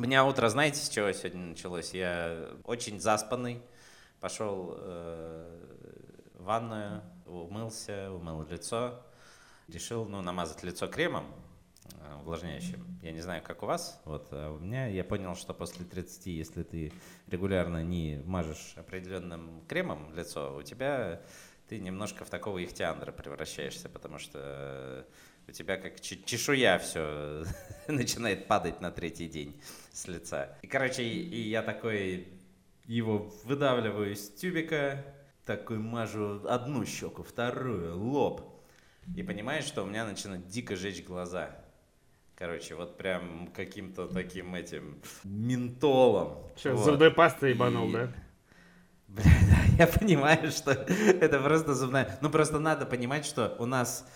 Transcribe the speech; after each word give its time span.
У 0.00 0.02
меня 0.02 0.24
утро, 0.24 0.48
знаете, 0.48 0.80
с 0.80 0.88
чего 0.88 1.12
сегодня 1.12 1.48
началось? 1.48 1.92
Я 1.92 2.48
очень 2.64 2.98
заспанный, 2.98 3.60
пошел 4.18 4.74
э, 4.78 5.60
в 6.36 6.42
ванную, 6.42 7.02
умылся, 7.26 8.10
умыл 8.10 8.46
лицо, 8.48 8.98
решил, 9.68 10.06
ну, 10.06 10.22
намазать 10.22 10.62
лицо 10.62 10.88
кремом 10.88 11.26
э, 11.84 12.16
увлажняющим. 12.22 12.82
Я 13.02 13.12
не 13.12 13.20
знаю, 13.20 13.42
как 13.42 13.62
у 13.62 13.66
вас, 13.66 14.00
вот, 14.06 14.28
а 14.30 14.54
у 14.54 14.58
меня 14.58 14.86
я 14.86 15.04
понял, 15.04 15.36
что 15.36 15.52
после 15.52 15.84
30, 15.84 16.26
если 16.28 16.62
ты 16.62 16.94
регулярно 17.26 17.84
не 17.84 18.22
мажешь 18.24 18.72
определенным 18.76 19.62
кремом 19.68 20.14
лицо, 20.14 20.56
у 20.56 20.62
тебя 20.62 21.20
ты 21.68 21.78
немножко 21.78 22.24
в 22.24 22.30
такого 22.30 22.64
ихтиандра 22.64 23.12
превращаешься, 23.12 23.90
потому 23.90 24.18
что 24.18 25.06
у 25.46 25.52
тебя 25.52 25.76
как 25.76 26.00
чешуя 26.00 26.78
все 26.78 27.44
начинает 27.86 28.46
падать 28.46 28.80
на 28.80 28.90
третий 28.90 29.28
день 29.28 29.60
с 30.00 30.08
лица. 30.08 30.56
И, 30.62 30.66
короче, 30.66 31.02
и 31.02 31.48
я 31.48 31.62
такой 31.62 32.28
его 32.86 33.32
выдавливаю 33.44 34.12
из 34.12 34.30
тюбика, 34.30 35.04
такой 35.44 35.78
мажу 35.78 36.46
одну 36.48 36.84
щеку, 36.86 37.22
вторую, 37.22 37.98
лоб. 37.98 38.42
И 39.14 39.22
понимаешь, 39.22 39.64
что 39.64 39.82
у 39.82 39.86
меня 39.86 40.04
начинают 40.04 40.46
дико 40.46 40.76
жечь 40.76 41.04
глаза. 41.04 41.50
Короче, 42.36 42.74
вот 42.74 42.96
прям 42.96 43.48
каким-то 43.54 44.06
таким 44.08 44.54
этим 44.54 45.02
ментолом. 45.24 46.38
Что, 46.56 46.72
вот. 46.72 46.84
зубной 46.84 47.10
пастой 47.10 47.50
ебанул, 47.50 47.88
И- 47.90 47.92
да? 47.92 48.12
Бля, 49.08 49.24
да, 49.24 49.84
я 49.84 49.86
понимаю, 49.86 50.50
что 50.50 50.70
это 51.20 51.40
просто 51.40 51.74
зубная... 51.74 52.16
Ну, 52.22 52.30
просто 52.30 52.58
надо 52.60 52.86
понимать, 52.86 53.26
что 53.26 53.56
у 53.58 53.66
нас, 53.66 54.08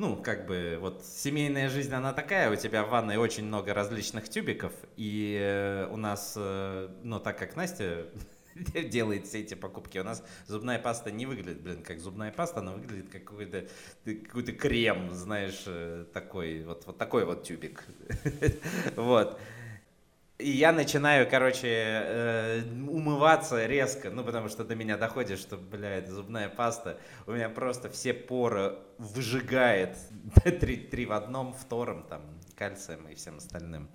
ну, 0.00 0.16
как 0.16 0.46
бы, 0.46 0.78
вот 0.80 1.04
семейная 1.04 1.68
жизнь, 1.68 1.92
она 1.92 2.14
такая, 2.14 2.50
у 2.50 2.56
тебя 2.56 2.84
в 2.84 2.88
ванной 2.88 3.18
очень 3.18 3.44
много 3.44 3.74
различных 3.74 4.30
тюбиков, 4.30 4.72
и 4.96 5.36
э, 5.38 5.88
у 5.92 5.98
нас, 5.98 6.32
э, 6.38 6.88
ну, 7.02 7.20
так 7.20 7.38
как 7.38 7.54
Настя 7.54 8.06
делает 8.90 9.26
все 9.26 9.40
эти 9.40 9.52
покупки, 9.52 9.98
у 9.98 10.02
нас 10.02 10.24
зубная 10.46 10.78
паста 10.78 11.10
не 11.10 11.26
выглядит, 11.26 11.60
блин, 11.60 11.82
как 11.82 12.00
зубная 12.00 12.32
паста, 12.32 12.60
она 12.60 12.72
выглядит 12.72 13.10
как 13.10 13.24
какой-то 13.24 13.66
какой 14.06 14.42
крем, 14.44 15.10
знаешь, 15.10 15.64
э, 15.66 16.06
такой, 16.14 16.64
вот, 16.64 16.86
вот 16.86 16.96
такой 16.96 17.26
вот 17.26 17.42
тюбик. 17.42 17.84
Вот. 18.96 19.38
И 20.40 20.50
я 20.50 20.72
начинаю, 20.72 21.28
короче, 21.28 21.68
э, 21.68 22.62
умываться 22.88 23.66
резко, 23.66 24.10
ну, 24.10 24.24
потому 24.24 24.48
что 24.48 24.64
до 24.64 24.74
меня 24.74 24.96
доходит, 24.96 25.38
что, 25.38 25.56
бля, 25.56 25.98
это 25.98 26.12
зубная 26.12 26.48
паста. 26.48 26.98
У 27.26 27.32
меня 27.32 27.48
просто 27.48 27.90
все 27.90 28.14
поры 28.14 28.78
выжигает 28.98 29.96
три, 30.60 30.76
три 30.76 31.06
в 31.06 31.12
одном, 31.12 31.52
втором, 31.52 32.04
там, 32.04 32.22
кальцием 32.56 33.06
и 33.08 33.14
всем 33.14 33.36
остальным. 33.36 33.88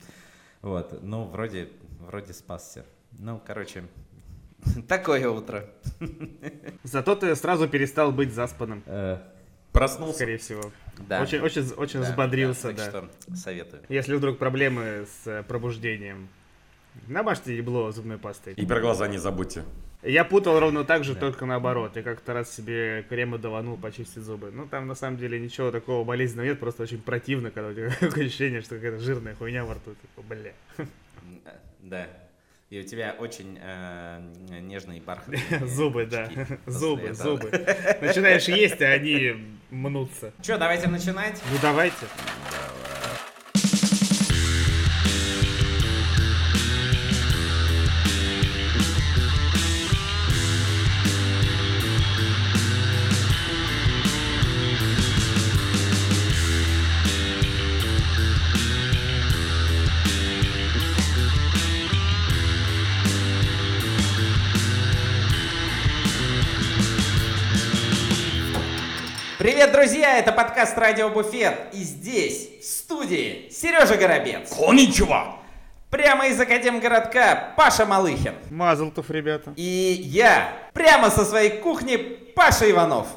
Вот, 0.61 1.01
ну, 1.01 1.25
вроде, 1.25 1.69
вроде 1.99 2.33
спасся. 2.33 2.85
Ну, 3.11 3.41
короче, 3.45 3.83
такое 4.87 5.29
утро. 5.29 5.69
Зато 6.83 7.15
ты 7.15 7.35
сразу 7.35 7.67
перестал 7.67 8.11
быть 8.11 8.33
заспанным, 8.33 8.83
Э, 8.85 9.19
Проснулся. 9.75 10.15
скорее 10.15 10.37
всего. 10.37 10.71
Да. 11.07 11.21
Очень, 11.21 11.39
очень, 11.39 11.71
очень 11.73 12.01
Да, 12.01 12.09
взбодрился, 12.09 12.67
так 12.73 12.75
да. 12.77 12.89
что 12.89 13.09
советую. 13.35 13.83
Если 13.89 14.15
вдруг 14.15 14.37
проблемы 14.37 15.05
с 15.05 15.27
э, 15.27 15.43
пробуждением, 15.43 16.29
намажьте 17.07 17.55
ебло 17.55 17.91
зубной 17.91 18.17
пастой. 18.17 18.53
И 18.53 18.65
про 18.65 18.79
глаза 18.79 19.07
не 19.07 19.17
забудьте. 19.17 19.63
Я 20.01 20.23
путал 20.23 20.59
ровно 20.59 20.83
так 20.83 21.03
же, 21.03 21.15
только 21.15 21.45
наоборот. 21.45 21.95
Я 21.95 22.03
как-то 22.03 22.33
раз 22.33 22.53
себе 22.53 23.03
крема 23.09 23.37
даванул 23.39 23.75
почистить 23.75 24.21
зубы. 24.21 24.51
Ну, 24.51 24.67
там 24.67 24.87
на 24.87 24.93
самом 24.93 25.17
деле 25.17 25.39
ничего 25.39 25.71
такого 25.71 26.03
болезненного 26.03 26.45
нет, 26.47 26.59
просто 26.59 26.83
очень 26.83 27.01
противно, 27.01 27.49
когда 27.49 27.69
у 27.69 27.73
тебя 27.73 27.89
такое 27.99 28.25
ощущение, 28.25 28.61
что 28.61 28.75
какая-то 28.75 28.99
жирная 28.99 29.35
хуйня 29.35 29.65
во 29.65 29.73
рту. 29.73 29.95
Типа, 29.95 30.21
бля. 30.27 30.53
Да. 31.81 32.07
И 32.71 32.79
у 32.79 32.83
тебя 32.83 33.15
очень 33.19 33.59
э, 33.61 34.19
нежные 34.61 34.99
бархатные 34.99 35.39
Зубы, 35.67 36.07
да. 36.07 36.29
Зубы, 36.65 37.09
этого. 37.09 37.37
зубы. 37.37 37.49
Начинаешь 38.01 38.47
есть, 38.47 38.81
а 38.81 38.87
они 38.87 39.33
мнутся. 39.69 40.33
Че, 40.41 40.57
давайте 40.57 40.87
начинать? 40.87 41.39
Ну, 41.51 41.57
давайте. 41.61 41.95
Привет, 41.95 43.04
друзья! 69.75 70.19
Это 70.19 70.31
подкаст 70.31 70.77
Радио 70.77 71.09
Буфет. 71.09 71.67
И 71.73 71.83
здесь, 71.83 72.61
в 72.61 72.63
студии, 72.63 73.49
Сережа 73.51 73.97
Горобец. 73.97 74.49
Коничева! 74.55 75.35
Прямо 75.89 76.27
из 76.27 76.39
Академгородка 76.39 77.51
Паша 77.57 77.85
Малыхин. 77.85 78.35
Мазалтов, 78.49 79.09
ребята. 79.09 79.51
И 79.57 79.97
я, 80.01 80.53
прямо 80.73 81.09
со 81.09 81.25
своей 81.25 81.59
кухни, 81.59 81.97
Паша 81.97 82.71
Иванов. 82.71 83.07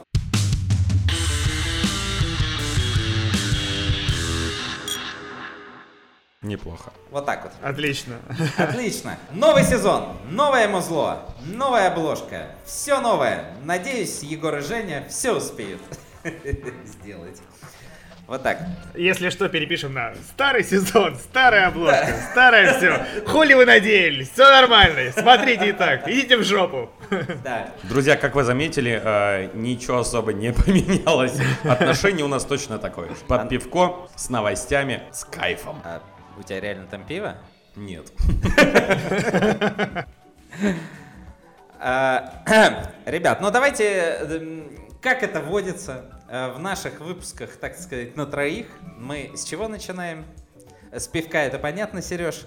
Неплохо. 6.42 6.92
Вот 7.12 7.24
так 7.24 7.44
вот. 7.44 7.52
Отлично. 7.62 8.16
Отлично. 8.56 9.16
Новый 9.30 9.62
сезон, 9.62 10.16
новое 10.28 10.66
музло, 10.66 11.22
новая 11.40 11.86
обложка. 11.92 12.46
Все 12.64 13.00
новое. 13.00 13.44
Надеюсь, 13.62 14.24
Егор 14.24 14.56
и 14.58 14.60
Женя 14.60 15.06
все 15.08 15.36
успеют 15.36 15.80
сделать. 16.84 17.40
Вот 18.28 18.42
так. 18.42 18.58
Если 18.94 19.30
что, 19.30 19.48
перепишем 19.48 19.94
на 19.94 20.14
старый 20.16 20.62
сезон, 20.62 21.16
старая 21.16 21.68
обложка, 21.68 22.14
старое 22.30 22.74
все. 22.76 23.02
Хули 23.26 23.54
вы 23.54 23.64
надеялись? 23.64 24.30
Все 24.30 24.44
нормально. 24.50 25.10
Смотрите 25.12 25.70
и 25.70 25.72
так. 25.72 26.06
Идите 26.06 26.36
в 26.36 26.44
жопу. 26.44 26.90
Да. 27.42 27.70
Друзья, 27.84 28.18
как 28.18 28.34
вы 28.34 28.44
заметили, 28.44 29.00
э, 29.02 29.48
ничего 29.54 30.00
особо 30.00 30.34
не 30.34 30.52
поменялось. 30.64 31.40
Отношение 31.64 32.22
у 32.22 32.28
нас 32.28 32.44
точно 32.44 32.78
такое. 32.78 33.08
Под 33.26 33.48
пивко, 33.48 34.08
с 34.14 34.28
новостями, 34.28 35.04
с 35.10 35.24
кайфом. 35.24 35.80
А 35.82 36.02
у 36.38 36.42
тебя 36.42 36.60
реально 36.60 36.86
там 36.86 37.04
пиво? 37.04 37.36
Нет. 37.76 38.12
А, 41.80 42.42
Ребят, 43.06 43.40
ну 43.40 43.52
давайте, 43.52 44.42
как 45.00 45.22
это 45.22 45.40
водится 45.40 46.04
э, 46.28 46.52
в 46.52 46.58
наших 46.58 47.00
выпусках, 47.00 47.56
так 47.56 47.76
сказать, 47.76 48.16
на 48.16 48.26
троих, 48.26 48.66
мы 48.96 49.32
с 49.34 49.44
чего 49.44 49.68
начинаем? 49.68 50.24
С 50.92 51.06
пивка 51.06 51.42
это 51.42 51.58
понятно, 51.58 52.02
Сереж? 52.02 52.46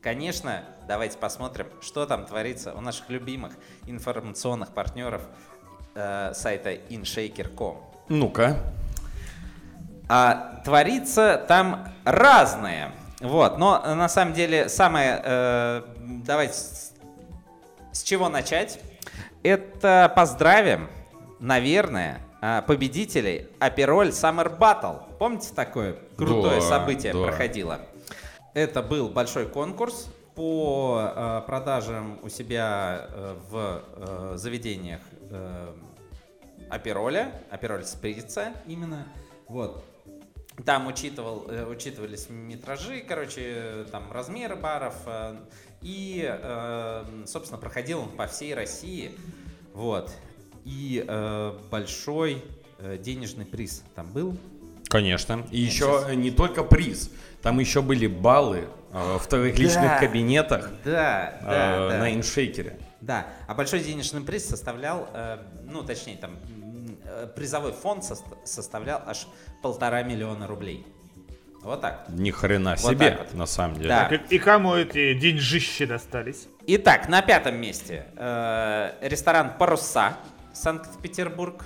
Конечно, 0.00 0.64
давайте 0.88 1.18
посмотрим, 1.18 1.66
что 1.80 2.06
там 2.06 2.26
творится 2.26 2.74
у 2.74 2.80
наших 2.80 3.08
любимых 3.08 3.52
информационных 3.86 4.70
партнеров 4.70 5.22
э, 5.94 6.32
сайта 6.34 6.72
inshaker.com. 6.74 7.78
Ну-ка. 8.08 8.58
А 10.08 10.60
творится 10.64 11.44
там 11.46 11.88
разное. 12.04 12.92
Вот, 13.20 13.58
но 13.58 13.80
э, 13.84 13.94
на 13.94 14.08
самом 14.08 14.34
деле 14.34 14.68
самое, 14.68 15.20
э, 15.24 15.82
давайте 16.24 16.54
с, 16.54 16.92
с 17.92 18.02
чего 18.02 18.28
начать? 18.28 18.80
Это 19.44 20.12
поздравим, 20.16 20.88
наверное, 21.42 22.20
а, 22.40 22.62
победителей 22.62 23.48
Апероль 23.58 24.08
Summer 24.08 24.58
Battle. 24.58 25.02
Помните 25.18 25.50
такое 25.54 25.96
крутое 26.16 26.60
Да, 26.60 26.68
событие 26.68 27.12
да. 27.12 27.24
проходило? 27.24 27.80
Это 28.54 28.82
был 28.82 29.08
большой 29.08 29.46
конкурс 29.46 30.08
по 30.34 31.12
э, 31.14 31.42
продажам 31.46 32.18
у 32.22 32.28
себя 32.28 33.06
э, 33.08 33.36
в 33.50 33.82
э, 33.96 34.32
заведениях 34.36 35.00
Апероля, 36.70 37.42
Апероль 37.50 37.84
Сприца 37.84 38.52
именно. 38.66 39.06
Вот. 39.48 39.84
Там 40.64 40.86
учитывал, 40.86 41.46
э, 41.48 41.64
учитывались 41.66 42.28
метражи, 42.30 43.00
короче, 43.06 43.86
там 43.90 44.10
размеры 44.12 44.56
баров. 44.56 44.94
И, 45.80 46.32
собственно, 47.26 47.58
проходил 47.58 48.02
он 48.02 48.10
по 48.10 48.28
всей 48.28 48.54
России. 48.54 49.10
Вот. 49.74 50.12
И 50.64 51.04
э, 51.06 51.58
большой 51.70 52.44
э, 52.78 52.98
денежный 52.98 53.44
приз 53.44 53.82
там 53.94 54.10
был. 54.12 54.36
Конечно. 54.88 55.44
И 55.50 55.58
еще 55.58 56.04
не 56.14 56.30
только 56.30 56.62
приз. 56.64 57.10
Там 57.42 57.58
еще 57.58 57.82
были 57.82 58.06
баллы 58.06 58.68
э, 58.92 59.18
в 59.18 59.26
твоих 59.26 59.58
личных 59.58 59.82
Да. 59.92 59.98
кабинетах 59.98 60.70
Да, 60.84 61.30
э, 61.40 61.44
да, 61.44 61.88
да. 61.90 61.98
на 61.98 62.14
иншейкере. 62.14 62.78
Да, 63.00 63.26
а 63.48 63.54
большой 63.54 63.80
денежный 63.80 64.20
приз 64.20 64.46
составлял, 64.46 65.08
э, 65.12 65.38
ну, 65.68 65.82
точнее, 65.82 66.16
там, 66.18 66.36
э, 67.04 67.26
призовой 67.34 67.72
фонд 67.72 68.04
сос- 68.04 68.22
составлял 68.44 69.02
аж 69.04 69.26
полтора 69.62 70.02
миллиона 70.04 70.46
рублей. 70.46 70.86
Вот 71.64 71.80
так. 71.80 72.06
Ни 72.08 72.30
хрена 72.30 72.76
Вот 72.80 72.92
себе, 72.92 73.10
так 73.12 73.18
вот. 73.20 73.34
на 73.34 73.46
самом 73.46 73.76
деле. 73.76 73.88
Да. 73.88 74.06
И, 74.08 74.34
и 74.34 74.38
кому 74.38 74.74
эти 74.74 75.14
деньжищи 75.14 75.84
достались? 75.86 76.46
Итак, 76.66 77.08
на 77.08 77.22
пятом 77.22 77.56
месте 77.56 78.06
э, 78.16 78.92
ресторан 79.00 79.52
«Паруса», 79.58 80.16
Санкт-Петербург. 80.52 81.64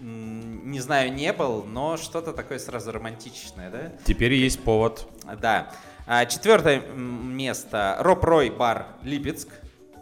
Не 0.00 0.80
знаю, 0.80 1.12
не 1.12 1.32
был, 1.32 1.64
но 1.64 1.96
что-то 1.96 2.32
такое 2.32 2.58
сразу 2.58 2.92
романтичное, 2.92 3.70
да? 3.70 3.92
Теперь 4.04 4.34
есть 4.34 4.62
повод. 4.62 5.08
Да. 5.40 5.70
А, 6.06 6.26
Четвертое 6.26 6.80
место 6.80 7.96
Роб 8.00 8.24
Рой 8.24 8.50
бар 8.50 8.86
Липецк. 9.02 9.48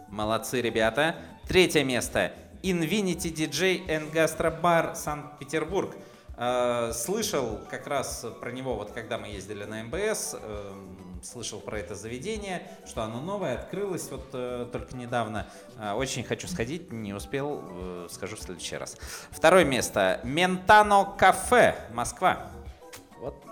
Молодцы, 0.09 0.61
ребята. 0.61 1.15
Третье 1.47 1.83
место 1.83 2.33
Infinity 2.63 3.33
DJ 3.33 3.85
and 3.87 4.11
Gastro 4.11 4.59
Bar 4.61 4.95
Санкт-Петербург. 4.95 5.95
Э, 6.37 6.91
Слышал 6.93 7.59
как 7.69 7.87
раз 7.87 8.25
про 8.39 8.51
него, 8.51 8.75
вот 8.75 8.91
когда 8.91 9.17
мы 9.17 9.27
ездили 9.27 9.65
на 9.65 9.83
МБС, 9.83 10.35
эм, 10.41 10.97
слышал 11.23 11.59
про 11.59 11.79
это 11.79 11.95
заведение, 11.95 12.61
что 12.85 13.03
оно 13.03 13.21
новое, 13.21 13.55
открылось 13.55 14.09
вот 14.11 14.29
э, 14.33 14.67
только 14.71 14.95
недавно. 14.95 15.47
Э, 15.79 15.93
Очень 15.93 16.23
хочу 16.23 16.47
сходить, 16.47 16.91
не 16.91 17.13
успел, 17.13 17.63
э, 17.63 18.07
скажу 18.11 18.35
в 18.35 18.41
следующий 18.41 18.77
раз. 18.77 18.97
Второе 19.31 19.65
место 19.65 20.19
Ментано 20.23 21.05
Кафе, 21.17 21.75
Москва. 21.93 22.51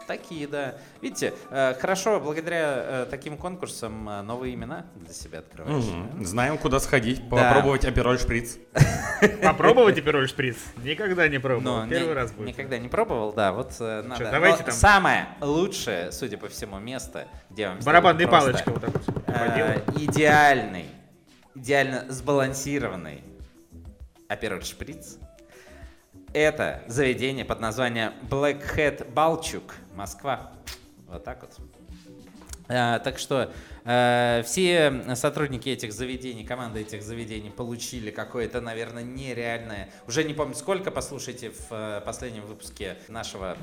Такие, 0.08 0.48
да. 0.48 0.76
Видите, 1.02 1.34
э, 1.50 1.74
хорошо, 1.80 2.20
благодаря 2.20 2.74
э, 2.76 3.08
таким 3.10 3.38
конкурсам 3.38 4.10
э, 4.10 4.22
новые 4.22 4.54
имена 4.56 4.86
для 4.96 5.14
себя 5.14 5.40
открываешь. 5.40 5.84
Мгм. 5.86 6.26
Знаем, 6.26 6.58
куда 6.58 6.80
сходить, 6.80 7.28
Да. 7.30 7.36
попробовать 7.50 7.86
апероль 7.86 8.20
шприц. 8.20 8.58
Попробовать 9.44 9.96
теперь 9.96 10.28
шприц? 10.28 10.58
Никогда 10.84 11.28
не 11.28 11.38
пробовал. 11.40 11.84
Но 11.84 11.88
Первый 11.90 12.10
ни- 12.10 12.14
раз 12.14 12.32
будет. 12.32 12.48
никогда 12.48 12.78
не 12.80 12.88
пробовал, 12.90 13.34
да, 13.34 13.52
вот 13.54 13.74
э, 13.80 14.02
надо. 14.02 14.30
давайте 14.32 14.64
там- 14.64 14.74
Самое 14.74 15.28
лучшее, 15.40 16.12
судя 16.12 16.38
по 16.38 16.48
всему, 16.50 16.80
место, 16.80 17.28
где 17.50 17.68
вам 17.70 17.80
Барабанная 17.86 18.28
палочка 18.28 18.70
вот 18.72 18.82
так 18.82 18.92
вот. 18.94 20.02
идеальный, 20.02 20.86
идеально 21.56 22.06
сбалансированный 22.10 23.24
апероль 24.28 24.64
шприц. 24.64 25.18
Это 26.34 26.82
заведение 26.88 27.44
под 27.44 27.60
названием 27.60 28.14
Black 28.30 28.78
Hat 28.78 29.12
Балчук, 29.12 29.76
Москва. 29.96 30.54
Вот 31.08 31.26
так 31.26 31.42
вот. 31.42 31.52
А, 32.70 33.00
так 33.00 33.20
что 33.20 33.52
э, 33.84 34.42
все 34.46 35.16
сотрудники 35.16 35.68
этих 35.68 35.92
заведений, 35.92 36.46
команда 36.46 36.80
этих 36.80 37.04
заведений 37.04 37.50
получили 37.50 38.12
какое-то, 38.12 38.62
наверное, 38.62 39.04
нереальное, 39.04 39.90
уже 40.08 40.24
не 40.24 40.34
помню 40.34 40.56
сколько, 40.56 40.90
послушайте 40.90 41.50
в 41.50 41.68
э, 41.72 42.02
последнем 42.06 42.46
выпуске 42.46 42.96
нашего, 43.10 43.58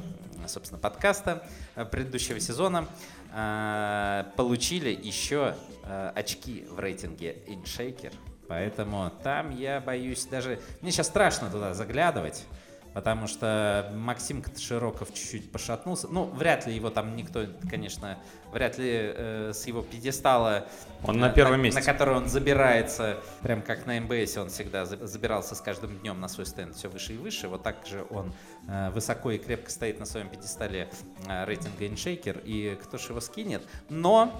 собственно, 0.47 0.79
подкаста 0.79 1.49
э, 1.75 1.87
предыдущего 1.87 2.38
сезона, 2.38 2.87
э, 3.32 4.25
получили 4.37 4.91
еще 4.91 5.55
э, 5.85 6.12
очки 6.15 6.67
в 6.69 6.79
рейтинге 6.79 7.38
InShaker. 7.47 8.12
Поэтому 8.49 9.12
там 9.23 9.50
я 9.50 9.81
боюсь 9.81 10.25
даже... 10.27 10.59
Мне 10.81 10.91
сейчас 10.91 11.09
страшно 11.09 11.50
туда 11.50 11.75
заглядывать. 11.75 12.47
Потому 12.95 13.27
что 13.29 13.93
Максим 13.95 14.43
Широков 14.56 15.12
чуть-чуть 15.15 15.53
пошатнулся. 15.53 16.09
Ну, 16.09 16.25
вряд 16.25 16.67
ли 16.67 16.75
его 16.75 16.91
там 16.91 17.15
никто, 17.15 17.45
конечно, 17.71 18.19
вряд 18.50 18.79
ли 18.79 18.89
э, 18.91 19.53
с 19.55 19.67
его 19.67 19.83
пьедестала, 19.83 20.67
Он 21.05 21.19
на 21.19 21.27
э, 21.31 21.35
первом 21.35 21.61
месте. 21.61 21.79
на 21.79 21.87
который 21.87 22.17
он 22.17 22.29
забирается, 22.29 23.19
прям 23.43 23.62
как 23.62 23.87
на 23.87 24.00
МБС 24.00 24.39
он 24.39 24.49
всегда 24.49 24.85
за- 24.87 25.06
забирался 25.06 25.55
с 25.55 25.61
каждым 25.61 25.99
днем 25.99 26.19
на 26.19 26.29
свой 26.29 26.47
стенд 26.47 26.75
все 26.75 26.89
выше 26.89 27.12
и 27.12 27.19
выше. 27.19 27.47
Вот 27.49 27.62
так 27.62 27.87
же 27.87 28.05
он 28.11 28.33
э, 28.67 28.91
высоко 28.91 29.31
и 29.33 29.39
крепко 29.39 29.71
стоит 29.71 30.01
на 30.01 30.06
своем 30.06 30.29
пьедестале 30.29 30.89
э, 31.29 31.44
рейтинга 31.44 31.85
InShaker, 31.85 32.43
и 32.43 32.77
кто 32.83 32.97
ж 32.99 33.11
его 33.11 33.21
скинет. 33.21 33.62
Но 33.91 34.33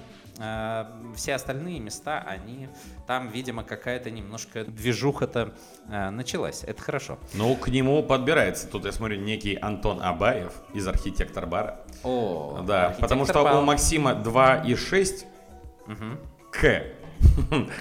все 1.17 1.35
остальные 1.35 1.81
места, 1.81 2.25
они 2.27 2.69
там, 3.07 3.29
видимо, 3.29 3.65
какая-то 3.65 4.11
немножко 4.11 4.65
движуха-то 4.65 5.53
э, 5.91 6.11
началась. 6.11 6.63
Это 6.65 6.81
хорошо. 6.81 7.19
Ну, 7.35 7.57
к 7.57 7.69
нему 7.69 8.03
подбирается. 8.03 8.69
Тут 8.69 8.85
я 8.85 8.93
смотрю 8.93 9.19
некий 9.19 9.57
Антон 9.57 10.01
Абаев 10.01 10.53
из 10.75 10.87
архитектор 10.87 11.47
бара. 11.47 11.81
О, 12.05 12.63
Да, 12.67 12.95
потому 13.01 13.25
что 13.25 13.33
архитектор 13.41 13.63
у 13.63 13.67
Максима 13.67 14.13
2,6 14.13 15.25
Мгм. 15.87 16.19
К. 16.53 16.83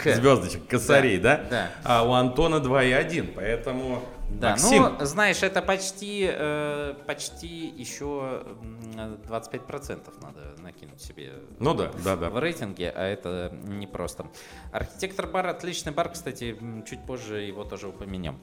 К. 0.04 0.16
Звездочек, 0.16 0.66
косарей, 0.68 1.20
да? 1.20 1.42
да. 1.50 1.70
А 1.84 2.04
у 2.04 2.14
Антона 2.14 2.56
2,1, 2.56 3.34
поэтому 3.36 4.02
Да, 4.30 4.52
Максим, 4.52 4.96
ну, 5.00 5.06
знаешь, 5.06 5.42
это 5.42 5.62
почти, 5.62 6.30
э, 6.30 6.96
почти 7.06 7.68
еще 7.68 8.44
м, 8.62 9.20
25% 9.28 10.14
надо 10.22 10.62
накинуть 10.62 11.02
себе 11.02 11.34
ну 11.60 11.74
да, 11.74 11.92
да, 12.04 12.16
да. 12.18 12.30
в 12.30 12.38
рейтинге, 12.38 12.92
а 12.94 13.06
это 13.06 13.52
непросто. 13.64 14.28
Архитектор 14.74 15.28
бар 15.28 15.48
отличный 15.48 15.94
бар, 15.94 16.10
кстати, 16.10 16.58
чуть 16.88 17.06
позже 17.06 17.42
его 17.42 17.64
тоже 17.64 17.88
упомянем. 17.88 18.38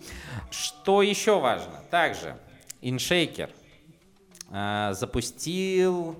Что 0.51 1.03
еще 1.03 1.39
важно? 1.39 1.83
Также 1.91 2.37
InShaker 2.81 3.51
э, 4.51 4.95
запустил 4.95 6.17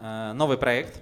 э, 0.00 0.32
новый 0.32 0.58
проект. 0.58 1.00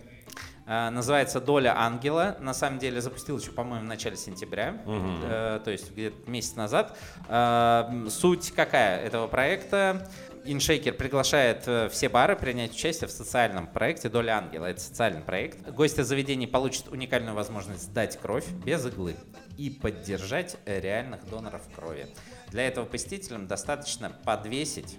Э, 0.67 0.91
Называется 0.91 1.41
«Доля 1.41 1.75
ангела». 1.79 2.37
На 2.41 2.55
самом 2.55 2.79
деле 2.79 3.01
запустил 3.01 3.39
еще, 3.39 3.53
по-моему, 3.53 3.85
в 3.85 3.89
начале 3.89 4.17
сентября, 4.17 4.83
э, 4.87 5.61
то 5.65 5.71
есть 5.71 5.93
где-то 5.93 6.31
месяц 6.31 6.57
назад. 6.57 6.97
Э, 7.29 7.85
Суть 8.11 8.53
какая 8.53 9.01
этого 9.01 9.27
проекта? 9.27 10.09
InShaker 10.45 10.93
приглашает 10.93 11.63
э, 11.67 11.89
все 11.91 12.09
бары 12.09 12.37
принять 12.37 12.73
участие 12.73 13.09
в 13.09 13.11
социальном 13.11 13.67
проекте 13.67 14.09
«Доля 14.09 14.39
ангела». 14.39 14.67
Это 14.67 14.81
социальный 14.81 15.23
проект. 15.23 15.67
Гости 15.71 16.03
заведений 16.03 16.47
получат 16.47 16.89
уникальную 16.89 17.35
возможность 17.35 17.85
сдать 17.85 18.19
кровь 18.21 18.47
без 18.65 18.85
иглы 18.85 19.17
и 19.57 19.71
поддержать 19.71 20.57
реальных 20.67 21.27
доноров 21.31 21.63
крови. 21.75 22.09
Для 22.51 22.67
этого 22.67 22.85
посетителям 22.85 23.47
достаточно 23.47 24.11
подвесить 24.11 24.99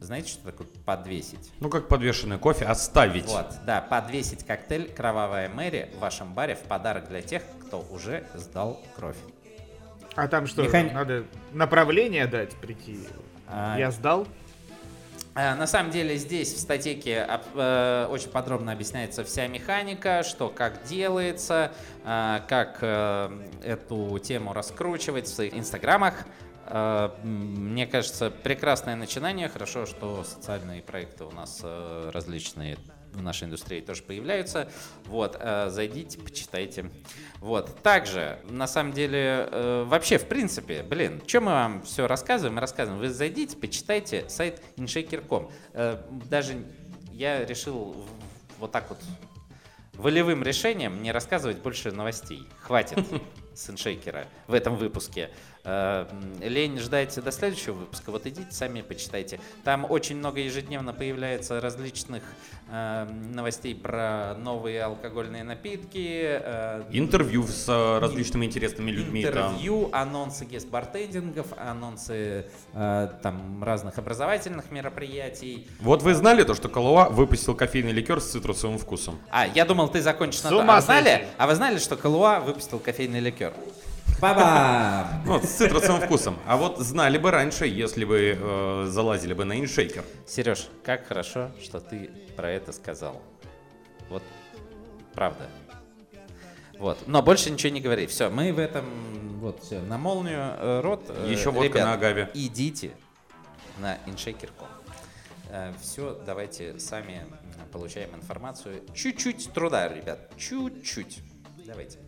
знаете, 0.00 0.28
что 0.30 0.44
такое 0.50 0.66
подвесить? 0.84 1.52
Ну, 1.60 1.68
как 1.68 1.88
подвешенный 1.88 2.38
кофе, 2.38 2.64
оставить. 2.64 3.26
Вот, 3.26 3.52
да, 3.66 3.80
подвесить 3.80 4.44
коктейль 4.46 4.90
«Кровавая 4.92 5.48
Мэри» 5.48 5.90
в 5.94 5.98
вашем 5.98 6.32
баре 6.32 6.54
в 6.54 6.60
подарок 6.62 7.08
для 7.08 7.20
тех, 7.22 7.42
кто 7.66 7.84
уже 7.90 8.24
сдал 8.34 8.80
кровь. 8.96 9.16
А 10.16 10.26
там 10.26 10.46
что, 10.46 10.62
Механи- 10.64 10.92
надо 10.92 11.24
направление 11.52 12.26
дать, 12.26 12.54
прийти? 12.56 12.98
А, 13.46 13.76
Я 13.78 13.90
сдал? 13.90 14.26
Э, 15.36 15.54
На 15.54 15.66
самом 15.68 15.92
деле 15.92 16.16
здесь 16.16 16.52
в 16.54 16.58
статейке 16.58 17.26
э, 17.54 18.06
очень 18.10 18.30
подробно 18.30 18.72
объясняется 18.72 19.22
вся 19.22 19.46
механика, 19.46 20.22
что 20.24 20.48
как 20.48 20.82
делается, 20.84 21.70
э, 22.04 22.40
как 22.48 22.78
э, 22.80 23.30
эту 23.62 24.18
тему 24.18 24.52
раскручивать 24.52 25.26
в 25.26 25.32
своих 25.34 25.54
инстаграмах. 25.54 26.26
М, 26.70 27.72
Мне 27.72 27.86
кажется, 27.86 28.30
прекрасное 28.30 28.96
начинание. 28.96 29.48
Хорошо, 29.48 29.86
что 29.86 30.24
социальные 30.24 30.82
проекты 30.82 31.24
у 31.24 31.30
нас 31.30 31.60
э, 31.62 32.10
различные 32.12 32.78
в 33.12 33.22
нашей 33.22 33.44
индустрии 33.48 33.80
тоже 33.80 34.04
появляются. 34.04 34.70
Вот, 35.06 35.36
э, 35.40 35.68
зайдите, 35.70 36.18
почитайте. 36.18 36.90
Вот. 37.40 37.82
Также, 37.82 38.38
на 38.48 38.68
самом 38.68 38.92
деле, 38.92 39.48
э, 39.50 39.84
вообще, 39.86 40.18
в 40.18 40.28
принципе, 40.28 40.84
блин, 40.84 41.20
что 41.26 41.40
мы 41.40 41.50
вам 41.52 41.82
все 41.82 42.06
рассказываем 42.06 42.58
и 42.58 42.60
рассказываем? 42.60 43.00
Вы 43.00 43.08
зайдите, 43.10 43.56
почитайте 43.56 44.28
сайт 44.28 44.62
inshaker.com. 44.76 45.50
Даже 46.28 46.64
я 47.12 47.44
решил 47.44 48.06
вот 48.58 48.70
так 48.70 48.88
вот 48.90 48.98
волевым 49.94 50.42
решением 50.42 51.02
не 51.02 51.12
рассказывать 51.12 51.58
больше 51.58 51.90
новостей. 51.92 52.46
Хватит 52.60 53.04
с 53.54 53.68
иншейкера 53.70 54.26
в 54.46 54.54
этом 54.54 54.76
выпуске. 54.76 55.30
Э, 55.64 56.06
Лень 56.40 56.78
ждать 56.78 57.22
до 57.22 57.30
следующего 57.30 57.74
выпуска. 57.74 58.10
Вот 58.10 58.26
идите 58.26 58.50
сами 58.50 58.80
почитайте. 58.80 59.40
Там 59.64 59.86
очень 59.88 60.16
много 60.16 60.40
ежедневно 60.40 60.92
появляется 60.94 61.60
различных 61.60 62.22
э, 62.70 63.04
новостей 63.04 63.74
про 63.74 64.34
новые 64.38 64.82
алкогольные 64.82 65.44
напитки. 65.44 66.40
э, 66.42 66.84
Интервью 66.92 67.46
с 67.46 67.68
э, 67.68 67.98
различными 67.98 68.46
интересными 68.46 68.90
людьми. 68.90 69.22
там. 69.24 69.32
Интервью, 69.52 69.90
анонсы 69.92 70.44
гест-бартендингов, 70.46 71.48
анонсы 71.58 72.46
э, 72.72 73.08
там 73.22 73.62
разных 73.62 73.98
образовательных 73.98 74.70
мероприятий. 74.70 75.68
Вот 75.80 76.02
вы 76.02 76.14
знали 76.14 76.42
то, 76.42 76.54
что 76.54 76.68
Калуа 76.70 77.10
выпустил 77.10 77.54
кофейный 77.54 77.92
ликер 77.92 78.20
с 78.20 78.30
цитрусовым 78.30 78.78
вкусом? 78.78 79.18
А, 79.30 79.46
я 79.46 79.64
думал, 79.66 79.88
ты 79.88 80.00
закончишь 80.00 80.42
на 80.42 80.48
С 80.48 80.52
то. 80.52 80.60
А 80.60 80.76
вы 80.76 80.80
знали, 80.80 81.26
а 81.36 81.46
вы 81.46 81.54
знали, 81.54 81.78
что 81.78 81.96
Калуа 81.96 82.40
выпустил 82.40 82.78
кофейный 82.78 83.20
ликер? 83.20 83.52
Баба! 84.20 85.08
Ну, 85.24 85.32
Вот, 85.32 85.44
с 85.44 85.48
цитрусовым 85.48 86.02
вкусом. 86.02 86.38
А 86.46 86.56
вот 86.58 86.78
знали 86.78 87.16
бы 87.16 87.30
раньше, 87.30 87.66
если 87.66 88.04
бы 88.04 88.36
э, 88.38 88.86
залазили 88.88 89.32
бы 89.32 89.44
на 89.44 89.58
иншейкер. 89.58 90.04
Сереж, 90.26 90.68
как 90.84 91.06
хорошо, 91.06 91.50
что 91.62 91.80
ты 91.80 92.10
про 92.36 92.50
это 92.50 92.72
сказал. 92.72 93.22
Вот, 94.10 94.22
правда. 95.14 95.48
Вот, 96.78 96.98
но 97.06 97.22
больше 97.22 97.50
ничего 97.50 97.72
не 97.72 97.80
говори. 97.80 98.06
Все, 98.06 98.28
мы 98.28 98.52
в 98.52 98.58
этом, 98.58 98.84
вот, 99.38 99.62
все, 99.62 99.80
на 99.80 99.96
молнию 99.96 100.54
э, 100.58 100.80
рот. 100.80 101.04
Э, 101.08 101.26
Еще 101.30 101.50
водка 101.50 101.68
ребят, 101.78 101.84
на 101.84 101.92
агаве. 101.94 102.30
Идите 102.34 102.92
на 103.78 103.96
inshaker.com. 104.06 104.68
Все, 105.80 106.16
давайте 106.24 106.78
сами 106.78 107.26
получаем 107.72 108.14
информацию. 108.14 108.82
Чуть-чуть 108.94 109.50
труда, 109.52 109.88
ребят, 109.88 110.30
чуть-чуть. 110.36 111.20
Давайте. 111.66 111.98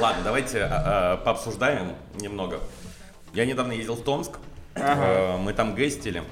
Ладно, 0.00 0.22
давайте 0.24 0.62
а, 0.62 1.14
а, 1.14 1.16
пообсуждаем 1.16 1.92
немного. 2.20 2.60
Я 3.32 3.46
недавно 3.46 3.72
ездил 3.72 3.94
в 3.94 4.02
Томск, 4.04 4.32
э, 4.74 5.36
мы 5.38 5.52
там 5.52 5.74
гестили, 5.74 6.22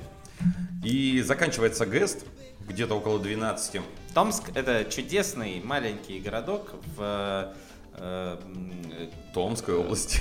и 0.85 1.21
заканчивается 1.23 1.87
гест 1.87 2.25
где-то 2.69 2.95
около 2.95 3.19
12. 3.19 3.81
Томск— 4.15 4.51
это 4.55 4.85
чудесный 4.85 5.61
маленький 5.65 6.21
городок 6.21 6.73
в... 6.97 7.55
э, 7.95 8.37
м, 8.45 9.11
Томской 9.33 9.75
области. 9.77 10.21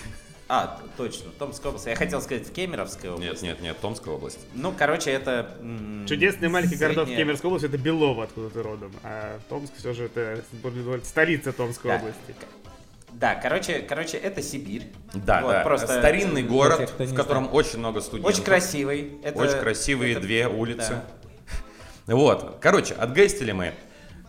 а, 0.50 0.79
точно, 0.97 1.31
Томская 1.38 1.69
область. 1.69 1.85
Я 1.88 1.95
хотел 1.95 2.21
сказать 2.21 2.47
в 2.47 2.51
Кемеровской 2.53 3.09
Нет, 3.12 3.19
области. 3.19 3.45
нет, 3.45 3.62
нет, 3.62 3.77
Томская 3.81 4.13
область. 4.15 4.39
Ну, 4.53 4.73
короче, 4.77 5.12
это... 5.12 5.55
м, 5.59 6.05
Чудесный 6.07 6.50
маленький 6.50 6.75
городок 6.75 7.05
в 7.05 7.07
средняя- 7.07 7.17
Кемеровской 7.17 7.47
области 7.50 7.65
это 7.67 7.77
Белово, 7.77 8.23
откуда 8.25 8.50
ты 8.50 8.62
родом. 8.62 8.91
А 9.03 9.39
Томск 9.50 9.73
все 9.77 9.93
же 9.93 10.05
это 10.05 10.43
столица 11.05 11.51
Томской 11.53 11.91
Да. 11.91 11.97
области. 11.97 12.35
Да, 13.13 13.36
короче, 13.36 13.79
короче, 13.79 14.17
это 14.17 14.41
Сибирь. 14.41 14.91
Да, 15.13 15.41
Вот, 15.41 15.51
да. 15.51 15.63
просто 15.63 15.88
Старинный 15.88 16.43
город, 16.43 16.91
тех, 16.98 17.10
в 17.10 17.15
котором 17.15 17.43
знает. 17.46 17.55
очень 17.55 17.79
много 17.79 18.01
студентов. 18.01 18.34
Очень 18.34 18.43
красивый. 18.43 19.17
Это- 19.24 19.39
Очень 19.39 19.60
красивые 19.60 20.12
это- 20.13 20.22
две 20.22 20.48
улицы. 20.48 20.89
да. 20.89 21.05
Вот. 22.15 22.58
Короче, 22.60 22.93
отгестили 22.96 23.51
мы. 23.53 23.74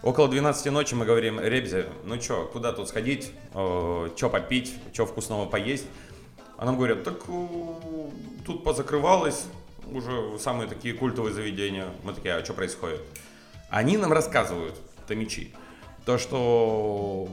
Около 0.02 0.28
12 0.28 0.70
ночи 0.70 0.94
мы 0.94 1.06
говорим, 1.06 1.40
Ребзи, 1.40 1.86
ну 2.04 2.18
чё, 2.18 2.46
куда 2.52 2.72
тут 2.72 2.88
сходить, 2.88 3.32
э, 3.54 4.10
чё 4.16 4.28
попить, 4.28 4.74
чё 4.92 5.06
вкусного 5.06 5.46
поесть. 5.46 5.86
А 6.58 6.66
нам 6.66 6.76
говорят, 6.76 7.02
так 7.04 7.14
э, 7.26 7.46
тут 8.46 8.62
позакрывалось 8.64 9.44
уже 9.90 10.38
самые 10.38 10.68
такие 10.68 10.94
культовые 10.94 11.32
заведения. 11.32 11.86
Мы 12.04 12.12
такие, 12.12 12.34
а 12.34 12.44
что 12.44 12.52
происходит? 12.52 13.00
Они 13.70 13.96
нам 13.96 14.12
рассказывают, 14.12 14.74
томичи, 15.08 15.54
то, 16.04 16.18
что 16.18 17.26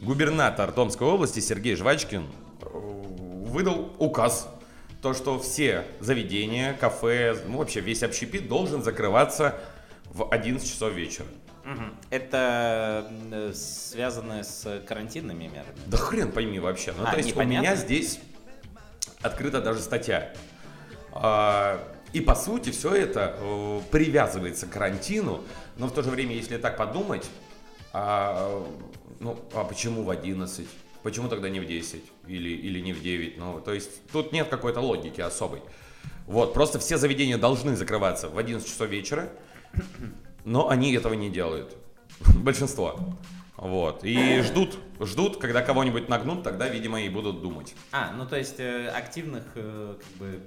губернатор 0.00 0.72
Томской 0.72 1.06
области 1.06 1.40
Сергей 1.40 1.74
Жвачкин 1.76 2.26
э, 2.62 2.66
выдал 3.46 3.92
указ, 3.98 4.48
то, 5.02 5.12
что 5.14 5.38
все 5.38 5.84
заведения, 6.00 6.72
кафе, 6.74 7.36
ну 7.46 7.58
вообще 7.58 7.80
весь 7.80 8.02
общепит 8.02 8.48
должен 8.48 8.82
закрываться 8.82 9.54
в 10.06 10.28
11 10.30 10.66
часов 10.68 10.92
вечера. 10.92 11.26
Это 12.10 13.10
э, 13.32 13.52
связано 13.54 14.42
с 14.42 14.82
карантинными 14.86 15.44
мерами. 15.44 15.74
Да 15.86 15.96
хрен 15.96 16.30
пойми 16.30 16.58
вообще. 16.58 16.92
Ну, 16.96 17.04
А, 17.06 17.10
то 17.12 17.16
есть 17.16 17.30
у 17.30 17.32
непонятно? 17.32 17.66
меня 17.66 17.76
здесь 17.76 18.18
открыта 19.22 19.62
даже 19.62 19.80
статья. 19.80 20.32
А, 21.12 21.80
И 22.12 22.20
по 22.20 22.34
сути 22.34 22.70
все 22.70 22.94
это 22.94 23.36
э, 23.38 23.80
привязывается 23.90 24.66
к 24.66 24.70
карантину, 24.70 25.42
но 25.78 25.86
в 25.86 25.92
то 25.92 26.02
же 26.02 26.10
время, 26.10 26.34
если 26.34 26.58
так 26.58 26.76
подумать, 26.76 27.26
а, 27.94 28.62
ну, 29.24 29.38
а 29.54 29.64
почему 29.64 30.02
в 30.02 30.10
11? 30.10 30.68
Почему 31.02 31.28
тогда 31.28 31.48
не 31.48 31.58
в 31.58 31.66
10 31.66 32.04
или, 32.26 32.50
или 32.50 32.80
не 32.80 32.92
в 32.92 33.02
9? 33.02 33.38
Ну, 33.38 33.60
то 33.60 33.72
есть 33.72 34.06
тут 34.12 34.32
нет 34.32 34.48
какой-то 34.48 34.80
логики 34.80 35.22
особой. 35.22 35.62
Вот, 36.26 36.52
просто 36.52 36.78
все 36.78 36.98
заведения 36.98 37.38
должны 37.38 37.74
закрываться 37.74 38.28
в 38.28 38.36
11 38.36 38.68
часов 38.68 38.88
вечера, 38.90 39.30
но 40.44 40.68
они 40.68 40.92
этого 40.92 41.14
не 41.14 41.30
делают. 41.30 41.74
Большинство. 42.36 43.00
Вот. 43.56 44.04
И 44.04 44.42
ждут, 44.42 44.78
ждут, 45.00 45.38
когда 45.38 45.62
кого-нибудь 45.62 46.10
нагнут, 46.10 46.42
тогда, 46.42 46.68
видимо, 46.68 47.00
и 47.00 47.08
будут 47.08 47.40
думать. 47.40 47.74
А, 47.92 48.12
ну 48.12 48.26
то 48.26 48.36
есть 48.36 48.60
э, 48.60 48.88
активных, 48.88 49.44
э, 49.54 49.96
как 49.98 50.12
бы, 50.18 50.40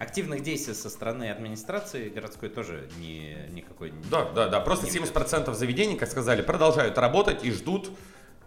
активных 0.00 0.42
действий 0.42 0.72
со 0.72 0.88
стороны 0.88 1.30
администрации 1.30 2.08
городской 2.08 2.48
тоже 2.48 2.88
не, 2.98 3.36
никакой 3.50 3.90
не- 3.90 4.02
Да, 4.10 4.24
да, 4.30 4.48
да. 4.48 4.58
Просто 4.60 4.86
Не 4.86 4.92
70% 4.92 5.52
заведений, 5.54 5.96
как 5.96 6.10
сказали, 6.10 6.40
продолжают 6.42 6.96
работать 6.96 7.44
и 7.44 7.52
ждут. 7.52 7.90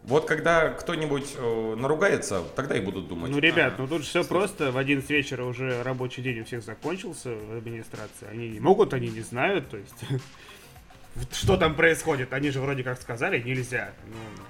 Вот 0.01 0.25
когда 0.25 0.69
кто-нибудь 0.69 1.35
э, 1.37 1.75
наругается, 1.77 2.41
тогда 2.55 2.75
и 2.75 2.81
будут 2.81 3.07
думать. 3.07 3.31
Ну, 3.31 3.39
ребят, 3.39 3.75
ну 3.77 3.87
тут 3.87 4.03
все 4.03 4.23
просто. 4.23 4.71
В 4.71 4.77
11 4.77 5.07
вечера 5.11 5.45
уже 5.45 5.81
рабочий 5.83 6.23
день 6.23 6.41
у 6.41 6.43
всех 6.43 6.63
закончился 6.63 7.29
в 7.29 7.57
администрации. 7.57 8.27
Они 8.29 8.49
не 8.49 8.59
могут, 8.59 8.93
они 8.93 9.07
не 9.07 9.21
знают, 9.21 9.69
то 9.69 9.77
есть... 9.77 9.93
Что 11.31 11.55
там 11.55 11.75
происходит? 11.75 12.33
Они 12.33 12.49
же 12.49 12.59
вроде 12.59 12.83
как 12.83 12.99
сказали, 12.99 13.39
нельзя. 13.39 13.93
Ну, 14.07 14.43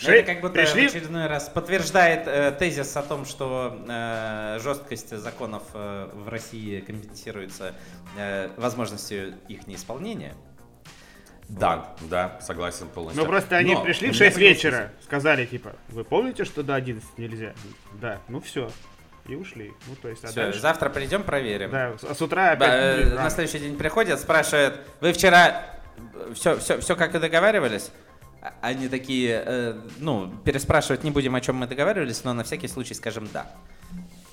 Шесть- 0.00 0.10
Это 0.22 0.32
как 0.32 0.40
будто 0.40 0.54
пришли, 0.54 0.86
в 0.88 0.90
очередной 0.90 1.26
раз 1.26 1.48
подтверждает 1.48 2.26
э, 2.26 2.52
тезис 2.58 2.96
о 2.96 3.02
том, 3.02 3.26
что 3.26 3.84
э, 3.88 4.58
жесткость 4.62 5.16
законов 5.16 5.62
э, 5.74 6.08
в 6.14 6.28
России 6.28 6.80
компенсируется 6.80 7.74
э, 8.16 8.48
возможностью 8.56 9.34
их 9.48 9.66
неисполнения. 9.66 10.34
Да, 11.48 11.94
да, 12.02 12.38
согласен 12.40 12.86
полностью. 12.88 13.22
Ну 13.24 13.28
просто 13.28 13.56
они 13.56 13.74
Но 13.74 13.82
пришли 13.82 14.08
в 14.08 14.12
меня 14.12 14.18
6 14.24 14.36
появился- 14.36 14.68
вечера, 14.68 14.92
сказали 15.02 15.44
типа, 15.46 15.74
вы 15.88 16.04
помните, 16.04 16.44
что 16.44 16.62
до 16.62 16.74
11 16.76 17.18
нельзя? 17.18 17.52
Да, 18.00 18.20
ну 18.28 18.40
все. 18.40 18.70
И 19.26 19.34
ушли. 19.34 19.72
Ну 19.86 19.96
то 19.96 20.08
есть, 20.08 20.24
а 20.24 20.28
Всё, 20.28 20.44
дальше... 20.44 20.60
завтра 20.60 20.88
придем, 20.88 21.24
проверим. 21.24 21.70
Да, 21.70 21.92
а 22.08 22.14
с 22.14 22.22
утра 22.22 22.52
опять... 22.52 22.70
э, 22.72 22.96
блин, 23.02 23.14
на 23.16 23.30
следующий 23.30 23.58
день 23.58 23.76
приходят, 23.76 24.18
спрашивают, 24.18 24.80
вы 25.00 25.12
вчера 25.12 25.66
все, 26.34 26.56
все, 26.58 26.80
все 26.80 26.96
как 26.96 27.14
и 27.14 27.18
договаривались? 27.18 27.90
А- 28.42 28.52
Они 28.62 28.88
такие, 28.88 29.42
э, 29.44 29.80
ну, 29.98 30.32
переспрашивать 30.44 31.04
не 31.04 31.10
будем, 31.10 31.34
о 31.34 31.40
чем 31.40 31.56
мы 31.56 31.66
договаривались, 31.66 32.24
но 32.24 32.32
на 32.32 32.42
всякий 32.44 32.68
случай 32.68 32.94
скажем 32.94 33.28
да. 33.32 33.46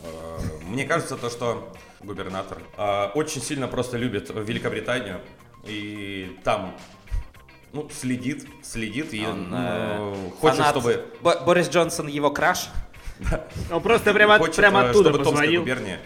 Э, 0.04 0.40
Мне 0.66 0.86
кажется, 0.86 1.18
то, 1.18 1.30
что 1.30 1.74
губернатор 2.00 2.60
э, 2.78 3.06
очень 3.16 3.42
сильно 3.42 3.68
просто 3.68 3.98
любит 3.98 4.30
Великобританию 4.30 5.20
и 5.66 6.38
там 6.44 6.76
ну, 7.74 7.90
следит, 7.90 8.48
следит 8.64 9.14
и 9.14 9.26
Он, 9.26 9.50
ну, 9.50 9.58
э, 9.60 10.16
хочет, 10.40 10.58
фанат. 10.58 10.72
чтобы 10.72 11.06
Бо- 11.22 11.42
Борис 11.46 11.70
Джонсон 11.70 12.08
его 12.08 12.32
краш. 12.32 12.70
Он 13.72 13.82
просто 13.82 14.14
прямо, 14.14 14.38
хочет, 14.38 14.56
прямо 14.56 14.82
э, 14.84 14.90
оттуда 14.90 15.10
чтобы 15.10 15.24
Томская 15.24 15.48
позвонил. 15.48 15.62
губерния 15.62 16.00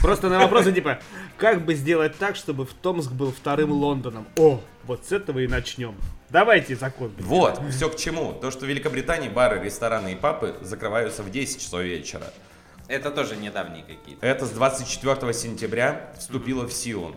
Просто 0.00 0.28
на 0.28 0.38
вопросы 0.38 0.72
типа, 0.72 0.98
как 1.36 1.64
бы 1.64 1.74
сделать 1.74 2.16
так, 2.16 2.36
чтобы 2.36 2.64
в 2.64 2.72
Томск 2.72 3.12
был 3.12 3.32
вторым 3.32 3.70
Лондоном? 3.72 4.26
О, 4.36 4.60
вот 4.84 5.04
с 5.06 5.12
этого 5.12 5.40
и 5.40 5.46
начнем. 5.46 5.94
Давайте 6.30 6.76
закон. 6.76 7.08
блин. 7.10 7.26
Вот, 7.26 7.60
все 7.70 7.90
к 7.90 7.96
чему. 7.96 8.32
То, 8.32 8.50
что 8.50 8.64
в 8.64 8.68
Великобритании 8.68 9.28
бары, 9.28 9.62
рестораны 9.62 10.12
и 10.12 10.16
пабы 10.16 10.56
закрываются 10.62 11.22
в 11.22 11.30
10 11.30 11.60
часов 11.60 11.82
вечера. 11.82 12.24
Это 12.88 13.10
тоже 13.10 13.36
недавние 13.36 13.84
какие-то. 13.84 14.24
Это 14.24 14.46
с 14.46 14.50
24 14.50 15.32
сентября 15.34 16.12
вступило 16.18 16.66
в 16.66 16.72
силу. 16.72 17.14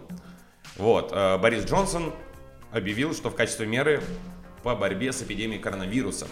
Вот, 0.78 1.12
э, 1.14 1.38
Борис 1.38 1.66
Джонсон 1.66 2.14
объявил, 2.72 3.14
что 3.14 3.30
в 3.30 3.36
качестве 3.36 3.66
меры 3.66 4.02
по 4.64 4.76
борьбе 4.76 5.12
с 5.12 5.22
эпидемией 5.22 5.60
коронавируса. 5.60 6.28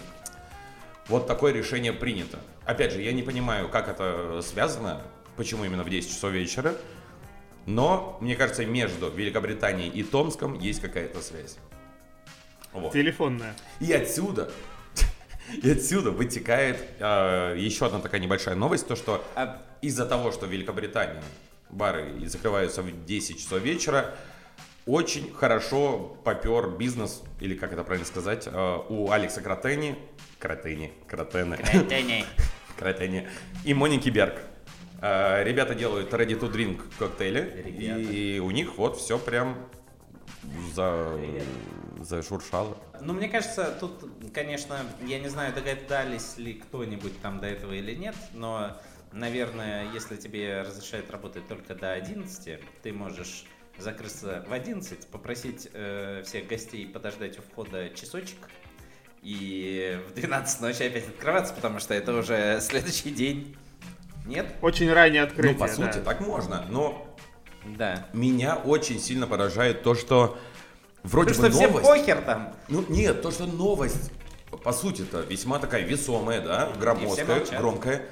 Вот 1.08 1.26
такое 1.26 1.52
решение 1.52 1.92
принято. 1.92 2.38
Опять 2.64 2.92
же, 2.92 3.00
я 3.00 3.12
не 3.12 3.22
понимаю, 3.22 3.68
как 3.68 3.88
это 3.88 4.40
связано, 4.42 5.02
почему 5.36 5.64
именно 5.64 5.82
в 5.82 5.90
10 5.90 6.10
часов 6.10 6.32
вечера, 6.32 6.74
но, 7.66 8.18
мне 8.20 8.36
кажется, 8.36 8.66
между 8.66 9.10
Великобританией 9.10 9.88
и 9.88 10.02
Томском 10.02 10.58
есть 10.58 10.80
какая-то 10.80 11.20
связь. 11.20 11.56
Вот. 12.72 12.92
Телефонная. 12.92 13.54
И 13.80 13.92
отсюда, 13.92 14.50
и 15.62 15.70
отсюда 15.70 16.10
вытекает 16.10 16.78
э, 16.98 17.54
еще 17.58 17.86
одна 17.86 18.00
такая 18.00 18.20
небольшая 18.20 18.54
новость, 18.54 18.86
то 18.86 18.96
что 18.96 19.24
А- 19.36 19.62
из-за 19.80 20.06
того, 20.06 20.32
что 20.32 20.46
в 20.46 20.50
Великобритании 20.50 21.22
бары 21.70 22.26
закрываются 22.26 22.82
в 22.82 23.04
10 23.04 23.38
часов 23.38 23.60
вечера, 23.62 24.14
очень 24.86 25.32
хорошо 25.32 26.16
попер 26.24 26.70
бизнес, 26.70 27.22
или 27.40 27.54
как 27.54 27.72
это 27.72 27.84
правильно 27.84 28.06
сказать, 28.06 28.48
э, 28.50 28.78
у 28.88 29.10
Алекса 29.10 29.40
Кротени, 29.40 29.96
Кротени, 30.38 30.92
Кротены, 31.06 31.56
Кротени 32.76 33.28
и 33.64 33.74
Моники 33.74 34.08
Берг. 34.08 34.34
Э, 35.02 35.42
Ребята 35.42 35.74
делают 35.74 36.12
ready 36.12 36.38
to 36.38 36.50
drink 36.50 36.80
коктейли, 36.96 37.60
и 37.76 38.38
у 38.38 38.50
них 38.52 38.76
вот 38.78 38.96
все 38.96 39.18
прям 39.18 39.68
за, 40.72 41.18
зашуршало. 42.00 42.78
Ну, 43.00 43.12
мне 43.12 43.28
кажется, 43.28 43.76
тут, 43.80 44.04
конечно, 44.32 44.78
я 45.04 45.18
не 45.18 45.28
знаю, 45.28 45.52
догадались 45.52 46.38
ли 46.38 46.54
кто-нибудь 46.54 47.20
там 47.20 47.40
до 47.40 47.48
этого 47.48 47.72
или 47.72 47.94
нет, 47.96 48.14
но, 48.32 48.80
наверное, 49.10 49.90
если 49.92 50.14
тебе 50.14 50.62
разрешают 50.62 51.10
работать 51.10 51.48
только 51.48 51.74
до 51.74 51.92
11, 51.92 52.60
ты 52.82 52.92
можешь 52.92 53.44
закрыться 53.78 54.44
в 54.48 54.52
11, 54.52 55.08
попросить 55.08 55.68
э, 55.72 56.22
всех 56.24 56.46
гостей 56.46 56.86
подождать 56.86 57.40
у 57.40 57.42
входа 57.42 57.90
часочек 57.90 58.38
и 59.22 60.00
в 60.08 60.14
12 60.14 60.60
ночи 60.60 60.82
опять 60.82 61.08
открываться, 61.08 61.54
потому 61.54 61.80
что 61.80 61.92
это 61.92 62.14
уже 62.14 62.60
следующий 62.60 63.10
день. 63.10 63.56
Нет? 64.26 64.54
Очень 64.62 64.92
раннее 64.92 65.22
открытие. 65.22 65.52
Ну, 65.54 65.58
по 65.58 65.68
сути, 65.68 65.96
да. 65.98 66.00
так 66.04 66.20
можно, 66.20 66.64
но 66.68 67.16
Да. 67.64 68.06
меня 68.12 68.56
очень 68.56 69.00
сильно 69.00 69.26
поражает 69.26 69.82
то, 69.82 69.94
что 69.94 70.38
вроде 71.02 71.30
Потому 71.34 71.48
бы 71.48 71.52
что 71.54 71.58
всем 71.58 71.70
новость... 71.72 71.88
похер 71.88 72.20
там. 72.22 72.54
Ну, 72.68 72.84
нет, 72.88 73.22
то, 73.22 73.30
что 73.30 73.46
новость, 73.46 74.12
по 74.62 74.72
сути-то, 74.72 75.20
весьма 75.22 75.58
такая 75.58 75.82
весомая, 75.82 76.40
да, 76.40 76.70
громоздкая, 76.78 77.44
громкая. 77.58 78.02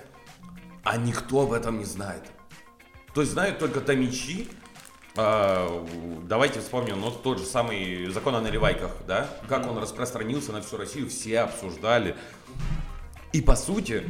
А 0.83 0.97
никто 0.97 1.43
об 1.43 1.53
этом 1.53 1.79
не 1.79 1.85
знает. 1.85 2.23
То 3.15 3.21
есть 3.21 3.33
знают 3.33 3.59
только 3.59 3.81
томичи. 3.81 4.49
А, 5.17 5.87
давайте 6.23 6.61
вспомним, 6.61 7.01
ну, 7.01 7.11
тот 7.11 7.39
же 7.39 7.45
самый 7.45 8.07
закон 8.11 8.35
о 8.37 8.41
наливайках, 8.41 8.93
да? 9.07 9.29
Как 9.49 9.67
он 9.69 9.77
распространился 9.79 10.53
на 10.53 10.63
всю 10.63 10.77
Россию, 10.77 11.09
все 11.11 11.41
обсуждали. 11.41 12.17
И 13.33 13.43
по 13.43 13.57
сути, 13.57 14.05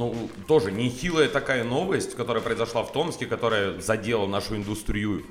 ну, 0.00 0.30
тоже 0.48 0.72
нехилая 0.72 1.28
такая 1.28 1.62
новость, 1.62 2.14
которая 2.16 2.42
произошла 2.42 2.82
в 2.82 2.90
Томске, 2.92 3.26
которая 3.26 3.78
задела 3.80 4.26
нашу 4.26 4.56
индустрию. 4.56 5.26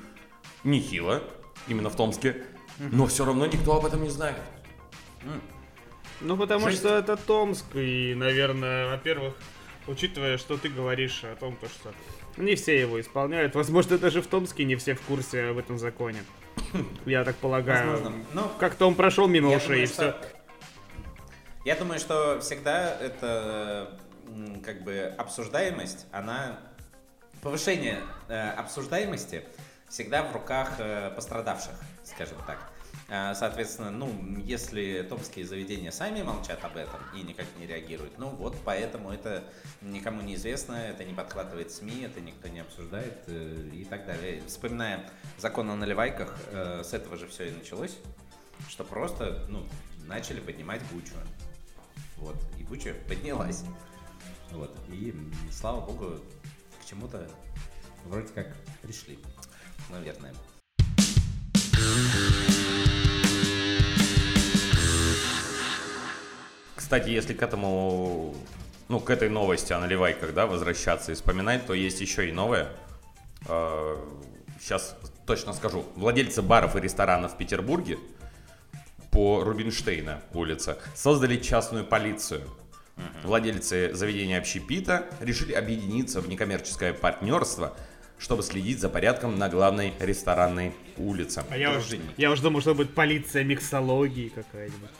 Нехило, 0.62 1.22
именно 1.66 1.90
в 1.90 1.96
Томске. 1.96 2.44
Но 2.78 3.06
все 3.06 3.24
равно 3.24 3.46
никто 3.46 3.76
об 3.76 3.84
этом 3.84 4.02
не 4.04 4.10
знает. 4.10 4.36
Ну, 6.20 6.36
потому 6.36 6.66
Жесть. 6.68 6.78
что 6.80 6.96
это 6.96 7.16
Томск, 7.16 7.64
и, 7.74 8.14
наверное, 8.14 8.90
во-первых, 8.90 9.34
учитывая, 9.88 10.38
что 10.38 10.56
ты 10.56 10.68
говоришь 10.68 11.24
о 11.24 11.34
том, 11.34 11.56
то, 11.56 11.66
что 11.66 11.92
не 12.36 12.54
все 12.54 12.78
его 12.78 13.00
исполняют, 13.00 13.54
возможно, 13.54 13.98
даже 13.98 14.22
в 14.22 14.26
Томске 14.28 14.64
не 14.64 14.76
все 14.76 14.94
в 14.94 15.00
курсе 15.00 15.46
об 15.46 15.58
этом 15.58 15.78
законе. 15.78 16.22
Я 17.06 17.24
так 17.24 17.36
полагаю. 17.36 17.90
Возможно. 17.90 18.24
Ну, 18.34 18.42
Как-то 18.60 18.86
он 18.86 18.94
прошел 18.94 19.26
мимо 19.26 19.50
Я 19.50 19.56
ушей, 19.56 19.66
думаю, 19.68 19.82
и 19.82 19.86
что- 19.86 19.94
все. 19.94 20.14
Я 21.64 21.76
думаю, 21.76 21.98
что 21.98 22.38
всегда 22.40 22.96
это 22.98 23.98
как 24.64 24.82
бы 24.82 25.14
обсуждаемость, 25.18 26.06
она 26.12 26.58
повышение 27.42 28.00
э, 28.28 28.50
обсуждаемости 28.50 29.44
всегда 29.88 30.22
в 30.22 30.32
руках 30.32 30.74
э, 30.78 31.10
пострадавших, 31.14 31.74
скажем 32.04 32.38
так. 32.46 32.58
А, 33.08 33.34
Соответственно, 33.34 33.90
ну, 33.90 34.08
если 34.38 35.02
томские 35.02 35.44
заведения 35.44 35.90
сами 35.90 36.22
молчат 36.22 36.64
об 36.64 36.76
этом 36.76 37.00
и 37.14 37.22
никак 37.22 37.46
не 37.58 37.66
реагируют, 37.66 38.18
ну 38.18 38.28
вот 38.28 38.56
поэтому 38.64 39.10
это 39.10 39.42
никому 39.80 40.22
не 40.22 40.36
известно, 40.36 40.74
это 40.74 41.04
не 41.04 41.12
подхватывает 41.12 41.72
СМИ, 41.72 42.02
это 42.04 42.20
никто 42.20 42.48
не 42.48 42.60
обсуждает 42.60 43.18
э, 43.26 43.68
и 43.72 43.84
так 43.84 44.06
далее. 44.06 44.42
Вспоминая 44.46 45.10
закон 45.38 45.70
о 45.70 45.76
наливайках, 45.76 46.36
э, 46.52 46.82
с 46.84 46.92
этого 46.94 47.16
же 47.16 47.26
все 47.26 47.48
и 47.48 47.50
началось, 47.50 47.98
что 48.68 48.84
просто, 48.84 49.44
ну, 49.48 49.66
начали 50.06 50.38
поднимать 50.38 50.82
Бучу. 50.92 51.14
Вот, 52.16 52.36
и 52.58 52.62
Буча 52.62 52.94
поднялась. 53.08 53.64
Вот, 54.52 54.76
и 54.88 55.14
слава 55.52 55.80
богу, 55.80 56.16
к 56.82 56.88
чему-то 56.88 57.28
вроде 58.04 58.28
как 58.34 58.48
пришли, 58.82 59.18
наверное. 59.90 60.34
Кстати, 66.74 67.10
если 67.10 67.34
к 67.34 67.42
этому, 67.42 68.34
ну, 68.88 68.98
к 68.98 69.10
этой 69.10 69.28
новости 69.28 69.72
о 69.72 69.78
наливайках, 69.78 70.34
да, 70.34 70.46
возвращаться 70.46 71.12
и 71.12 71.14
вспоминать, 71.14 71.66
то 71.66 71.74
есть 71.74 72.00
еще 72.00 72.28
и 72.28 72.32
новое. 72.32 72.72
Сейчас 74.58 74.96
точно 75.26 75.52
скажу. 75.52 75.84
Владельцы 75.94 76.42
баров 76.42 76.74
и 76.74 76.80
ресторанов 76.80 77.34
в 77.34 77.36
Петербурге 77.36 77.98
по 79.12 79.44
Рубинштейна 79.44 80.22
улица 80.34 80.78
создали 80.96 81.36
частную 81.36 81.84
полицию. 81.86 82.42
Владельцы 83.22 83.92
заведения 83.94 84.38
общепита 84.38 85.06
решили 85.20 85.52
объединиться 85.52 86.20
в 86.20 86.28
некоммерческое 86.28 86.92
партнерство, 86.92 87.76
чтобы 88.18 88.42
следить 88.42 88.80
за 88.80 88.88
порядком 88.88 89.38
на 89.38 89.48
главной 89.48 89.94
ресторанной 90.00 90.72
улице. 90.96 91.42
А 91.50 91.56
я 91.56 91.70
уж, 91.70 91.76
Дружинники. 91.84 92.12
я 92.18 92.30
уж 92.30 92.40
думал, 92.40 92.60
что 92.60 92.74
будет 92.74 92.94
полиция 92.94 93.44
миксологии 93.44 94.28
какая-нибудь. 94.28 94.90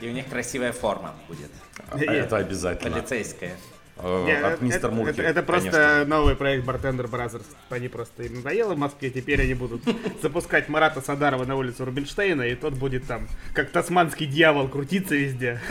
И 0.00 0.08
у 0.08 0.12
них 0.12 0.26
красивая 0.28 0.72
форма 0.72 1.14
будет, 1.28 1.50
А 1.90 1.98
Это 1.98 2.38
обязательно. 2.38 2.96
полицейская. 2.96 3.56
Э, 4.02 4.42
От 4.44 4.52
это- 4.54 4.64
мистер 4.64 4.90
Мурки. 4.90 5.10
это- 5.10 5.22
это 5.22 5.42
просто 5.42 5.70
конечно. 5.70 6.04
новый 6.06 6.36
проект 6.36 6.66
Bartender 6.66 7.08
Brothers. 7.10 7.44
Они 7.68 7.88
просто 7.88 8.22
им 8.24 8.34
надоело 8.36 8.74
в 8.74 8.78
Москве, 8.78 9.10
теперь 9.10 9.42
они 9.42 9.54
будут 9.54 9.82
запускать 10.22 10.68
Марата 10.68 11.00
Садарова 11.00 11.44
на 11.44 11.56
улицу 11.56 11.84
Рубинштейна, 11.84 12.42
и 12.42 12.54
тот 12.54 12.74
будет 12.74 13.06
там, 13.06 13.28
как 13.54 13.70
тасманский 13.70 14.26
дьявол, 14.26 14.68
крутиться 14.68 15.14
везде. 15.14 15.60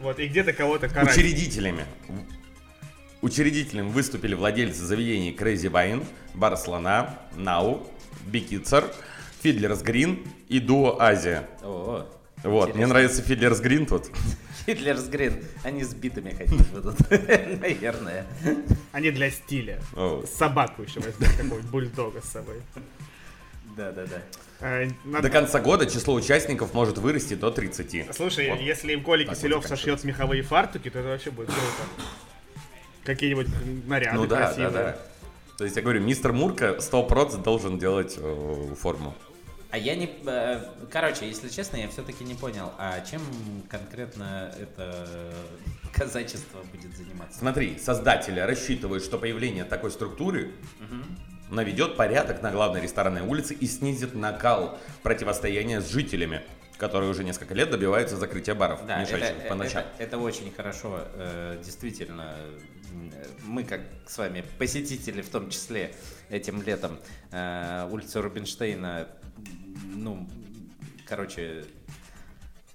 Вот, 0.00 0.18
и 0.20 0.28
где-то 0.28 0.52
кого-то 0.52 0.88
карать. 0.88 1.16
Учредителями. 1.16 1.84
Учредителем 3.22 3.88
выступили 3.88 4.34
владельцы 4.34 4.82
заведений 4.84 5.34
Crazy 5.36 5.70
Wine, 5.70 6.04
Бар 6.34 6.56
Слона, 6.56 7.18
Нау, 7.34 7.86
Бекицер, 8.26 8.84
Fiddler's 9.42 9.82
Green 9.82 10.20
и 10.48 10.60
Duo 10.60 11.00
Asia. 11.00 11.48
О, 11.62 12.06
Вот, 12.44 12.64
мне 12.66 12.70
интересно. 12.72 12.86
нравится 12.88 13.22
Fiddler's 13.22 13.60
Green 13.60 13.86
тут. 13.86 14.10
Hitler's 14.66 15.04
Green, 15.08 15.42
они 15.62 15.84
с 15.84 15.94
битами 15.94 16.30
ходить 16.30 16.66
будут, 16.70 16.98
наверное. 17.10 18.26
Они 18.92 19.10
для 19.10 19.30
стиля. 19.30 19.80
Собаку 20.36 20.82
еще 20.82 21.00
возьмут, 21.00 21.28
какого-нибудь 21.28 21.70
бульдога 21.70 22.20
с 22.20 22.28
собой. 22.30 22.56
Да-да-да. 23.76 24.22
А, 24.60 24.88
надо- 25.04 25.22
До 25.22 25.30
конца 25.30 25.60
года 25.60 25.86
число 25.86 26.14
участников 26.14 26.72
может 26.74 26.98
вырасти 26.98 27.34
до 27.34 27.50
30. 27.50 28.08
Слушай, 28.14 28.50
Вот. 28.50 28.60
если 28.60 28.92
им 28.94 29.02
Коля 29.02 29.24
Киселев 29.26 29.58
вот 29.58 29.66
сошьет 29.66 30.02
меховые 30.04 30.42
фартуки, 30.42 30.88
то 30.90 30.98
это 30.98 31.08
вообще 31.08 31.30
будет 31.30 31.48
круто. 31.48 32.10
Какие-нибудь 33.04 33.48
наряды 33.86 34.16
Ну 34.16 34.26
да, 34.26 34.36
красивые. 34.46 34.70
да, 34.70 34.82
да. 34.82 34.98
То 35.58 35.64
есть 35.64 35.76
я 35.76 35.82
говорю, 35.82 36.00
мистер 36.00 36.32
Мурка 36.32 36.76
100% 36.80 37.42
должен 37.42 37.78
делать 37.78 38.14
э, 38.18 38.74
форму. 38.80 39.14
А 39.76 39.78
я 39.78 39.94
не... 39.94 40.08
э, 40.24 40.60
Короче, 40.90 41.28
если 41.28 41.50
честно, 41.50 41.76
я 41.76 41.86
все-таки 41.88 42.24
не 42.24 42.32
понял, 42.34 42.72
а 42.78 42.98
чем 43.02 43.20
конкретно 43.68 44.50
это 44.58 45.06
казачество 45.92 46.62
будет 46.72 46.96
заниматься? 46.96 47.38
Смотри, 47.38 47.78
создатели 47.78 48.40
рассчитывают, 48.40 49.04
что 49.04 49.18
появление 49.18 49.64
такой 49.64 49.90
структуры 49.90 50.52
наведет 51.50 51.94
порядок 51.98 52.40
на 52.40 52.50
главной 52.52 52.80
ресторанной 52.80 53.20
улице 53.20 53.52
и 53.52 53.66
снизит 53.66 54.14
накал 54.14 54.78
противостояния 55.02 55.82
с 55.82 55.90
жителями, 55.90 56.40
которые 56.78 57.10
уже 57.10 57.22
несколько 57.22 57.52
лет 57.52 57.70
добиваются 57.70 58.16
закрытия 58.16 58.54
баров, 58.54 58.80
Да, 58.86 59.02
это, 59.02 59.12
мешающих 59.14 59.46
по 59.46 59.54
ночам. 59.56 59.82
это- 59.82 60.02
это 60.02 60.18
очень 60.18 60.50
хорошо. 60.54 61.02
э, 61.12 61.60
Действительно, 61.62 62.34
мы, 63.44 63.62
как 63.64 63.82
с 64.06 64.16
вами 64.16 64.42
посетители, 64.58 65.20
в 65.20 65.28
том 65.28 65.50
числе 65.50 65.94
этим 66.30 66.62
летом, 66.62 66.98
э, 67.30 67.86
улицы 67.90 68.22
Рубинштейна, 68.22 69.06
ну, 69.94 70.28
короче, 71.06 71.64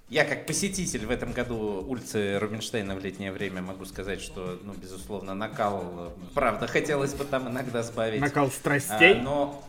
я 0.08 0.24
как 0.24 0.46
посетитель 0.46 1.06
в 1.06 1.10
этом 1.10 1.32
году 1.32 1.84
улицы 1.88 2.38
Рубинштейна 2.38 2.94
в 2.94 3.02
летнее 3.02 3.32
время 3.32 3.62
могу 3.62 3.84
сказать, 3.86 4.20
что, 4.20 4.60
ну, 4.62 4.74
безусловно, 4.74 5.34
накал, 5.34 6.14
правда, 6.34 6.66
хотелось 6.66 7.14
бы 7.14 7.24
там 7.24 7.48
иногда 7.48 7.82
сбавить. 7.82 8.20
Накал 8.20 8.50
страстей. 8.50 9.14
А, 9.14 9.22
но 9.22 9.64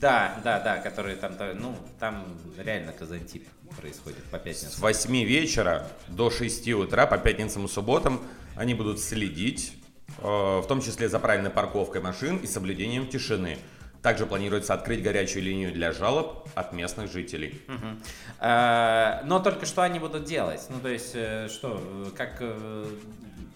да, 0.00 0.38
да, 0.44 0.60
да, 0.60 0.78
которые 0.78 1.16
там, 1.16 1.34
ну, 1.54 1.74
там 1.98 2.26
реально 2.58 2.92
казантип 2.92 3.46
происходит 3.78 4.22
по 4.24 4.38
С 4.38 4.42
пятницам. 4.42 4.80
8 4.80 5.24
вечера 5.24 5.86
до 6.08 6.30
6 6.30 6.68
утра 6.72 7.06
по 7.06 7.18
пятницам 7.18 7.64
и 7.64 7.68
субботам 7.68 8.20
они 8.56 8.74
будут 8.74 9.00
следить, 9.00 9.72
э, 10.18 10.22
в 10.22 10.64
том 10.66 10.82
числе 10.82 11.08
за 11.08 11.18
правильной 11.18 11.50
парковкой 11.50 12.00
машин 12.00 12.36
и 12.38 12.46
соблюдением 12.46 13.06
тишины. 13.06 13.58
Также 14.02 14.24
планируется 14.24 14.72
открыть 14.72 15.02
горячую 15.02 15.42
линию 15.44 15.72
для 15.72 15.92
жалоб 15.92 16.48
от 16.54 16.72
местных 16.72 17.12
жителей. 17.12 17.60
А, 18.38 19.22
Но 19.24 19.40
только 19.40 19.66
что 19.66 19.82
они 19.82 19.98
будут 19.98 20.24
делать? 20.24 20.66
Ну, 20.70 20.80
то 20.80 20.88
есть, 20.88 21.12
э, 21.14 21.48
что, 21.48 21.78
э, 22.06 22.10
как 22.16 22.36
э, 22.40 22.86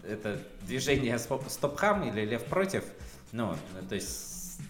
это 0.07 0.38
движение 0.62 1.16
стоп- 1.18 1.48
стоп-хам 1.48 2.07
или 2.09 2.26
лев 2.26 2.44
против? 2.44 2.85
Ну, 3.33 3.52
э, 3.54 3.83
то 3.88 3.94
есть, 3.94 4.61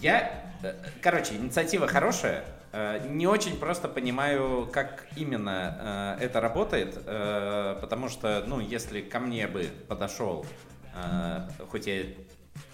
я, 0.00 0.42
э, 0.64 0.74
короче, 1.02 1.36
инициатива 1.36 1.86
хорошая, 1.86 2.44
э, 2.72 3.06
не 3.08 3.28
очень 3.28 3.56
просто 3.58 3.86
понимаю, 3.88 4.68
как 4.72 5.06
именно 5.16 6.16
э, 6.18 6.24
это 6.24 6.40
работает, 6.40 7.00
э, 7.06 7.78
потому 7.80 8.08
что, 8.08 8.42
ну, 8.44 8.58
если 8.58 9.02
ко 9.02 9.20
мне 9.20 9.46
бы 9.46 9.68
подошел, 9.86 10.44
э, 10.96 11.48
хоть 11.70 11.86
я 11.86 12.02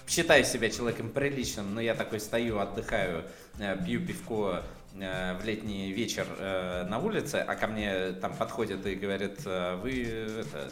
считаю 0.06 0.44
себя 0.44 0.70
человеком 0.70 1.10
приличным, 1.10 1.74
но 1.74 1.80
я 1.80 1.94
такой 1.94 2.20
стою, 2.20 2.58
отдыхаю, 2.58 3.24
э, 3.58 3.76
пью 3.84 4.04
пивко 4.06 4.62
э, 4.94 5.38
в 5.38 5.44
летний 5.44 5.92
вечер 5.92 6.26
э, 6.38 6.84
на 6.88 6.98
улице, 6.98 7.36
а 7.36 7.54
ко 7.54 7.66
мне 7.66 8.12
там 8.12 8.34
подходят 8.34 8.84
и 8.86 8.94
говорят, 8.94 9.44
вы 9.82 10.02
это, 10.40 10.70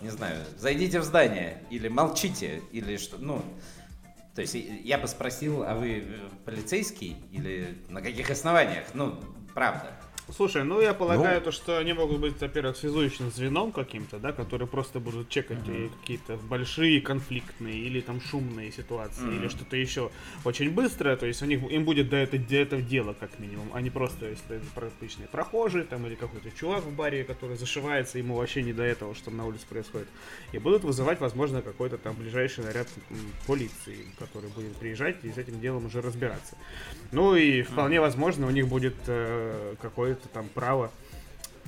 не 0.00 0.10
знаю, 0.10 0.36
зайдите 0.56 1.00
в 1.00 1.04
здание 1.04 1.62
или 1.70 1.88
молчите, 1.88 2.62
или 2.72 2.96
что, 2.96 3.18
ну, 3.18 3.42
то 4.34 4.42
есть 4.42 4.54
я 4.54 4.98
бы 4.98 5.08
спросил, 5.08 5.64
а 5.64 5.74
вы 5.74 6.04
полицейский 6.44 7.16
или 7.32 7.76
на 7.88 8.00
каких 8.00 8.30
основаниях? 8.30 8.84
Ну, 8.94 9.20
правда. 9.54 9.99
Слушай, 10.34 10.64
ну 10.64 10.80
я 10.80 10.94
полагаю, 10.94 11.40
то, 11.40 11.52
что 11.52 11.78
они 11.78 11.92
могут 11.92 12.20
быть, 12.20 12.40
во-первых, 12.40 12.76
связующим 12.76 13.30
звеном 13.30 13.72
каким-то, 13.72 14.18
да, 14.18 14.32
которые 14.32 14.68
просто 14.68 15.00
будут 15.00 15.28
чекать 15.28 15.58
э, 15.66 15.88
какие-то 16.00 16.36
большие 16.36 17.00
конфликтные 17.00 17.78
или 17.78 18.00
там 18.00 18.20
шумные 18.20 18.72
ситуации, 18.72 19.26
или 19.36 19.48
что-то 19.48 19.76
еще 19.76 20.10
очень 20.44 20.70
быстро, 20.70 21.16
то 21.16 21.26
есть 21.26 21.42
у 21.42 21.46
них 21.46 21.62
им 21.70 21.84
будет 21.84 22.08
до 22.08 22.16
этого, 22.16 22.42
до 22.42 22.56
этого 22.56 22.82
дела, 22.82 23.14
как 23.18 23.38
минимум, 23.38 23.70
а 23.74 23.80
не 23.80 23.90
просто, 23.90 24.26
если 24.26 24.56
это 24.56 24.90
обычные 25.00 25.28
прохожие, 25.28 25.84
там, 25.84 26.06
или 26.06 26.14
какой-то 26.14 26.50
чувак 26.50 26.84
в 26.84 26.94
баре, 26.94 27.24
который 27.24 27.56
зашивается, 27.56 28.18
ему 28.18 28.36
вообще 28.36 28.62
не 28.62 28.72
до 28.72 28.82
этого, 28.82 29.14
что 29.14 29.30
на 29.30 29.46
улице 29.46 29.66
происходит. 29.68 30.08
И 30.52 30.58
будут 30.58 30.84
вызывать, 30.84 31.20
возможно, 31.20 31.62
какой-то 31.62 31.98
там 31.98 32.14
ближайший 32.14 32.64
наряд 32.64 32.88
полиции, 33.46 34.06
который 34.18 34.50
будет 34.50 34.76
приезжать 34.76 35.16
и 35.24 35.30
с 35.30 35.38
этим 35.38 35.60
делом 35.60 35.86
уже 35.86 36.00
разбираться. 36.00 36.56
Ну 37.12 37.34
и 37.34 37.62
вполне 37.62 38.00
возможно, 38.00 38.46
у 38.46 38.50
них 38.50 38.68
будет 38.68 38.94
э, 39.06 39.74
какое-то 40.20 40.28
там 40.28 40.48
право 40.48 40.90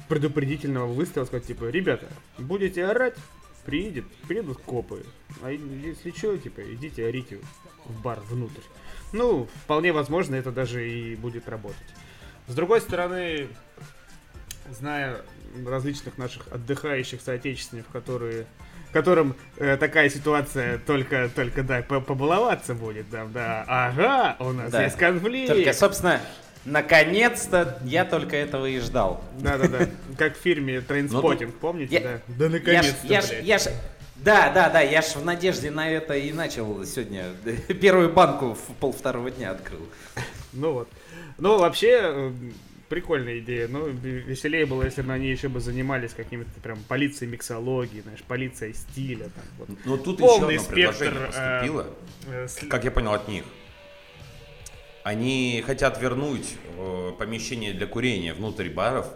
предупредительного 0.08 0.86
выстрела, 0.92 1.24
сказать, 1.24 1.46
типа, 1.46 1.64
ребята, 1.70 2.06
будете 2.38 2.84
орать, 2.84 3.14
приедет, 3.64 4.04
приедут 4.28 4.58
копы. 4.58 5.04
А 5.42 5.50
если 5.50 6.10
что, 6.10 6.36
типа, 6.36 6.60
идите 6.74 7.06
орите 7.06 7.38
в 7.84 8.02
бар 8.02 8.20
внутрь. 8.28 8.60
Ну, 9.12 9.48
вполне 9.64 9.92
возможно, 9.92 10.34
это 10.34 10.50
даже 10.50 10.88
и 10.88 11.16
будет 11.16 11.48
работать. 11.48 11.76
С 12.48 12.54
другой 12.54 12.80
стороны, 12.80 13.48
зная 14.70 15.22
различных 15.66 16.18
наших 16.18 16.48
отдыхающих 16.52 17.20
соотечественников, 17.20 17.92
которые 17.92 18.46
которым 18.92 19.36
э, 19.56 19.78
такая 19.78 20.10
ситуация 20.10 20.76
только, 20.76 21.30
только, 21.34 21.62
да, 21.62 21.80
по- 21.80 22.02
побаловаться 22.02 22.74
будет, 22.74 23.08
да, 23.08 23.24
да, 23.24 23.64
ага, 23.66 24.36
у 24.38 24.52
нас 24.52 24.70
Да. 24.70 24.84
есть 24.84 24.98
конфликт. 24.98 25.50
Только, 25.50 25.72
собственно, 25.72 26.20
наконец-то 26.64 27.78
я 27.84 28.04
только 28.04 28.36
этого 28.36 28.66
и 28.66 28.78
ждал. 28.80 29.22
Да-да-да, 29.38 29.88
как 30.18 30.36
в 30.36 30.40
фильме 30.40 30.80
Trainspotting, 30.80 31.54
помните, 31.56 31.94
Я- 31.94 32.00
да? 32.00 32.20
Да 32.28 32.48
наконец-то, 32.48 33.06
я 33.06 33.20
ж, 33.22 33.28
блядь. 33.28 33.44
я 33.44 33.58
ж, 33.58 33.62
да, 34.16 34.50
да, 34.52 34.68
да, 34.70 34.80
я 34.80 35.02
ж 35.02 35.16
в 35.16 35.24
надежде 35.24 35.70
на 35.70 35.88
это 35.90 36.14
и 36.14 36.32
начал 36.32 36.84
сегодня. 36.84 37.26
Первую 37.80 38.12
банку 38.12 38.54
в 38.54 38.74
пол 38.80 38.92
второго 38.92 39.30
дня 39.30 39.50
открыл. 39.52 39.80
Ну 40.52 40.72
вот. 40.72 40.88
Ну, 41.38 41.58
вообще, 41.58 41.98
э, 42.02 42.32
прикольная 42.88 43.38
идея. 43.38 43.66
Ну, 43.68 43.88
ве- 43.88 44.20
веселее 44.20 44.66
было, 44.66 44.82
если 44.84 45.00
бы 45.02 45.12
они 45.12 45.28
еще 45.30 45.48
бы 45.48 45.60
занимались 45.60 46.12
какими-то 46.12 46.50
прям 46.62 46.78
полицией 46.88 47.30
миксологии, 47.32 48.02
знаешь, 48.02 48.22
полицией 48.22 48.74
стиля. 48.74 49.24
Там, 49.24 49.44
вот. 49.58 49.68
Но 49.86 49.96
тут 49.96 50.18
Полный 50.18 50.54
еще 50.54 50.60
одно 50.64 50.74
предложение 50.74 50.92
спектр, 50.92 51.16
э, 51.16 51.26
поступило, 51.60 51.86
Э, 52.28 52.46
с- 52.48 52.68
как 52.68 52.84
я 52.84 52.90
понял 52.90 53.12
от 53.14 53.26
них. 53.28 53.44
Они 55.04 55.62
хотят 55.66 56.00
вернуть 56.00 56.54
э, 56.76 57.12
помещение 57.18 57.72
для 57.72 57.86
курения 57.86 58.34
внутрь 58.34 58.68
баров, 58.68 59.08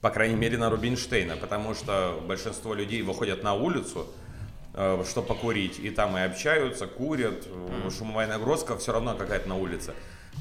по 0.00 0.08
крайней 0.08 0.36
мере 0.36 0.56
на 0.56 0.70
Рубинштейна, 0.70 1.36
потому 1.36 1.74
что 1.74 2.22
большинство 2.26 2.72
людей 2.72 3.02
выходят 3.02 3.42
на 3.42 3.52
улицу, 3.52 4.06
э, 4.72 5.04
чтобы 5.06 5.28
покурить, 5.28 5.78
и 5.78 5.90
там 5.90 6.16
и 6.16 6.22
общаются, 6.22 6.86
курят, 6.86 7.46
э, 7.46 7.90
шумовая 7.90 8.28
нагрузка 8.28 8.78
все 8.78 8.92
равно 8.92 9.14
какая-то 9.14 9.46
на 9.46 9.56
улице. 9.56 9.92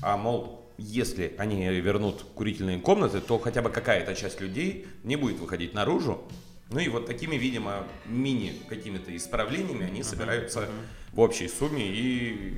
А 0.01 0.15
мол, 0.15 0.71
если 0.77 1.35
они 1.37 1.67
вернут 1.67 2.23
курительные 2.33 2.79
комнаты, 2.79 3.19
то 3.19 3.37
хотя 3.37 3.61
бы 3.61 3.69
какая-то 3.69 4.15
часть 4.15 4.39
людей 4.39 4.87
не 5.03 5.17
будет 5.17 5.39
выходить 5.39 5.73
наружу. 5.73 6.23
Ну 6.71 6.79
и 6.79 6.87
вот 6.87 7.05
такими, 7.05 7.35
видимо, 7.35 7.85
мини 8.05 8.53
какими-то 8.69 9.13
исправлениями 9.13 9.87
они 9.87 10.03
собираются 10.03 10.69
в 11.11 11.19
общей 11.19 11.49
сумме 11.49 11.85
и 11.85 12.55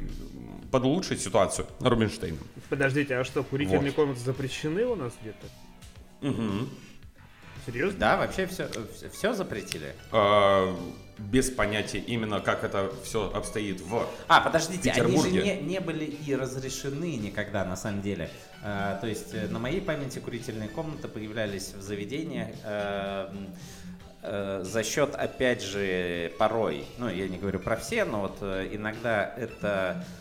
улучшить 0.80 1.22
ситуацию 1.22 1.68
на 1.80 1.90
Рубинштейна. 1.90 2.38
Подождите, 2.70 3.16
а 3.18 3.24
что, 3.24 3.44
курительные 3.44 3.92
Вот. 3.92 3.96
комнаты 3.96 4.22
запрещены 4.22 4.86
у 4.86 4.96
нас 4.96 5.14
где-то? 5.22 5.48
Мгм. 6.22 6.70
Серьезно? 7.66 8.00
Да, 8.00 8.18
вообще 8.18 8.48
все, 8.48 8.70
все 9.14 9.34
запретили. 9.34 9.94
А, 10.12 10.76
без 11.20 11.52
понятия 11.52 12.00
именно, 12.00 12.40
как 12.40 12.64
это 12.64 12.92
все 13.04 13.32
обстоит 13.32 13.82
в... 13.82 14.08
А, 14.28 14.42
подождите, 14.42 14.90
они 14.92 15.02
же 15.02 15.08
Петербурге. 15.08 15.58
не, 15.58 15.62
не 15.74 15.80
были 15.80 16.06
и 16.06 16.36
разрешены 16.36 17.18
никогда, 17.18 17.64
на 17.64 17.76
самом 17.76 18.02
деле. 18.02 18.32
А, 18.64 18.98
то 19.00 19.06
есть 19.08 19.34
э, 19.34 19.48
на 19.48 19.60
моей 19.60 19.80
памяти 19.82 20.18
курительные 20.20 20.70
комнаты 20.70 21.08
появлялись 21.08 21.74
в 21.76 21.82
заведениях 21.84 22.50
э, 22.64 23.28
э, 24.24 24.64
за 24.64 24.84
счет, 24.84 25.14
опять 25.14 25.62
же, 25.64 26.32
порой, 26.40 26.86
ну, 26.98 27.10
я 27.10 27.28
не 27.28 27.38
говорю 27.38 27.60
про 27.60 27.76
все, 27.76 28.06
но 28.06 28.22
вот 28.22 28.38
э, 28.42 28.70
иногда 28.72 29.32
это 29.38 30.04
э, 30.04 30.21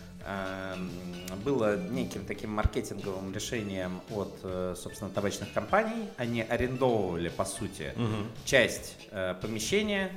было 1.44 1.76
неким 1.76 2.24
таким 2.24 2.50
маркетинговым 2.50 3.32
решением 3.32 4.00
от, 4.10 4.32
э, 4.42 4.74
собственно, 4.76 5.10
табачных 5.10 5.52
компаний. 5.52 6.08
Они 6.16 6.42
арендовывали, 6.42 7.28
по 7.28 7.44
сути, 7.44 7.92
часть 8.44 8.96
э, 9.10 9.34
помещения, 9.40 10.10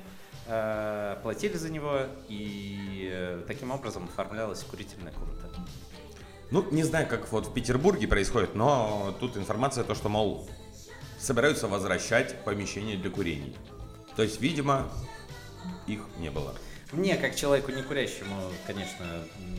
э, 0.48 1.18
платили 1.24 1.58
за 1.58 1.72
него, 1.72 2.02
и 2.28 3.44
таким 3.48 3.72
образом 3.72 4.06
оформлялась 4.06 4.64
курительная 4.64 5.14
комната. 5.14 5.50
Ну, 6.52 6.70
не 6.72 6.84
знаю, 6.84 7.08
как 7.08 7.32
вот 7.32 7.48
в 7.48 7.54
Петербурге 7.54 8.08
происходит, 8.08 8.54
но 8.54 9.16
тут 9.20 9.38
информация 9.38 9.84
то, 9.84 9.96
что, 9.96 10.10
мол, 10.10 10.48
собираются 11.18 11.68
возвращать 11.68 12.44
помещение 12.44 12.98
для 12.98 13.10
курений. 13.10 13.56
То 14.16 14.24
есть, 14.24 14.42
видимо, 14.42 14.92
их 15.88 16.02
не 16.20 16.30
было. 16.30 16.54
Мне, 16.94 17.18
как 17.18 17.36
человеку 17.36 17.72
не 17.72 17.82
курящему, 17.82 18.36
конечно, 18.68 19.04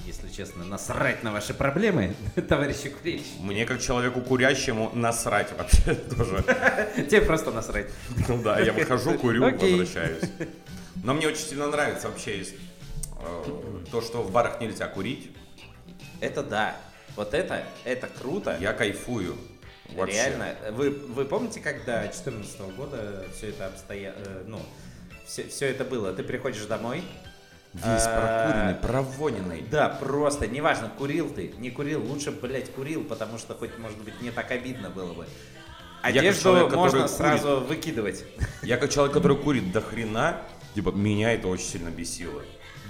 если 0.07 0.29
честно, 0.29 0.65
насрать 0.65 1.25
на 1.25 1.33
ваши 1.33 1.53
проблемы, 1.53 2.15
товарищи 2.49 2.91
курильщики. 2.91 3.41
Мне, 3.41 3.67
как 3.67 3.81
человеку 3.81 4.21
курящему, 4.21 4.93
насрать 4.95 5.49
вообще 5.59 5.95
тоже. 6.17 6.45
Тебе 7.11 7.23
просто 7.23 7.51
насрать. 7.51 7.89
Ну 8.29 8.41
да, 8.41 8.61
я 8.61 8.73
выхожу, 8.73 9.19
курю, 9.19 9.43
возвращаюсь. 9.51 10.31
Но 11.03 11.13
мне 11.13 11.27
очень 11.27 11.45
сильно 11.45 11.67
нравится 11.67 12.09
вообще 12.09 12.43
э, 12.43 13.45
то, 13.91 14.01
что 14.01 14.23
в 14.23 14.31
барах 14.31 14.61
нельзя 14.61 14.87
курить. 14.87 15.33
Это 16.21 16.45
да. 16.45 16.77
Вот 17.17 17.35
это, 17.35 17.65
это 17.85 18.07
круто. 18.07 18.57
Я 18.61 18.73
кайфую. 18.73 19.37
Вообще. 19.91 20.17
Реально. 20.17 20.55
Вы, 20.71 20.91
вы 20.91 21.25
помните, 21.25 21.59
когда 21.59 22.03
2014 22.03 22.61
года 22.77 23.27
все 23.37 23.49
это 23.49 23.67
обстоя... 23.67 24.15
э, 24.17 24.45
ну, 24.47 24.61
все, 25.27 25.49
все 25.49 25.67
это 25.67 25.85
было? 25.85 26.13
Ты 26.13 26.23
приходишь 26.23 26.65
домой, 26.67 27.03
Весь 27.75 28.07
А, 28.07 28.47
прокуренный, 28.47 28.75
провоненный. 28.75 29.63
Да, 29.69 29.89
просто, 29.89 30.47
неважно, 30.47 30.89
курил 30.97 31.29
ты, 31.29 31.53
не 31.59 31.71
курил, 31.71 32.05
лучше, 32.07 32.31
блядь, 32.31 32.71
курил, 32.73 33.03
потому 33.03 33.37
что 33.37 33.55
хоть, 33.55 33.77
может 33.79 33.99
быть, 33.99 34.23
не 34.23 34.31
так 34.31 34.53
обидно 34.53 34.91
было 34.91 35.13
бы. 35.13 35.27
Одежду 36.01 36.43
человек, 36.43 36.73
можно 36.73 37.01
курит. 37.01 37.11
сразу 37.11 37.61
выкидывать. 37.61 38.25
Я 38.63 38.77
как 38.77 38.91
человек, 38.91 39.13
который 39.13 39.37
курит 39.43 39.73
до 39.73 39.81
хрена, 39.81 40.41
типа, 40.77 40.91
меня 40.91 41.33
это 41.33 41.49
очень 41.49 41.65
сильно 41.65 41.89
бесило. 41.89 42.43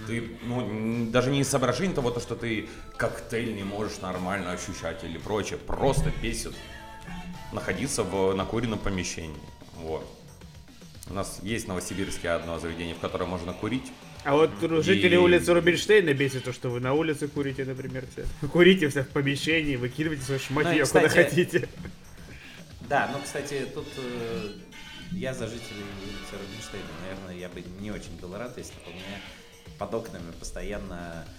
Ты, 0.07 0.37
ну, 0.43 1.07
даже 1.11 1.31
не 1.31 1.41
из 1.41 1.49
соображений 1.49 1.95
того, 1.95 2.11
то, 2.11 2.21
что 2.21 2.37
ты 2.37 2.69
коктейль 2.99 3.55
не 3.55 3.63
можешь 3.63 4.03
нормально 4.03 4.53
ощущать 4.53 5.03
или 5.03 5.17
прочее. 5.17 5.59
Просто 5.59 6.13
бесит 6.21 6.53
находиться 7.53 8.03
в 8.03 8.35
накуренном 8.35 8.79
помещении. 8.81 9.41
Вот. 9.77 10.07
У 11.09 11.13
нас 11.15 11.39
есть 11.43 11.67
в 11.67 11.69
Новосибирске 11.69 12.31
одно 12.31 12.59
заведение, 12.59 12.95
в 12.95 12.99
котором 12.99 13.29
можно 13.29 13.53
курить. 13.53 13.93
А 14.25 14.35
вот 14.35 14.51
жители 14.83 15.15
И- 15.15 15.19
улицы 15.19 15.53
Рубинштейна 15.53 16.15
бесит 16.15 16.45
то, 16.45 16.53
что 16.53 16.71
вы 16.71 16.81
на 16.81 16.95
улице 16.95 17.29
курите, 17.29 17.65
например, 17.65 18.05
все. 18.11 18.25
Курите 18.49 18.89
все 18.89 19.03
в 19.03 19.09
помещении, 19.09 19.77
выкидывайте 19.77 20.23
Ну 20.29 20.35
и, 20.35 20.39
шматье 20.39 20.73
куда 20.87 21.09
кстати, 21.09 21.15
хотите. 21.15 21.69
Да, 22.89 23.11
ну, 23.13 23.19
кстати, 23.23 23.67
тут 23.75 23.87
э, 23.99 24.49
я 25.13 25.35
за 25.35 25.47
жителей 25.47 25.85
улицы 26.03 26.43
Рубинштейна, 26.43 26.87
наверное, 27.03 27.37
я 27.39 27.49
бы 27.51 27.63
не 27.81 27.91
очень 27.91 28.17
был 28.21 28.35
рад, 28.37 28.57
если 28.57 28.73
бы 28.73 28.91
у 28.91 28.95
меня 28.95 29.21
под 29.79 29.93
окнами 29.95 30.33
постоянно 30.39 31.27
э, 31.27 31.31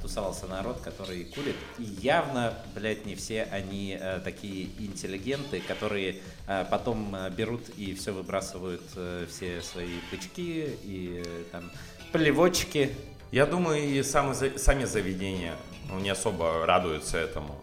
тусовался 0.00 0.46
народ, 0.46 0.80
который 0.80 1.24
курит. 1.24 1.56
И 1.78 1.82
явно, 1.82 2.54
блядь, 2.74 3.04
не 3.06 3.14
все 3.14 3.42
они 3.44 3.98
э, 4.00 4.20
такие 4.24 4.68
интеллигенты, 4.78 5.60
которые 5.60 6.16
э, 6.46 6.64
потом 6.70 7.14
э, 7.14 7.30
берут 7.30 7.68
и 7.76 7.94
все 7.94 8.12
выбрасывают, 8.12 8.82
э, 8.96 9.26
все 9.28 9.60
свои 9.60 9.98
бычки 10.10 10.70
и 10.84 11.22
э, 11.24 11.44
там 11.52 11.70
плевочки. 12.12 12.94
Я 13.30 13.44
думаю, 13.44 13.82
и 13.82 14.02
сами, 14.02 14.32
за- 14.32 14.58
сами 14.58 14.84
заведения 14.84 15.54
ну, 15.90 15.98
не 15.98 16.08
особо 16.08 16.64
радуются 16.64 17.18
этому. 17.18 17.62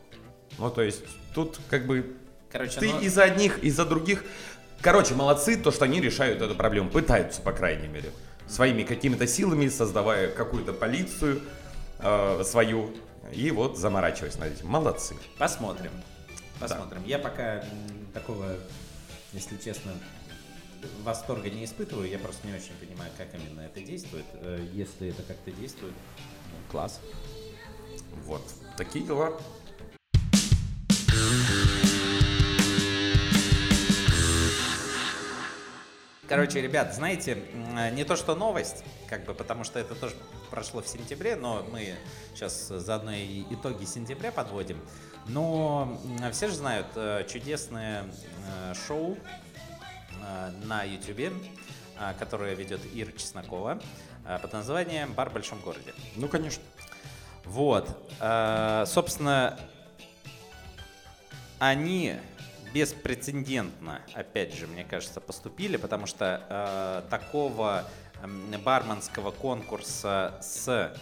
Ну, 0.60 0.70
то 0.70 0.84
есть, 0.84 1.04
тут 1.34 1.60
как 1.70 1.88
бы 1.88 2.15
Короче, 2.52 2.80
Ты 2.80 2.94
ну, 2.94 3.02
и 3.02 3.10
за 3.10 3.24
одних, 3.24 3.62
и 3.63 3.70
за 3.70 3.84
других. 3.84 4.24
Короче, 4.80 5.13
молодцы, 5.13 5.58
то, 5.58 5.72
что 5.72 5.84
они 5.84 6.00
решают 6.00 6.41
эту 6.41 6.56
проблему. 6.56 6.89
Пытаются, 6.89 7.41
по 7.41 7.52
крайней 7.52 7.88
мере. 7.89 8.12
Своими 8.48 8.84
какими-то 8.84 9.28
силами, 9.28 9.68
создавая 9.68 10.30
какую-то 10.30 10.72
полицию 10.72 11.41
э, 12.00 12.44
свою. 12.44 12.92
И 13.32 13.52
вот 13.52 13.78
заморачиваясь 13.78 14.38
над 14.38 14.54
этим. 14.54 14.68
Молодцы. 14.68 15.16
Посмотрим. 15.38 15.92
Посмотрим. 16.60 17.04
Я 17.06 17.20
пока 17.20 17.64
такого, 18.14 18.56
если 19.34 19.58
честно, 19.58 19.92
восторга 21.04 21.50
не 21.50 21.66
испытываю. 21.66 22.10
Я 22.10 22.20
просто 22.20 22.48
не 22.48 22.54
очень 22.54 22.74
понимаю, 22.80 23.12
как 23.18 23.28
именно 23.34 23.62
это 23.62 23.82
действует. 23.82 24.26
Э, 24.34 24.66
Если 24.74 25.10
это 25.10 25.24
как-то 25.24 25.52
действует, 25.52 25.94
ну, 26.52 26.72
класс. 26.72 27.02
Вот. 28.26 28.44
Такие 28.78 29.06
дела. 29.06 29.34
Короче, 36.28 36.60
ребят, 36.60 36.96
знаете, 36.96 37.38
не 37.94 38.04
то 38.04 38.16
что 38.16 38.34
новость, 38.34 38.84
как 39.08 39.26
бы, 39.26 39.36
потому 39.36 39.64
что 39.64 39.78
это 39.80 39.94
тоже 39.94 40.16
прошло 40.50 40.82
в 40.82 40.88
сентябре, 40.88 41.36
но 41.36 41.64
мы 41.72 41.94
сейчас 42.34 42.68
заодно 42.68 43.14
и 43.14 43.44
итоги 43.52 43.86
сентября 43.86 44.32
подводим. 44.32 44.80
Но 45.28 46.02
все 46.32 46.48
же 46.48 46.56
знают 46.56 46.88
э, 46.96 47.26
чудесное 47.28 48.06
э, 48.06 48.74
шоу 48.88 49.18
э, 50.22 50.52
на 50.64 50.84
YouTube, 50.84 51.34
которое 52.20 52.56
ведет 52.56 52.82
Ира 52.94 53.12
Чеснокова 53.12 53.80
под 54.42 54.52
названием 54.52 55.14
«Бар 55.14 55.30
в 55.30 55.34
большом 55.34 55.60
городе». 55.62 55.94
Ну, 56.16 56.28
конечно. 56.28 56.64
Вот. 57.46 57.88
Собственно, 58.86 59.58
они 61.60 62.16
беспрецедентно, 62.76 64.02
опять 64.14 64.54
же, 64.54 64.68
мне 64.68 64.84
кажется, 64.84 65.22
поступили, 65.22 65.78
потому 65.78 66.08
что 66.08 66.46
э, 66.50 67.10
такого 67.10 67.86
барменского 68.66 69.32
конкурса 69.32 70.38
с, 70.42 70.94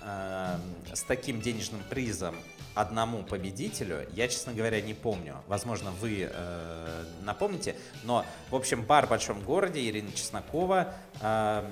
э, 0.00 0.58
с 0.94 1.02
таким 1.02 1.40
денежным 1.40 1.82
призом 1.90 2.36
одному 2.76 3.24
победителю, 3.24 4.08
я, 4.12 4.28
честно 4.28 4.52
говоря, 4.52 4.80
не 4.80 4.94
помню. 4.94 5.42
Возможно, 5.48 5.90
вы 5.90 6.28
э, 6.30 7.04
напомните. 7.22 7.74
Но, 8.04 8.24
в 8.50 8.54
общем, 8.54 8.84
бар 8.84 9.06
в 9.06 9.10
большом 9.10 9.40
городе 9.40 9.84
Ирина 9.84 10.12
Чеснокова 10.12 10.94
э, 11.20 11.70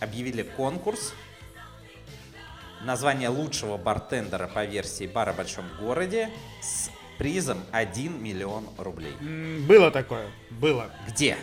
объявили 0.00 0.42
конкурс. 0.42 1.12
Название 2.82 3.28
лучшего 3.28 3.76
бартендера 3.76 4.48
по 4.48 4.64
версии 4.64 5.06
бара 5.06 5.32
в 5.32 5.36
большом 5.36 5.66
городе 5.78 6.30
с 6.60 6.90
призом 7.20 7.58
1 7.72 8.22
миллион 8.22 8.64
рублей. 8.78 9.12
Было 9.68 9.90
такое, 9.90 10.26
было. 10.48 10.90
Где? 11.06 11.36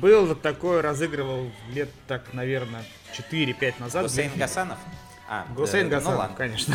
Был 0.00 0.34
такое, 0.34 0.82
разыгрывал 0.82 1.52
лет 1.72 1.88
так, 2.08 2.34
наверное, 2.34 2.84
4-5 3.30 3.74
назад. 3.78 4.02
Гусейн 4.02 4.32
Гасанов? 4.36 4.78
А, 5.28 5.46
Гусейн 5.54 5.88
да, 5.88 5.98
Гасанов, 5.98 6.30
ну, 6.30 6.36
конечно. 6.36 6.74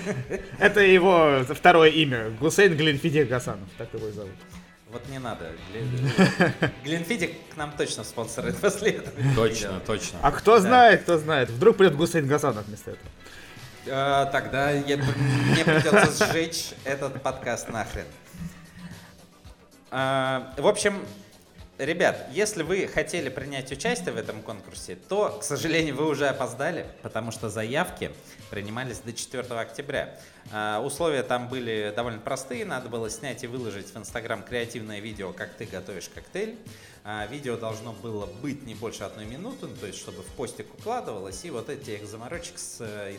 Это 0.58 0.80
его 0.80 1.44
второе 1.48 1.90
имя. 1.90 2.30
Гусейн 2.40 2.76
Глинфидик 2.76 3.28
Гасанов, 3.28 3.68
так 3.78 3.94
его 3.94 4.08
и 4.08 4.12
зовут. 4.12 4.34
Вот 4.90 5.08
не 5.08 5.20
надо. 5.20 5.52
Глинфидик 6.82 7.30
к 7.54 7.56
нам 7.56 7.72
точно 7.78 8.02
спонсорует 8.02 8.56
после 8.60 8.90
этого. 8.90 9.14
Точно, 9.36 9.80
точно. 9.86 10.18
А 10.20 10.32
кто 10.32 10.58
знает, 10.58 11.02
кто 11.02 11.16
знает. 11.16 11.48
Вдруг 11.48 11.76
придет 11.76 11.96
Гусейн 11.96 12.26
Гасанов 12.26 12.66
вместо 12.66 12.90
этого. 12.90 13.10
А, 13.88 14.26
тогда 14.26 14.70
я, 14.70 14.96
мне 14.96 15.64
придется 15.64 16.26
сжечь 16.26 16.70
этот 16.84 17.22
подкаст 17.22 17.68
нахрен. 17.68 18.06
А, 19.90 20.52
в 20.56 20.66
общем, 20.66 21.04
ребят, 21.78 22.26
если 22.32 22.62
вы 22.62 22.88
хотели 22.88 23.28
принять 23.28 23.70
участие 23.70 24.12
в 24.12 24.16
этом 24.16 24.42
конкурсе, 24.42 24.96
то, 24.96 25.38
к 25.40 25.44
сожалению, 25.44 25.94
вы 25.96 26.08
уже 26.08 26.26
опоздали, 26.28 26.86
потому 27.02 27.30
что 27.30 27.48
заявки 27.48 28.10
принимались 28.50 28.98
до 28.98 29.12
4 29.12 29.42
октября. 29.42 30.18
А, 30.52 30.80
условия 30.80 31.22
там 31.22 31.48
были 31.48 31.92
довольно 31.94 32.20
простые. 32.20 32.64
Надо 32.64 32.88
было 32.88 33.08
снять 33.08 33.44
и 33.44 33.46
выложить 33.46 33.94
в 33.94 33.96
Инстаграм 33.96 34.42
креативное 34.42 34.98
видео, 34.98 35.32
как 35.32 35.54
ты 35.54 35.64
готовишь 35.66 36.08
коктейль. 36.12 36.58
А, 37.08 37.24
видео 37.26 37.56
должно 37.56 37.92
было 37.92 38.26
быть 38.26 38.66
не 38.66 38.74
больше 38.74 39.04
одной 39.04 39.26
минуты, 39.26 39.68
ну, 39.68 39.76
то 39.76 39.86
есть 39.86 39.96
чтобы 39.96 40.22
в 40.22 40.26
постик 40.32 40.66
укладывалось, 40.74 41.44
и 41.44 41.50
вот 41.50 41.70
этих 41.70 42.04
заморочек 42.04 42.58
с 42.58 42.78
э, 42.80 43.16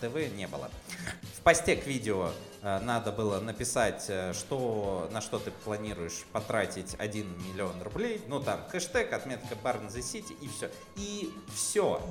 ТВ 0.00 0.34
не 0.34 0.48
было. 0.48 0.68
В 1.36 1.42
посте 1.42 1.76
к 1.76 1.86
видео 1.86 2.32
э, 2.62 2.80
надо 2.80 3.12
было 3.12 3.38
написать, 3.38 4.06
э, 4.08 4.32
что, 4.32 5.08
на 5.12 5.20
что 5.20 5.38
ты 5.38 5.52
планируешь 5.52 6.24
потратить 6.32 6.96
1 6.98 7.52
миллион 7.52 7.80
рублей, 7.80 8.20
ну 8.26 8.40
там 8.42 8.58
хэштег, 8.70 9.12
отметка 9.12 9.54
Barn 9.62 9.86
the 9.86 10.00
City 10.00 10.36
и 10.40 10.48
все. 10.48 10.68
И 10.96 11.32
все. 11.54 12.02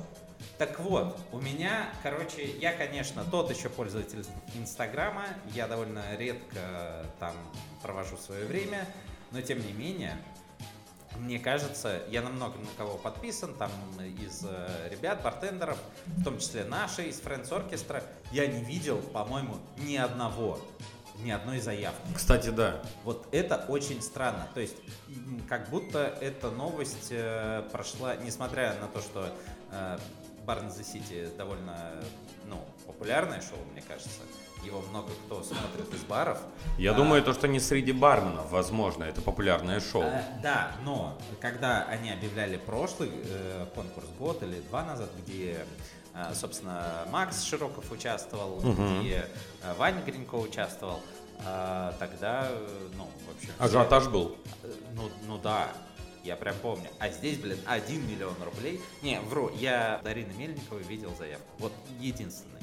Так 0.56 0.80
вот, 0.80 1.14
у 1.32 1.42
меня, 1.42 1.92
короче, 2.02 2.46
я, 2.58 2.72
конечно, 2.72 3.22
тот 3.30 3.54
еще 3.54 3.68
пользователь 3.68 4.24
Инстаграма, 4.54 5.26
я 5.54 5.68
довольно 5.68 6.02
редко 6.16 7.04
там 7.20 7.34
провожу 7.82 8.16
свое 8.16 8.46
время, 8.46 8.88
но 9.30 9.42
тем 9.42 9.58
не 9.58 9.74
менее, 9.74 10.16
мне 11.16 11.38
кажется, 11.38 12.02
я 12.10 12.22
на 12.22 12.30
много 12.30 12.58
на 12.58 12.68
кого 12.76 12.96
подписан, 12.96 13.54
там 13.54 13.70
из 14.22 14.44
э, 14.44 14.88
ребят, 14.90 15.22
бартендеров, 15.22 15.78
в 16.06 16.24
том 16.24 16.38
числе 16.38 16.64
наши, 16.64 17.08
из 17.08 17.20
Friends 17.20 17.48
Orchestra, 17.50 18.02
я 18.30 18.46
не 18.46 18.62
видел, 18.62 18.98
по-моему, 18.98 19.56
ни 19.78 19.96
одного, 19.96 20.60
ни 21.22 21.30
одной 21.30 21.60
заявки. 21.60 22.12
Кстати, 22.14 22.50
да. 22.50 22.82
Вот 23.04 23.26
это 23.32 23.64
очень 23.68 24.02
странно. 24.02 24.48
То 24.54 24.60
есть, 24.60 24.76
как 25.48 25.68
будто 25.70 26.16
эта 26.20 26.50
новость 26.50 27.08
э, 27.10 27.68
прошла, 27.72 28.16
несмотря 28.16 28.74
на 28.80 28.86
то, 28.86 29.00
что 29.00 29.32
э, 29.72 29.98
Barn 30.46 30.68
the 30.68 30.82
City 30.82 31.34
довольно 31.36 32.02
ну, 32.46 32.64
популярное 32.86 33.40
шоу, 33.40 33.58
мне 33.72 33.82
кажется, 33.82 34.20
его 34.64 34.80
много 34.90 35.10
кто 35.26 35.42
смотрит 35.42 35.92
из 35.92 36.02
баров. 36.02 36.38
Я 36.76 36.92
а, 36.92 36.94
думаю, 36.94 37.22
то, 37.22 37.32
что 37.32 37.48
не 37.48 37.60
среди 37.60 37.92
барменов, 37.92 38.50
возможно, 38.50 39.04
это 39.04 39.20
популярное 39.20 39.80
шоу. 39.80 40.02
А, 40.02 40.22
да, 40.42 40.72
но 40.84 41.18
когда 41.40 41.84
они 41.84 42.10
объявляли 42.10 42.56
прошлый 42.56 43.10
э, 43.12 43.66
конкурс 43.74 44.06
год 44.18 44.42
или 44.42 44.60
два 44.68 44.84
назад, 44.84 45.10
где, 45.18 45.64
э, 46.14 46.34
собственно, 46.34 47.04
Макс 47.10 47.42
Широков 47.42 47.90
участвовал, 47.90 48.58
угу. 48.58 49.00
где 49.00 49.26
э, 49.62 49.74
Ваня 49.74 50.02
Гринько 50.02 50.34
участвовал, 50.34 51.00
э, 51.44 51.92
тогда, 51.98 52.48
ну, 52.96 53.08
вообще... 53.26 53.48
Ажиотаж 53.58 54.04
все... 54.04 54.10
был? 54.10 54.36
Ну, 54.94 55.10
ну 55.26 55.38
да, 55.38 55.68
я 56.24 56.36
прям 56.36 56.56
помню. 56.56 56.90
А 56.98 57.08
здесь, 57.08 57.38
блин, 57.38 57.58
1 57.66 58.06
миллион 58.06 58.34
рублей. 58.42 58.80
Не, 59.02 59.20
вру, 59.20 59.50
я 59.54 60.00
Дарины 60.04 60.32
Мельниковой 60.34 60.82
видел 60.82 61.14
заявку. 61.16 61.48
Вот 61.58 61.72
единственный. 62.00 62.60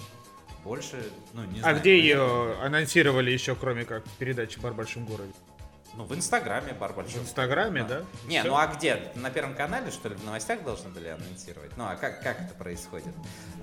Больше, 0.65 0.97
ну, 1.33 1.43
не 1.43 1.59
а 1.59 1.61
знаю. 1.61 1.77
А 1.77 1.79
где 1.79 1.99
ее 1.99 2.55
анонсировали 2.61 3.29
еще, 3.29 3.55
кроме 3.55 3.85
как 3.85 4.03
передачи 4.17 4.59
«Бар 4.59 4.73
в 4.73 4.75
большом 4.75 5.05
городе»? 5.05 5.31
Ну, 5.97 6.03
в 6.03 6.13
Инстаграме 6.13 6.73
бар 6.73 6.91
большой. 6.91 7.21
В 7.21 7.23
Инстаграме, 7.23 7.83
да? 7.83 7.99
да? 7.99 8.05
Не, 8.27 8.39
Все? 8.39 8.49
ну 8.49 8.57
а 8.57 8.67
где? 8.67 8.99
На 9.15 9.29
Первом 9.29 9.53
канале, 9.53 9.91
что 9.91 10.09
ли, 10.09 10.15
в 10.15 10.25
новостях 10.25 10.63
должны 10.63 10.89
были 10.89 11.07
анонсировать? 11.07 11.77
Ну, 11.77 11.85
а 11.85 11.95
как, 11.95 12.21
как 12.21 12.41
это 12.41 12.53
происходит? 12.55 13.13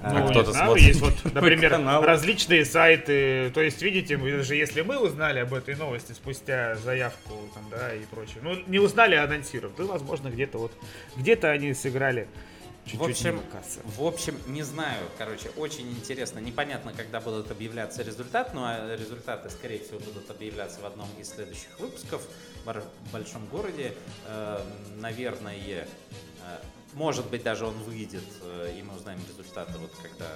Ну, 0.01 0.27
а 0.27 0.31
кто-то 0.31 0.55
смотрит. 0.55 0.85
Есть 0.85 1.01
вот, 1.01 1.15
например, 1.35 1.73
различные 2.03 2.65
сайты. 2.65 3.51
То 3.53 3.61
есть, 3.61 3.83
видите, 3.83 4.17
даже 4.17 4.55
если 4.55 4.81
мы 4.81 4.99
узнали 4.99 5.41
об 5.41 5.53
этой 5.53 5.75
новости 5.75 6.13
спустя 6.13 6.77
заявку 6.77 7.35
там, 7.53 7.65
да, 7.69 7.95
и 7.95 8.05
прочее. 8.07 8.39
Ну, 8.43 8.55
не 8.67 8.79
узнали, 8.79 9.17
а 9.17 9.25
анонсируют. 9.25 9.77
То, 9.77 9.85
возможно, 9.87 10.29
где-то 10.29 10.57
вот, 10.57 10.73
где-то 11.17 11.51
они 11.51 11.75
сыграли 11.75 12.29
Чуть-чуть 12.85 13.01
в 13.01 13.05
общем, 13.05 13.43
в 13.85 14.05
общем, 14.05 14.41
не 14.49 14.63
знаю, 14.65 15.09
короче, 15.17 15.51
очень 15.51 15.89
интересно. 15.91 16.41
Непонятно, 16.41 16.93
когда 16.93 17.21
будут 17.21 17.51
объявляться 17.51 18.03
результаты, 18.03 18.55
но 18.55 18.65
а 18.67 18.97
результаты, 18.97 19.51
скорее 19.51 19.79
всего, 19.79 20.01
будут 20.01 20.29
объявляться 20.31 20.81
в 20.81 20.87
одном 20.87 21.09
из 21.21 21.29
следующих 21.29 21.79
выпусков 21.79 22.27
в 22.65 23.13
большом 23.13 23.47
городе. 23.47 23.95
Э, 24.27 24.65
наверное, 24.97 25.57
э, 25.57 25.87
может 26.95 27.31
быть, 27.31 27.45
даже 27.45 27.67
он 27.67 27.75
выйдет, 27.85 28.25
э, 28.43 28.75
и 28.77 28.83
мы 28.83 28.97
узнаем 28.97 29.21
результаты, 29.29 29.79
вот 29.79 29.93
когда 30.03 30.29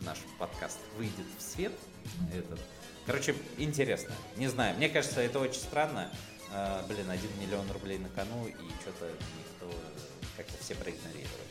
наш 0.00 0.18
подкаст 0.40 0.78
выйдет 0.98 1.26
в 1.38 1.42
свет. 1.42 1.72
Этот. 2.34 2.58
Короче, 3.06 3.36
интересно. 3.56 4.12
Не 4.36 4.48
знаю. 4.48 4.76
Мне 4.76 4.88
кажется, 4.88 5.20
это 5.20 5.38
очень 5.38 5.60
странно. 5.60 6.10
Блин, 6.86 7.08
один 7.08 7.30
миллион 7.40 7.70
рублей 7.70 7.98
на 7.98 8.10
кону, 8.10 8.46
и 8.46 8.52
что-то 8.82 9.06
никто 9.38 9.74
как-то 10.36 10.52
все 10.62 10.74
проигнорировали. 10.74 11.41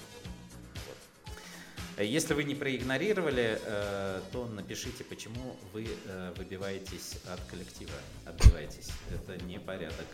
Если 2.04 2.34
вы 2.34 2.44
не 2.44 2.56
проигнорировали, 2.56 3.60
э, 3.64 4.22
то 4.32 4.46
напишите, 4.48 5.04
почему 5.04 5.56
вы 5.74 5.88
э, 6.06 6.34
выбиваетесь 6.38 7.18
от 7.32 7.40
коллектива, 7.50 7.94
отбиваетесь. 8.26 8.90
Это 9.10 9.44
не 9.44 9.60
порядок. 9.60 10.06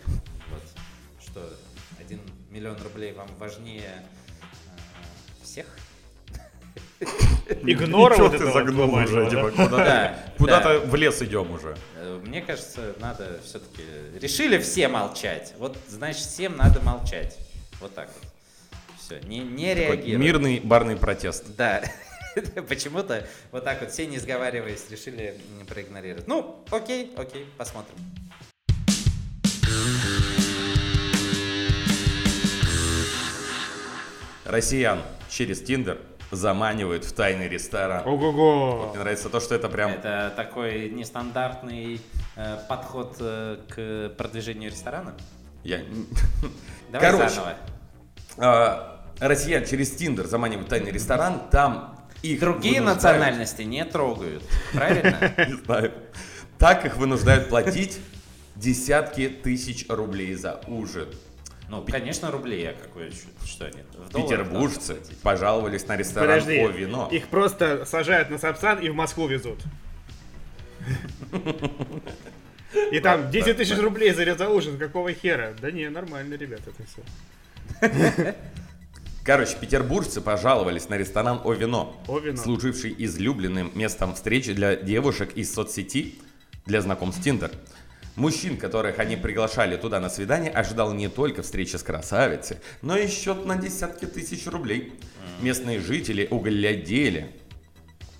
Вот. 0.49 0.63
Что, 1.21 1.49
один 1.99 2.19
миллион 2.49 2.81
рублей 2.81 3.13
вам 3.13 3.27
важнее 3.37 4.03
э, 4.03 5.43
всех? 5.43 5.65
Игнор 7.63 8.15
вот 8.17 8.31
ты 8.37 8.51
загнул 8.51 8.93
уже, 8.93 9.29
типа, 9.29 9.51
куда-то, 9.51 10.33
куда-то 10.37 10.79
в 10.79 10.95
лес 10.95 11.21
идем 11.21 11.51
уже. 11.51 11.77
Мне 12.25 12.41
кажется, 12.41 12.95
надо 12.99 13.39
все-таки... 13.43 13.83
Решили 14.19 14.57
все 14.57 14.87
молчать. 14.87 15.53
Вот, 15.57 15.77
значит, 15.87 16.23
всем 16.23 16.57
надо 16.57 16.81
молчать. 16.81 17.37
Вот 17.79 17.93
так 17.93 18.09
вот 18.21 18.36
все, 19.07 19.21
не, 19.21 19.39
не 19.39 19.73
реагируют. 19.73 20.19
Мирный 20.19 20.59
барный 20.59 20.97
протест. 20.97 21.45
Да. 21.55 21.81
Почему-то 22.67 23.25
вот 23.53 23.63
так 23.63 23.79
вот 23.79 23.91
все, 23.91 24.05
не 24.05 24.17
сговариваясь, 24.17 24.85
решили 24.89 25.39
проигнорировать. 25.65 26.27
Ну, 26.27 26.65
окей, 26.71 27.13
окей, 27.15 27.45
посмотрим. 27.57 27.95
Россиян 34.43 35.01
через 35.29 35.61
Тиндер 35.61 35.99
заманивают 36.31 37.05
в 37.05 37.13
тайный 37.13 37.47
ресторан. 37.47 38.05
Ого-го! 38.05 38.77
Вот 38.77 38.89
мне 38.89 38.99
нравится 38.99 39.29
то, 39.29 39.39
что 39.39 39.55
это 39.55 39.69
прям... 39.69 39.91
Это 39.91 40.33
такой 40.35 40.89
нестандартный 40.89 42.01
э, 42.35 42.57
подход 42.67 43.15
э, 43.21 43.57
к 43.69 44.17
продвижению 44.17 44.69
ресторана. 44.69 45.15
Я... 45.63 45.79
Давай 46.91 47.11
Короче, 47.11 47.29
заново. 47.29 47.55
а, 48.37 48.96
россиян 49.19 49.65
через 49.65 49.91
Тиндер 49.91 50.27
заманивают 50.27 50.67
в 50.67 50.69
тайный 50.69 50.91
ресторан, 50.91 51.41
там 51.51 51.97
их 52.21 52.39
Другие 52.39 52.81
вынуждают- 52.81 52.95
национальности 52.95 53.61
не 53.63 53.85
трогают. 53.85 54.43
Правильно? 54.73 55.33
Не 55.47 55.53
знаю. 55.63 55.93
Так 56.57 56.85
их 56.85 56.97
вынуждают 56.97 57.49
платить 57.49 57.99
десятки 58.55 59.29
тысяч 59.29 59.85
рублей 59.87 60.33
за 60.33 60.61
ужин. 60.67 61.07
Ну, 61.69 61.83
конечно, 61.83 62.31
рублей, 62.31 62.69
а 62.69 62.73
какой 62.73 63.07
еще? 63.07 63.27
Что 63.45 63.69
долларах 64.11 64.11
Петербуржцы 64.13 64.97
пожаловались 65.21 65.85
на 65.87 65.97
ресторан 65.97 66.39
Подожди, 66.39 66.59
«О 66.59 66.69
вино». 66.69 67.09
их 67.11 67.27
просто 67.27 67.85
сажают 67.85 68.29
на 68.29 68.37
Сапсан 68.37 68.79
и 68.79 68.87
в 68.89 68.95
Москву 68.95 69.27
везут. 69.27 69.59
И 72.91 72.99
там 72.99 73.29
10 73.29 73.57
тысяч 73.57 73.77
рублей 73.77 74.13
за 74.13 74.33
за 74.35 74.49
ужин, 74.49 74.77
какого 74.77 75.11
хера? 75.13 75.53
Да 75.61 75.69
не, 75.69 75.89
нормально, 75.89 76.35
ребят, 76.35 76.61
это 76.65 76.83
все. 76.85 78.35
Короче, 79.27 79.57
петербуржцы 79.59 80.21
пожаловались 80.21 80.87
на 80.87 80.97
ресторан 80.97 81.41
«О 81.43 81.51
вино», 81.51 82.01
«О 82.07 82.17
вино». 82.17 82.37
служивший 82.37 82.95
излюбленным 82.97 83.73
местом 83.75 84.15
встречи 84.15 84.53
для 84.53 84.77
девушек 84.77 85.33
из 85.35 85.53
соцсети 85.53 86.15
для 86.65 86.81
знакомств 86.81 87.21
Тиндер. 87.21 87.51
Мужчин, 88.15 88.55
которых 88.55 88.99
они 88.99 89.17
приглашали 89.17 89.75
туда 89.75 89.99
на 89.99 90.09
свидание, 90.09 90.49
ожидал 90.49 90.93
не 90.93 91.09
только 91.09 91.41
встреча 91.41 91.77
с 91.77 91.83
красавицей, 91.83 92.59
но 92.81 92.97
и 92.97 93.09
счет 93.09 93.45
на 93.45 93.57
десятки 93.57 94.05
тысяч 94.05 94.47
рублей. 94.47 94.93
Местные 95.41 95.81
жители 95.81 96.29
углядели 96.31 97.35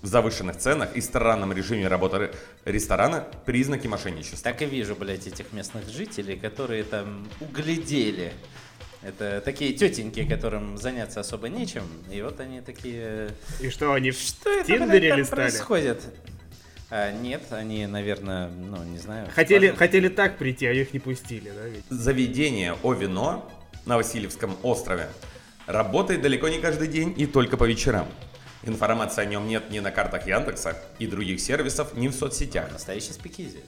в 0.02 0.06
завышенных 0.06 0.58
ценах 0.58 0.94
и 0.94 1.00
странном 1.00 1.54
режиме 1.54 1.88
работы 1.88 2.18
ре- 2.18 2.34
ресторана 2.66 3.26
признаки 3.46 3.86
мошенничества. 3.86 4.38
Так 4.52 4.60
и 4.60 4.66
вижу, 4.66 4.94
блядь, 4.94 5.26
этих 5.26 5.54
местных 5.54 5.88
жителей, 5.88 6.36
которые 6.36 6.84
там 6.84 7.26
углядели. 7.40 8.34
Это 9.02 9.40
такие 9.44 9.72
тетеньки, 9.72 10.24
которым 10.24 10.76
заняться 10.76 11.20
особо 11.20 11.48
нечем. 11.48 11.84
И 12.10 12.20
вот 12.20 12.40
они 12.40 12.60
такие... 12.60 13.30
И 13.60 13.70
что, 13.70 13.92
они 13.92 14.10
в 14.10 14.18
Что 14.18 14.50
это, 14.50 14.66
Тиндере 14.66 15.08
блядь, 15.14 15.18
листали? 15.18 15.40
происходит? 15.42 16.02
А, 16.90 17.12
нет, 17.12 17.42
они, 17.50 17.86
наверное, 17.86 18.48
ну, 18.48 18.82
не 18.82 18.98
знаю. 18.98 19.28
Хотели, 19.34 19.66
возможно- 19.68 19.78
хотели 19.78 20.08
так 20.08 20.38
прийти, 20.38 20.66
а 20.66 20.72
их 20.72 20.92
не 20.92 20.98
пустили, 20.98 21.50
да, 21.50 21.64
ведь? 21.66 21.84
Заведение 21.90 22.74
«О 22.82 22.92
вино» 22.92 23.48
на 23.86 23.96
Васильевском 23.98 24.56
острове 24.62 25.08
работает 25.66 26.22
далеко 26.22 26.48
не 26.48 26.58
каждый 26.58 26.88
день 26.88 27.14
и 27.16 27.26
только 27.26 27.56
по 27.56 27.64
вечерам. 27.64 28.08
Информации 28.64 29.22
о 29.22 29.26
нем 29.26 29.46
нет 29.46 29.70
ни 29.70 29.78
на 29.78 29.90
картах 29.92 30.26
Яндекса 30.26 30.76
и 30.98 31.06
других 31.06 31.40
сервисов, 31.40 31.94
ни 31.94 32.08
в 32.08 32.12
соцсетях. 32.14 32.72
Настоящий 32.72 33.12
спикизи. 33.12 33.60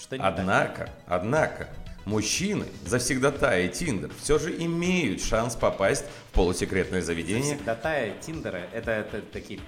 Что 0.00 0.16
не 0.16 0.22
так? 0.22 0.38
Однако, 0.38 0.90
однако, 1.06 1.68
мужчины, 2.06 2.64
завсегдатаи 2.86 3.68
Тиндер, 3.68 4.10
все 4.22 4.38
же 4.38 4.56
имеют 4.56 5.20
шанс 5.20 5.54
попасть 5.54 6.06
в 6.30 6.34
полусекретное 6.34 7.02
заведение. 7.02 7.56
Всегда 7.56 7.74
тая 7.74 8.14
Тиндера, 8.20 8.62
это, 8.72 8.92
это 8.92 9.20
такие 9.20 9.60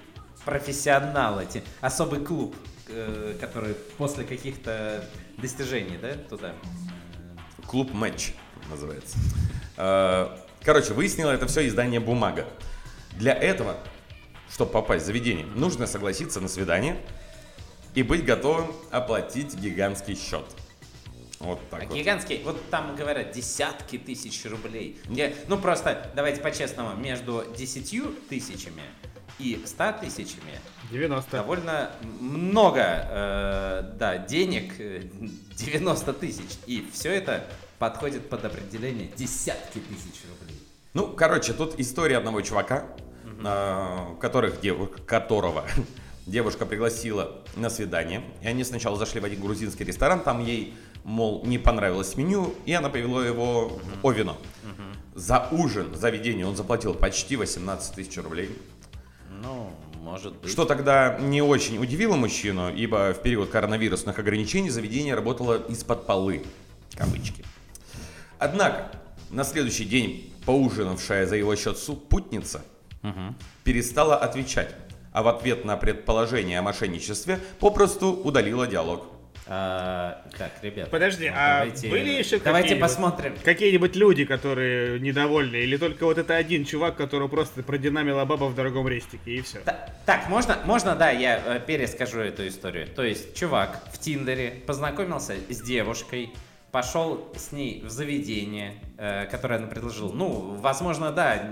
профессионалы, 0.43 1.45
особый 1.81 2.21
клуб, 2.21 2.55
э, 2.87 3.35
который 3.39 3.75
после 3.97 4.23
каких-то 4.23 5.05
достижений, 5.37 5.99
да, 6.01 6.13
туда. 6.13 6.53
Клуб 7.67 7.93
Матч 7.93 8.33
называется. 8.71 9.17
Э, 9.77 10.29
Короче, 10.63 10.93
выяснило 10.93 11.31
это 11.31 11.47
все 11.47 11.65
издание 11.67 12.01
«Бумага». 12.01 12.45
Для 13.17 13.33
этого, 13.33 13.77
чтобы 14.51 14.71
попасть 14.71 15.03
в 15.03 15.07
заведение, 15.07 15.45
нужно 15.55 15.87
согласиться 15.87 16.41
на 16.41 16.47
свидание 16.49 16.97
и 17.95 18.03
быть 18.03 18.25
готовым 18.25 18.73
оплатить 18.91 19.55
гигантский 19.55 20.15
счет. 20.15 20.45
Вот 21.39 21.59
А 21.71 21.77
так 21.77 21.87
вот. 21.89 21.97
гигантский, 21.97 22.41
вот 22.43 22.69
там 22.69 22.95
говорят 22.95 23.31
десятки 23.31 23.97
тысяч 23.97 24.43
рублей. 24.45 24.99
Я- 25.07 25.33
ну 25.47 25.57
просто, 25.57 26.11
давайте 26.15 26.41
по-честному, 26.41 26.95
между 26.97 27.45
десятью 27.57 28.13
тысячами 28.29 28.83
и 29.39 29.61
ста 29.65 29.93
тысячами 29.93 30.59
90. 30.91 31.31
довольно 31.37 31.91
много, 32.19 32.81
э, 32.83 33.91
да, 33.97 34.17
денег, 34.17 34.73
э, 34.79 35.03
90 35.55 36.11
тысяч. 36.13 36.57
И 36.67 36.89
все 36.91 37.13
это 37.13 37.45
подходит 37.77 38.29
под 38.29 38.43
определение 38.43 39.09
десятки 39.15 39.79
тысяч 39.79 40.21
рублей. 40.29 40.59
Ну, 40.93 41.07
короче, 41.07 41.53
тут 41.53 41.79
история 41.79 42.17
одного 42.17 42.41
чувака, 42.41 42.85
а, 43.45 44.15
которых 44.19 44.59
дев- 44.59 44.89
которого 45.05 45.63
девушка 46.25 46.65
пригласила 46.65 47.41
на 47.55 47.69
свидание. 47.69 48.23
И 48.41 48.47
они 48.47 48.65
сначала 48.65 48.97
зашли 48.97 49.21
в 49.21 49.25
один 49.25 49.39
грузинский 49.39 49.85
ресторан, 49.85 50.19
там 50.21 50.43
ей, 50.43 50.73
мол, 51.03 51.43
не 51.45 51.57
понравилось 51.57 52.15
меню, 52.15 52.53
и 52.65 52.73
она 52.73 52.89
повела 52.89 53.25
его 53.25 53.69
в 53.69 54.05
О 54.05 54.11
вино. 54.11 54.37
За 55.15 55.47
ужин, 55.51 55.95
заведение 55.95 56.47
он 56.47 56.55
заплатил 56.55 56.93
почти 56.93 57.35
18 57.35 57.95
тысяч 57.95 58.17
рублей. 58.17 58.49
Ну, 59.41 59.71
может 60.01 60.33
быть. 60.37 60.49
Что 60.51 60.65
тогда 60.65 61.17
не 61.19 61.41
очень 61.41 61.77
удивило 61.77 62.15
мужчину, 62.15 62.73
ибо 62.73 63.13
в 63.13 63.21
период 63.21 63.49
коронавирусных 63.49 64.17
ограничений 64.17 64.69
заведение 64.69 65.15
работало 65.15 65.61
из-под 65.67 66.05
полы. 66.05 66.43
Кавычки. 66.95 67.43
Однако, 68.37 68.91
на 69.29 69.43
следующий 69.43 69.85
день 69.85 70.33
поужинавшая 70.45 71.25
за 71.25 71.35
его 71.35 71.55
счет 71.55 71.77
супутница 71.77 72.63
перестала 73.63 74.15
отвечать, 74.15 74.73
а 75.11 75.21
в 75.21 75.27
ответ 75.27 75.65
на 75.65 75.75
предположение 75.75 76.59
о 76.59 76.61
мошенничестве 76.61 77.39
попросту 77.59 78.13
удалила 78.13 78.67
диалог. 78.67 79.05
А, 79.51 80.21
так, 80.37 80.51
ребят. 80.61 80.91
Подожди, 80.91 81.27
ну, 81.27 81.35
а 81.35 81.59
давайте- 81.65 81.89
были 81.89 82.09
еще 82.11 82.37
Давайте 82.37 82.75
посмотрим. 82.75 83.33
Какие-нибудь 83.43 83.95
люди, 83.95 84.23
которые 84.23 84.99
недовольны, 84.99 85.55
или 85.55 85.75
только 85.75 86.05
вот 86.05 86.19
это 86.19 86.35
один 86.35 86.65
чувак, 86.65 86.95
которого 86.97 87.27
просто 87.29 87.63
продинамила 87.63 88.23
баба 88.25 88.45
в 88.45 88.53
дорогом 88.55 88.87
рестике, 88.87 89.31
и 89.31 89.41
все. 89.41 89.59
Та- 89.61 89.89
Так, 90.05 90.29
можно, 90.29 90.57
можно, 90.65 90.95
да, 90.95 91.09
я 91.09 91.41
э, 91.43 91.59
перескажу 91.65 92.19
эту 92.19 92.47
историю. 92.47 92.87
То 92.87 93.03
есть, 93.03 93.35
чувак 93.35 93.81
в 93.91 93.97
Тиндере 93.97 94.51
познакомился 94.67 95.33
с 95.49 95.61
девушкой, 95.61 96.29
пошел 96.71 97.31
с 97.35 97.51
ней 97.51 97.81
в 97.83 97.89
заведение, 97.89 98.75
э, 98.99 99.25
которое 99.31 99.55
она 99.55 99.65
предложила. 99.67 100.11
Ну, 100.13 100.55
возможно, 100.61 101.11
да, 101.11 101.49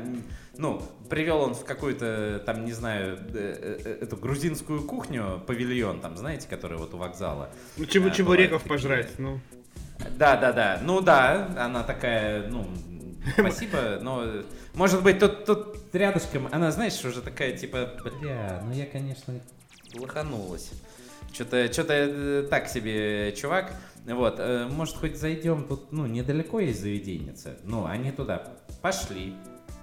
ну, 0.58 0.82
привел 1.10 1.42
он 1.42 1.54
в 1.54 1.64
какую-то, 1.64 2.42
там, 2.46 2.66
не 2.66 2.74
знаю, 2.74 3.18
э, 3.34 3.80
э, 3.86 3.98
эту 4.02 4.18
грузинскую 4.18 4.84
кухню, 4.84 5.42
павильон, 5.48 6.00
там, 6.02 6.18
знаете, 6.18 6.48
который 6.50 6.78
вот 6.78 6.94
у 6.94 6.98
вокзала. 6.98 7.50
Ну, 7.78 7.86
чебу- 7.86 8.10
Э, 8.10 8.12
чебуреков 8.12 8.64
бывают 8.64 8.68
пожрать, 8.82 9.10
такие. 9.12 9.28
ну. 9.28 9.40
Да, 10.18 10.36
да, 10.38 10.52
да. 10.54 10.80
Ну 10.84 11.02
да, 11.02 11.50
она 11.58 11.84
такая, 11.84 12.48
ну, 12.50 12.68
спасибо, 13.34 14.00
но 14.02 14.24
может 14.76 15.02
быть 15.04 15.20
тут, 15.20 15.46
тут 15.46 15.78
рядышком, 15.94 16.48
она, 16.52 16.72
знаешь, 16.72 17.04
уже 17.04 17.22
такая, 17.22 17.58
типа, 17.58 17.92
бля, 18.22 18.62
ну 18.66 18.74
я, 18.74 18.86
конечно, 18.86 19.34
лоханулась. 19.96 20.72
Что-то, 21.34 21.72
что-то 21.72 22.48
так 22.50 22.68
себе, 22.70 23.34
чувак. 23.36 23.74
Вот, 24.06 24.36
э, 24.40 24.68
может, 24.72 24.96
хоть 24.96 25.18
зайдем, 25.18 25.66
тут, 25.68 25.92
ну, 25.92 26.06
недалеко 26.06 26.60
есть 26.62 26.80
заведенница. 26.80 27.58
Ну, 27.64 27.86
они 27.86 28.12
туда 28.12 28.54
пошли, 28.82 29.34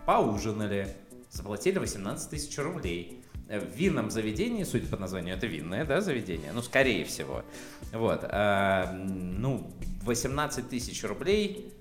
поужинали, 0.06 0.88
заплатили 1.30 1.78
18 1.78 2.30
тысяч 2.30 2.56
рублей. 2.58 3.24
Э, 3.48 3.58
В 3.60 3.74
винном 3.74 4.10
заведении, 4.10 4.64
судя 4.64 4.86
по 4.86 4.96
названию, 4.96 5.36
это 5.36 5.46
винное, 5.46 5.84
да, 5.84 6.00
заведение? 6.00 6.52
Ну, 6.52 6.62
скорее 6.62 7.04
всего. 7.04 7.44
Вот, 7.92 8.20
а, 8.24 8.92
ну, 8.92 9.70
18 10.02 10.68
тысяч 10.68 11.02
рублей, 11.04 11.72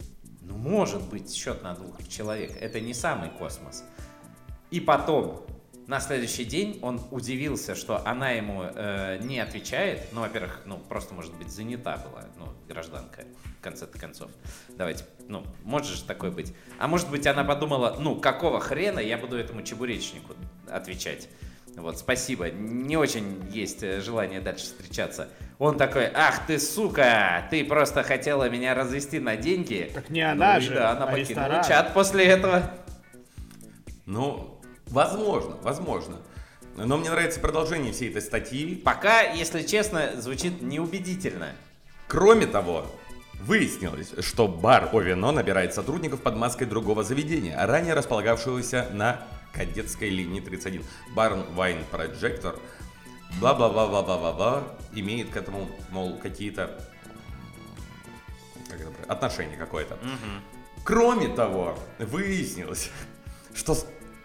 ну, 0.41 0.55
может 0.57 1.03
быть, 1.09 1.33
счет 1.33 1.63
на 1.63 1.73
двух 1.73 2.07
человек. 2.07 2.55
Это 2.59 2.79
не 2.79 2.93
самый 2.93 3.29
космос. 3.29 3.83
И 4.71 4.79
потом, 4.79 5.45
на 5.87 5.99
следующий 5.99 6.45
день 6.45 6.79
он 6.81 7.01
удивился, 7.11 7.75
что 7.75 8.05
она 8.07 8.31
ему 8.31 8.63
э, 8.63 9.19
не 9.21 9.39
отвечает. 9.39 10.07
Ну, 10.13 10.21
во-первых, 10.21 10.61
ну, 10.65 10.77
просто, 10.77 11.13
может 11.13 11.33
быть, 11.35 11.49
занята 11.49 11.97
была, 11.97 12.23
ну, 12.37 12.47
гражданка, 12.67 13.23
в 13.59 13.63
конце-то 13.63 13.99
концов. 13.99 14.31
Давайте, 14.69 15.05
ну, 15.27 15.45
может 15.63 15.95
же 15.95 16.03
такое 16.03 16.31
быть. 16.31 16.53
А 16.79 16.87
может 16.87 17.09
быть, 17.09 17.27
она 17.27 17.43
подумала, 17.43 17.97
ну, 17.99 18.15
какого 18.15 18.59
хрена 18.59 18.99
я 18.99 19.17
буду 19.17 19.37
этому 19.37 19.61
чебуречнику 19.61 20.35
отвечать? 20.69 21.27
Вот, 21.75 21.97
спасибо. 21.97 22.49
Не 22.49 22.97
очень 22.97 23.43
есть 23.51 23.83
э, 23.83 23.99
желание 23.99 24.41
дальше 24.41 24.65
встречаться. 24.65 25.27
Он 25.59 25.77
такой, 25.77 26.05
ах 26.13 26.45
ты, 26.45 26.59
сука, 26.59 27.47
ты 27.49 27.65
просто 27.65 28.03
хотела 28.03 28.47
меня 28.49 28.73
развести 28.75 29.19
на 29.19 29.35
деньги. 29.35 29.91
Так 29.93 30.09
не 30.09 30.21
она 30.21 30.53
Ну 30.53 30.59
и 30.59 30.61
же, 30.61 30.75
да, 30.75 30.91
она 30.91 31.05
а 31.05 31.07
покинула 31.07 31.47
ресторан. 31.47 31.63
чат 31.63 31.93
после 31.93 32.25
этого. 32.25 32.71
Ну, 34.05 34.52
возможно, 34.87 35.57
возможно. 35.61 36.17
Но 36.75 36.97
мне 36.97 37.09
нравится 37.09 37.39
продолжение 37.39 37.93
всей 37.93 38.09
этой 38.09 38.21
статьи. 38.21 38.75
Пока, 38.75 39.21
если 39.21 39.61
честно, 39.63 40.19
звучит 40.19 40.61
неубедительно. 40.61 41.49
Кроме 42.07 42.47
того, 42.47 42.85
выяснилось, 43.41 44.13
что 44.19 44.47
бар 44.47 44.89
«О 44.91 44.99
вино» 44.99 45.31
набирает 45.31 45.73
сотрудников 45.73 46.21
под 46.21 46.35
маской 46.35 46.65
другого 46.65 47.03
заведения, 47.03 47.55
ранее 47.65 47.93
располагавшегося 47.93 48.89
на 48.93 49.21
кадетской 49.53 50.09
линии 50.09 50.39
31. 50.39 50.83
Бар 51.15 51.33
Wine 51.55 51.83
Projector 51.91 52.59
бла-бла-бла-бла-бла-бла 53.39 54.63
имеет 54.93 55.29
к 55.29 55.37
этому, 55.37 55.69
мол, 55.91 56.17
какие-то 56.17 56.79
как 58.69 58.81
это, 58.81 59.11
отношение 59.11 59.57
какое-то. 59.57 59.97
Кроме 60.83 61.27
того, 61.29 61.77
выяснилось, 61.99 62.89
что, 63.53 63.77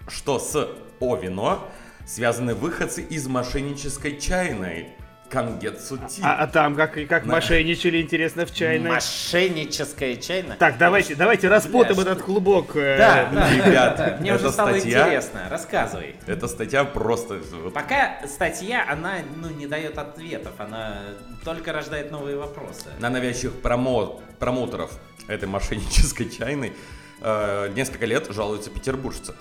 что 0.08 0.38
с 0.38 0.68
Овино 1.00 1.60
связаны 2.06 2.54
выходцы 2.54 3.02
из 3.02 3.26
мошеннической 3.26 4.18
чайной 4.18 4.88
Кангетсу 5.30 5.98
Ти. 5.98 6.22
А, 6.22 6.36
а 6.36 6.46
там 6.46 6.74
как, 6.74 6.94
как 7.06 7.26
мошенничали, 7.26 8.00
интересно, 8.00 8.46
в 8.46 8.54
чайной. 8.54 8.88
Мошенническая 8.90 10.16
чайна. 10.16 10.56
Так, 10.58 10.78
давайте, 10.78 11.14
давайте 11.16 11.48
распутаем 11.48 11.96
Бля, 11.96 12.12
этот 12.12 12.24
клубок. 12.24 12.74
э, 12.76 12.96
Да, 12.96 13.28
да, 13.30 13.50
Ребят, 13.54 13.96
да, 13.98 14.10
да. 14.10 14.16
Мне 14.20 14.34
уже 14.34 14.50
стало 14.50 14.70
статья- 14.70 15.04
интересно. 15.06 15.42
Рассказывай. 15.50 16.16
Эта 16.26 16.48
статья 16.48 16.84
просто... 16.84 17.40
Пока 17.74 18.26
статья, 18.26 18.86
она 18.90 19.16
ну, 19.36 19.50
не 19.50 19.66
дает 19.66 19.98
ответов, 19.98 20.54
она 20.58 20.96
только 21.44 21.72
рождает 21.74 22.10
новые 22.10 22.38
вопросы. 22.38 22.86
на 22.98 23.10
навязчивых 23.10 23.56
промо- 23.62 24.22
промоутеров 24.38 24.92
этой 25.26 25.46
мошеннической 25.46 26.30
чайной 26.30 26.72
э, 27.20 27.70
несколько 27.74 28.06
лет 28.06 28.28
жалуются 28.30 28.70
петербуржцы. 28.70 29.34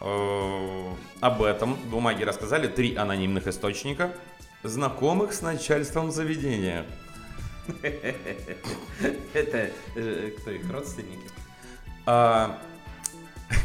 Э, 0.00 0.94
об 1.20 1.42
этом 1.42 1.74
бумаге 1.74 2.24
рассказали 2.24 2.68
три 2.68 2.94
анонимных 2.94 3.46
источника, 3.46 4.12
знакомых 4.62 5.32
с 5.32 5.42
начальством 5.42 6.10
заведения. 6.10 6.86
Это 7.82 9.70
э, 9.96 10.30
кто 10.38 10.50
их 10.50 10.70
родственники? 10.70 11.28
А, 12.06 12.58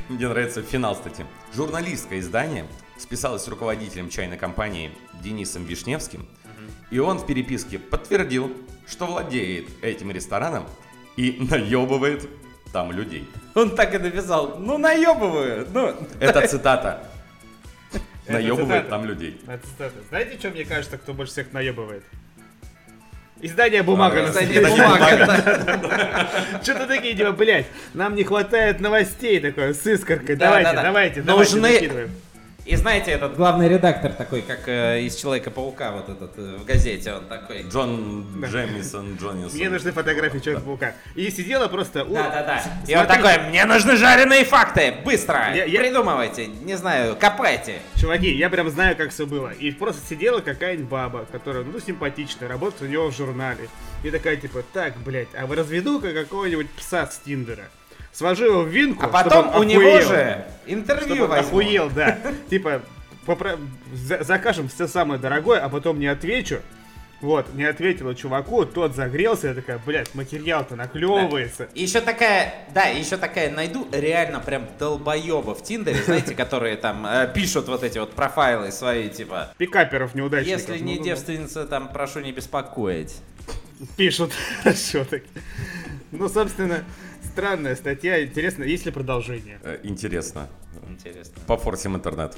Мне 0.09 0.27
нравится 0.27 0.61
финал 0.61 0.95
статьи. 0.95 1.25
Журналистское 1.53 2.19
издание 2.19 2.67
списалось 2.97 3.43
с 3.43 3.47
руководителем 3.47 4.09
чайной 4.09 4.37
компании 4.37 4.91
Денисом 5.23 5.65
Вишневским, 5.65 6.27
и 6.91 6.99
он 6.99 7.17
в 7.17 7.25
переписке 7.25 7.79
подтвердил, 7.79 8.51
что 8.87 9.07
владеет 9.07 9.67
этим 9.81 10.11
рестораном 10.11 10.65
и 11.15 11.37
наебывает 11.39 12.29
там 12.75 12.91
людей. 12.91 13.25
Он 13.53 13.73
так 13.73 13.95
и 13.95 13.97
написал, 13.97 14.57
ну 14.59 14.77
наебываю, 14.77 15.65
ну. 15.73 15.95
Это 16.19 16.45
цитата. 16.45 16.99
Наебывает 18.27 18.89
там 18.89 19.05
людей. 19.05 19.39
Это 19.47 19.65
цитата. 19.65 19.93
Знаете, 20.09 20.37
что 20.37 20.49
мне 20.49 20.65
кажется, 20.65 20.97
кто 20.97 21.13
больше 21.13 21.31
всех 21.31 21.53
наебывает? 21.53 22.03
Издание 23.41 23.81
«Бумага» 23.83 24.27
А, 24.27 24.33
на 24.33 24.41
не 24.41 24.59
бумага. 24.59 25.07
Что-то 26.63 26.87
такие, 26.87 27.15
типа, 27.15 27.31
блядь, 27.31 27.67
нам 27.93 28.15
не 28.15 28.23
хватает 28.23 28.81
новостей 28.81 29.39
такой, 29.39 29.73
с 29.73 29.85
искоркой, 29.87 30.35
Да, 30.35 30.45
давайте, 30.47 30.69
да, 30.69 30.75
да. 30.75 30.83
давайте, 30.83 31.19
Нужны- 31.21 31.25
давайте, 31.25 31.59
закидываем. 31.61 32.11
И 32.65 32.75
знаете, 32.77 33.11
этот 33.11 33.35
главный 33.35 33.69
редактор 33.69 34.11
такой, 34.11 34.41
как 34.41 34.67
э, 34.67 35.01
из 35.01 35.13
Человека-паука, 35.15 35.91
вот 35.91 36.09
этот 36.09 36.31
э, 36.37 36.57
в 36.57 36.65
газете, 36.65 37.13
он 37.13 37.25
такой. 37.25 37.61
Джон 37.61 38.25
Джемисон 38.43 39.17
Джоннисон. 39.21 39.55
Мне 39.55 39.69
нужны 39.69 39.91
фотографии 39.91 40.39
Человека-паука. 40.39 40.95
И 41.13 41.29
сидела 41.29 41.67
просто... 41.67 42.03
Да-да-да. 42.05 42.63
И 42.87 42.95
он 42.95 43.05
такой, 43.05 43.37
мне 43.49 43.65
нужны 43.65 43.95
жареные 43.95 44.43
факты, 44.45 44.95
быстро, 45.05 45.53
Я- 45.53 45.65
я- 45.65 45.79
придумывайте, 45.79 46.47
не 46.47 46.75
знаю, 46.75 47.15
копайте. 47.15 47.81
Чуваки, 48.01 48.33
я 48.33 48.49
прям 48.49 48.67
знаю, 48.71 48.95
как 48.97 49.11
все 49.11 49.27
было. 49.27 49.49
И 49.49 49.69
просто 49.69 50.01
сидела 50.09 50.39
какая-нибудь 50.39 50.89
баба, 50.89 51.27
которая, 51.31 51.63
ну, 51.63 51.79
симпатичная, 51.79 52.49
работает 52.49 52.81
у 52.81 52.85
него 52.87 53.11
в 53.11 53.15
журнале. 53.15 53.69
И 54.03 54.09
такая, 54.09 54.37
типа, 54.37 54.63
так, 54.73 54.97
блядь, 54.97 55.27
а 55.37 55.45
вы 55.45 55.55
разведу-ка 55.55 56.13
какого-нибудь 56.13 56.71
пса 56.71 57.05
с 57.05 57.19
Тиндера. 57.19 57.65
Свожу 58.15 58.45
его 58.45 58.61
в 58.61 58.69
винку, 58.69 59.05
А 59.05 59.09
потом 59.09 59.55
у 59.57 59.63
него 59.63 59.81
охуел. 59.81 60.07
же 60.07 60.45
интервью 60.65 61.15
Чтобы 61.15 61.27
возьму. 61.27 61.59
охуел, 61.59 61.89
да. 61.89 62.17
Типа, 62.49 62.81
за- 63.93 64.23
закажем 64.23 64.69
все 64.69 64.87
самое 64.87 65.19
дорогое, 65.19 65.59
а 65.59 65.67
потом 65.67 65.99
не 65.99 66.07
отвечу. 66.07 66.59
Вот, 67.21 67.53
не 67.55 67.63
ответила 67.63 68.13
чуваку, 68.13 68.65
тот 68.65 68.93
загрелся, 68.95 69.47
я 69.47 69.53
такая, 69.53 69.79
блядь, 69.85 70.13
материал-то 70.15 70.75
наклевывается. 70.75 71.67
И 71.73 71.81
еще 71.83 71.99
такая, 72.01 72.53
да, 72.73 72.83
еще 72.85 73.17
такая, 73.17 73.49
найду 73.51 73.87
реально 73.91 74.39
прям 74.41 74.67
долбоеба 74.77 75.55
в 75.55 75.63
Тиндере, 75.63 76.03
знаете, 76.03 76.35
которые 76.35 76.75
там 76.75 77.05
э, 77.07 77.31
пишут 77.33 77.67
вот 77.67 77.83
эти 77.83 77.97
вот 77.97 78.11
профайлы 78.13 78.71
свои, 78.71 79.09
типа, 79.09 79.53
Пикаперов 79.57 80.13
неудачников. 80.13 80.61
если 80.69 80.77
не 80.83 80.93
Ну, 80.95 80.99
ну, 80.99 81.05
девственница, 81.05 81.65
там, 81.65 81.87
прошу 81.91 82.19
не 82.19 82.31
беспокоить. 82.31 83.15
Пишут. 83.97 84.31
Так? 85.09 85.21
Ну, 86.11 86.29
собственно, 86.29 86.83
странная 87.35 87.75
статья. 87.75 88.23
Интересно, 88.23 88.63
есть 88.63 88.85
ли 88.85 88.91
продолжение? 88.93 89.59
Э, 89.61 89.77
Интересно. 89.83 90.47
Интересно. 90.87 91.33
Пофорсим 91.45 91.93
интернет. 91.97 92.33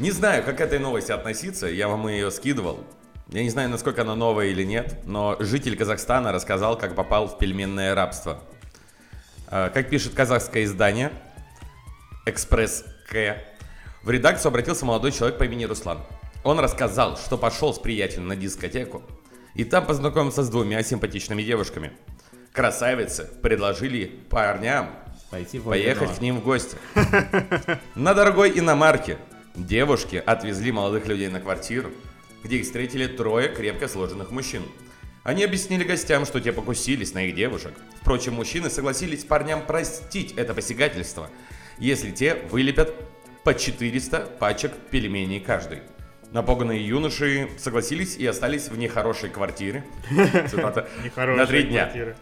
Не 0.00 0.10
знаю, 0.10 0.42
как 0.42 0.58
к 0.58 0.60
этой 0.60 0.80
новости 0.80 1.12
относиться, 1.12 1.68
я 1.68 1.86
вам 1.86 2.08
ее 2.08 2.32
скидывал. 2.32 2.84
Я 3.28 3.44
не 3.44 3.50
знаю, 3.50 3.68
насколько 3.68 4.02
она 4.02 4.16
новая 4.16 4.46
или 4.46 4.64
нет, 4.64 4.96
но 5.04 5.36
житель 5.38 5.76
Казахстана 5.76 6.32
рассказал, 6.32 6.76
как 6.76 6.96
попал 6.96 7.28
в 7.28 7.38
пельменное 7.38 7.94
рабство. 7.94 8.42
Э, 9.48 9.70
Как 9.72 9.90
пишет 9.90 10.14
казахское 10.14 10.64
издание 10.64 11.12
«Экспресс 12.26 12.84
К», 13.08 13.36
в 14.02 14.10
редакцию 14.10 14.50
обратился 14.50 14.84
молодой 14.84 15.12
человек 15.12 15.38
по 15.38 15.44
имени 15.44 15.66
Руслан. 15.66 15.98
Он 16.48 16.60
рассказал, 16.60 17.18
что 17.18 17.36
пошел 17.36 17.74
с 17.74 17.78
приятелем 17.78 18.26
на 18.26 18.34
дискотеку, 18.34 19.02
и 19.54 19.64
там 19.64 19.84
познакомился 19.84 20.42
с 20.42 20.48
двумя 20.48 20.82
симпатичными 20.82 21.42
девушками. 21.42 21.92
Красавицы 22.54 23.28
предложили 23.42 24.06
парням 24.30 24.88
Пойти 25.30 25.58
поехать 25.58 26.16
к 26.16 26.22
ним 26.22 26.38
в 26.40 26.44
гости. 26.44 26.78
На 27.94 28.14
дорогой 28.14 28.58
иномарке 28.58 29.18
девушки 29.56 30.22
отвезли 30.24 30.72
молодых 30.72 31.06
людей 31.06 31.28
на 31.28 31.38
квартиру, 31.38 31.90
где 32.42 32.56
их 32.56 32.64
встретили 32.64 33.06
трое 33.06 33.50
крепко 33.50 33.86
сложенных 33.86 34.30
мужчин. 34.30 34.62
Они 35.24 35.44
объяснили 35.44 35.84
гостям, 35.84 36.24
что 36.24 36.40
те 36.40 36.50
покусились 36.54 37.12
на 37.12 37.26
их 37.26 37.34
девушек. 37.34 37.74
Впрочем, 38.00 38.32
мужчины 38.32 38.70
согласились 38.70 39.22
парням 39.22 39.66
простить 39.66 40.32
это 40.32 40.54
посягательство, 40.54 41.28
если 41.78 42.10
те 42.10 42.36
вылепят 42.50 42.94
по 43.44 43.52
400 43.52 44.20
пачек 44.40 44.72
пельменей 44.90 45.40
каждый. 45.40 45.80
Напуганные 46.32 46.86
юноши 46.86 47.48
согласились 47.56 48.16
и 48.16 48.26
остались 48.26 48.68
в 48.68 48.76
нехорошей 48.76 49.30
квартире. 49.30 49.84
Цитата. 50.50 50.88
Нехорошая 51.02 51.36
На 51.36 51.46
три 51.46 51.62
дня. 51.64 51.84
квартира. 51.84 52.16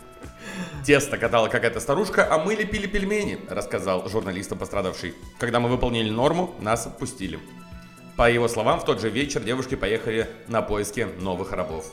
Тесто 0.84 1.18
катала 1.18 1.48
какая-то 1.48 1.80
старушка, 1.80 2.26
а 2.32 2.38
мы 2.38 2.54
лепили 2.54 2.86
пельмени, 2.86 3.38
рассказал 3.48 4.08
журналистам 4.08 4.58
пострадавший. 4.58 5.14
Когда 5.38 5.58
мы 5.58 5.68
выполнили 5.68 6.08
норму, 6.08 6.54
нас 6.60 6.86
отпустили. 6.86 7.40
По 8.16 8.30
его 8.30 8.46
словам, 8.48 8.78
в 8.80 8.84
тот 8.84 9.00
же 9.00 9.10
вечер 9.10 9.42
девушки 9.42 9.74
поехали 9.74 10.28
на 10.46 10.62
поиски 10.62 11.06
новых 11.20 11.52
рабов. 11.52 11.92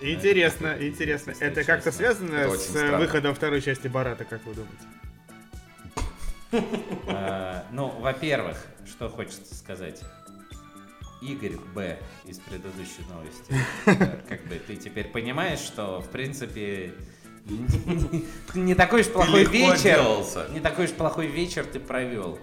Интересно, 0.00 0.76
интересно. 0.80 1.30
Если 1.30 1.46
Это 1.46 1.62
как-то 1.62 1.92
связано 1.92 2.34
Это 2.34 2.58
с 2.58 2.74
э, 2.74 2.96
выходом 2.96 3.36
второй 3.36 3.62
части 3.62 3.86
Барата, 3.86 4.24
как 4.24 4.40
вы 4.44 4.54
думаете? 4.54 4.84
Э, 7.06 7.62
Ну, 7.70 7.88
во-первых, 8.00 8.58
что 8.84 9.08
хочется 9.08 9.54
сказать. 9.54 10.00
Игорь 11.22 11.56
Б. 11.74 11.98
из 12.24 12.38
предыдущей 12.40 13.04
новости. 13.08 13.54
Как 14.28 14.44
бы 14.46 14.56
ты 14.66 14.76
теперь 14.76 15.08
понимаешь, 15.08 15.60
что, 15.60 16.00
в 16.00 16.08
принципе, 16.10 16.92
не 18.54 18.74
такой 18.74 19.02
уж 19.02 19.08
плохой 19.08 19.44
вечер. 19.44 20.00
Не 20.52 20.60
такой 20.60 20.86
уж 20.86 20.90
плохой 20.92 21.26
вечер 21.26 21.64
ты 21.64 21.80
провел. 21.80 22.38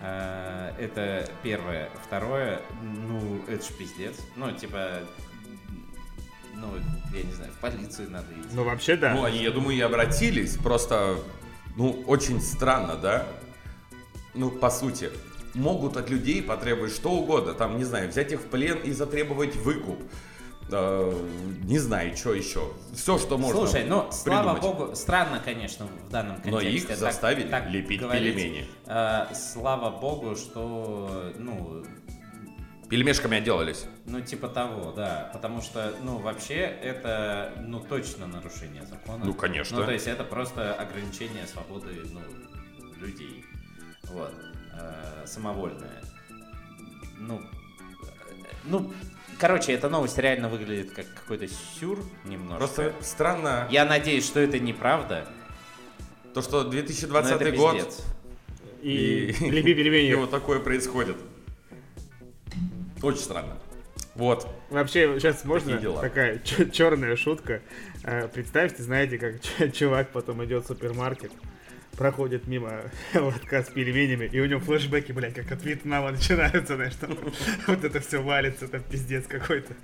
Э, 0.00 0.72
Это 0.78 1.28
первое. 1.42 1.88
Второе, 2.04 2.60
ну, 2.82 3.40
это 3.48 3.64
ж 3.64 3.68
пиздец. 3.78 4.16
Ну, 4.36 4.52
типа, 4.52 5.00
ну, 6.54 6.68
я 7.14 7.22
не 7.22 7.32
знаю, 7.32 7.52
в 7.52 7.58
полицию 7.60 8.10
надо 8.10 8.26
идти. 8.32 8.48
Ну, 8.52 8.64
вообще, 8.64 8.96
да. 8.96 9.14
Ну, 9.14 9.24
они, 9.24 9.42
я 9.42 9.50
думаю, 9.50 9.76
и 9.76 9.80
обратились, 9.80 10.56
просто, 10.56 11.18
ну, 11.76 12.02
очень 12.06 12.40
странно, 12.40 12.96
да? 12.96 13.26
Ну, 14.34 14.50
по 14.50 14.70
сути, 14.70 15.10
могут 15.56 15.96
от 15.96 16.10
людей 16.10 16.42
потребовать 16.42 16.92
что 16.94 17.10
угодно, 17.10 17.54
там, 17.54 17.76
не 17.78 17.84
знаю, 17.84 18.08
взять 18.08 18.30
их 18.32 18.40
в 18.40 18.44
плен 18.46 18.78
и 18.78 18.92
затребовать 18.92 19.56
выкуп. 19.56 20.00
Э, 20.70 21.12
не 21.64 21.78
знаю, 21.78 22.16
что 22.16 22.34
еще. 22.34 22.72
Все, 22.94 23.18
что 23.18 23.38
можно 23.38 23.66
Слушай, 23.66 23.84
ну, 23.84 24.08
слава 24.10 24.54
придумать. 24.54 24.78
богу, 24.78 24.96
странно, 24.96 25.40
конечно, 25.44 25.86
в 25.86 26.10
данном 26.10 26.36
Но 26.36 26.42
контексте. 26.58 26.76
их 26.76 26.86
так- 26.88 26.96
заставили 26.98 27.48
так 27.48 27.70
лепить 27.70 28.00
говорить. 28.00 28.34
пельмени. 28.34 28.66
Э, 28.86 29.26
слава 29.34 29.90
богу, 29.90 30.34
что, 30.36 31.32
ну, 31.38 31.84
Пельмешками 32.88 33.38
отделались. 33.38 33.86
ну, 34.06 34.20
типа 34.20 34.48
того, 34.48 34.92
да. 34.92 35.30
Потому 35.32 35.60
что, 35.60 35.92
ну, 36.02 36.18
вообще, 36.18 36.54
это, 36.60 37.52
ну, 37.60 37.80
точно 37.80 38.26
нарушение 38.28 38.84
закона. 38.86 39.24
Ну, 39.24 39.34
конечно. 39.34 39.78
Ну, 39.78 39.84
то 39.84 39.92
есть, 39.92 40.06
это 40.06 40.22
просто 40.24 40.72
ограничение 40.74 41.46
свободы, 41.46 41.88
ну, 42.12 42.20
людей. 43.00 43.44
Вот. 44.04 44.32
Э, 44.78 45.26
самовольное. 45.26 46.02
Ну, 47.18 47.40
э, 47.40 47.44
ну, 48.64 48.92
короче, 49.38 49.72
эта 49.72 49.88
новость 49.88 50.18
реально 50.18 50.48
выглядит 50.48 50.92
как 50.92 51.06
какой-то 51.14 51.48
сюр 51.48 51.98
немножко. 52.24 52.58
Просто 52.58 52.92
странно 53.00 53.66
Я 53.70 53.84
надеюсь, 53.84 54.26
что 54.26 54.40
это 54.40 54.58
неправда. 54.58 55.26
то, 56.34 56.42
что 56.42 56.64
но 56.64 56.70
2020 56.70 57.40
это 57.40 57.56
год 57.56 57.74
пиздец. 57.76 58.04
И 58.82 59.34
и, 59.40 59.46
и 59.48 59.74
пельмени. 59.74 60.14
вот 60.14 60.30
такое 60.30 60.60
происходит. 60.60 61.16
Очень 63.02 63.20
странно. 63.20 63.56
Вот. 64.14 64.48
Вообще, 64.70 65.18
сейчас 65.20 65.44
можно 65.44 65.76
дела. 65.76 66.00
такая 66.00 66.38
черная 66.40 67.16
шутка. 67.16 67.62
Э, 68.02 68.28
Представьте, 68.28 68.82
знаете, 68.82 69.18
как 69.18 69.72
чувак 69.74 70.10
потом 70.10 70.44
идет 70.44 70.64
в 70.64 70.68
супермаркет, 70.68 71.32
проходит 71.96 72.46
мимо 72.46 72.82
лотка 73.14 73.62
с 73.62 73.68
пельменями, 73.70 74.26
и 74.26 74.40
у 74.40 74.46
него 74.46 74.60
флешбеки, 74.60 75.12
блядь, 75.12 75.34
как 75.34 75.50
от 75.52 75.64
Вьетнама 75.64 76.10
начинаются, 76.12 76.76
знаешь, 76.76 76.94
там 76.94 77.16
вот 77.66 77.84
это 77.84 78.00
все 78.00 78.22
валится, 78.22 78.68
там 78.68 78.82
пиздец 78.82 79.26
какой-то. 79.26 79.74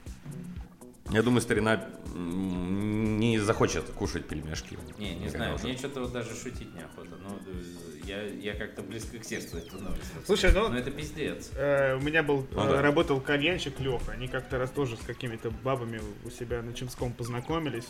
Я 1.10 1.22
думаю, 1.22 1.42
старина 1.42 1.84
не 2.14 3.38
захочет 3.38 3.84
кушать 3.90 4.26
пельмешки. 4.26 4.78
Не, 4.98 5.14
не 5.14 5.28
знаю, 5.28 5.56
уже. 5.56 5.64
мне 5.64 5.76
что-то 5.76 6.00
вот 6.00 6.12
даже 6.12 6.34
шутить 6.34 6.74
неохота. 6.74 7.18
Ну, 7.22 7.38
э, 7.46 7.62
я, 8.06 8.22
я 8.22 8.54
как-то 8.54 8.82
близко 8.82 9.18
к 9.18 9.24
сердцу 9.24 9.58
эту 9.58 9.78
новость. 9.78 10.02
Слушай, 10.24 10.52
ну, 10.52 10.68
Ну 10.68 10.76
это 10.76 10.90
пиздец. 10.90 11.50
Э, 11.54 11.96
У 11.96 12.00
меня 12.00 12.22
был, 12.22 12.46
Ну 12.52 12.64
э, 12.64 12.68
да. 12.68 12.82
работал 12.82 13.20
кальянщик 13.20 13.78
Леха. 13.80 14.12
Они 14.12 14.26
как-то 14.26 14.58
раз 14.58 14.70
тоже 14.70 14.96
с 14.96 15.00
какими-то 15.00 15.50
бабами 15.50 16.00
у 16.24 16.30
себя 16.30 16.62
на 16.62 16.72
Чемском 16.72 17.12
познакомились. 17.12 17.88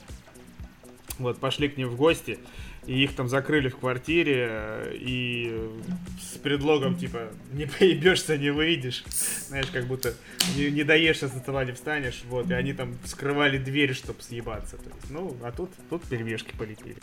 Вот, 1.18 1.38
пошли 1.38 1.68
к 1.68 1.76
ним 1.76 1.88
в 1.88 1.96
гости, 1.96 2.38
и 2.86 3.04
их 3.04 3.14
там 3.14 3.28
закрыли 3.28 3.68
в 3.68 3.76
квартире, 3.76 4.48
э, 4.50 4.96
и 4.98 5.70
с 6.20 6.36
предлогом, 6.38 6.96
типа, 6.96 7.30
не 7.52 7.66
поебешься, 7.66 8.36
не 8.36 8.50
выйдешь. 8.50 9.04
Знаешь, 9.48 9.66
как 9.72 9.86
будто 9.86 10.14
не, 10.56 10.70
не 10.70 10.82
доешься 10.84 11.28
со 11.28 11.38
стола, 11.38 11.64
не 11.64 11.72
встанешь, 11.72 12.22
вот, 12.28 12.50
и 12.50 12.54
они 12.54 12.72
там 12.72 12.94
скрывали 13.04 13.58
дверь, 13.58 13.94
чтобы 13.94 14.20
съебаться. 14.22 14.76
То 14.78 14.90
есть, 14.90 15.10
ну, 15.10 15.36
а 15.44 15.52
тут, 15.52 15.70
тут 15.90 16.02
пельмешки 16.04 16.52
полетели. 16.58 16.96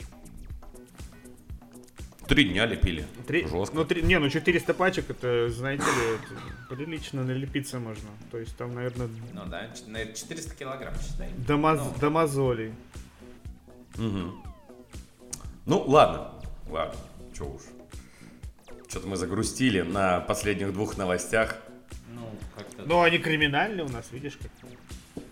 Три 2.28 2.44
дня 2.44 2.68
лепили. 2.68 3.06
Три, 3.26 3.48
Жестко. 3.48 3.76
ну, 3.76 3.86
три, 3.86 4.04
не, 4.04 4.20
ну 4.20 4.30
400 4.30 4.74
пачек, 4.76 5.10
это, 5.10 5.50
знаете 5.50 5.84
ли, 5.84 5.90
это 6.68 6.76
прилично 6.76 7.24
налепиться 7.24 7.80
можно. 7.80 8.08
То 8.30 8.38
есть 8.38 8.56
там, 8.56 8.76
наверное, 8.76 9.08
Ну 9.34 9.46
да, 9.48 9.68
ч- 9.74 9.86
наверное, 9.88 10.14
400 10.14 10.54
килограмм 10.56 10.94
считай. 11.02 11.30
до, 11.48 11.58
моз- 11.58 11.80
Ну. 11.80 11.96
до 12.00 12.10
мозолей. 12.12 12.72
Мгм. 13.98 14.44
Ну, 15.70 15.84
ладно. 15.86 16.32
Ладно. 16.68 17.00
Че 17.38 17.44
уж. 17.44 17.62
Что-то 18.88 19.08
мы 19.08 19.18
загрустили 19.18 19.82
на 19.82 20.20
последних 20.20 20.74
двух 20.74 20.98
новостях. 20.98 21.58
Ну, 22.12 22.22
как-то... 22.58 22.82
Но 22.88 23.04
они 23.04 23.20
криминальные 23.20 23.86
у 23.86 23.90
нас, 23.90 24.08
видишь, 24.12 24.40
как. 24.42 24.50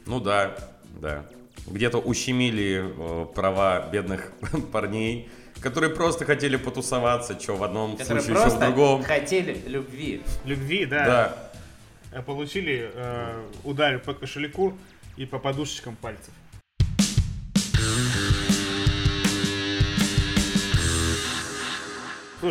Ну 0.06 0.20
да, 0.20 0.56
да. 1.02 1.26
Где-то 1.66 1.98
ущемили 1.98 2.86
э, 2.86 3.26
права 3.34 3.90
бедных 3.92 4.32
парней, 4.72 5.28
которые 5.60 5.90
просто 5.96 6.24
хотели 6.26 6.56
потусоваться, 6.58 7.40
что 7.40 7.56
в 7.56 7.64
одном 7.64 7.98
которые 7.98 8.22
случае, 8.22 8.48
что 8.48 8.58
в 8.58 8.60
другом. 8.60 9.04
хотели 9.04 9.60
любви. 9.66 10.22
Любви, 10.46 10.86
да. 10.86 11.06
Да. 12.12 12.20
э, 12.20 12.22
Получили 12.22 12.92
э, 12.94 13.44
удар 13.64 13.98
по 13.98 14.14
кошельку 14.14 14.78
и 15.16 15.26
по 15.26 15.40
подушечкам 15.40 15.96
пальцев. 15.96 16.32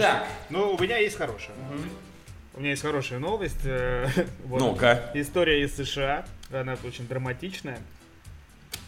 Слушай, 0.01 0.13
Так. 0.13 0.29
ну 0.51 0.75
у 0.75 0.79
меня 0.83 0.99
есть 0.99 1.17
хорошая. 1.17 1.57
У 2.55 2.61
меня 2.61 2.71
есть 2.71 2.83
хорошая 2.83 3.19
новость. 3.19 3.61
э, 3.65 4.07
вот. 4.45 4.61
Ну-ка. 4.61 5.11
История 5.15 5.63
из 5.63 5.77
США. 5.77 6.25
Она 6.51 6.77
очень 6.85 7.07
драматичная. 7.07 7.79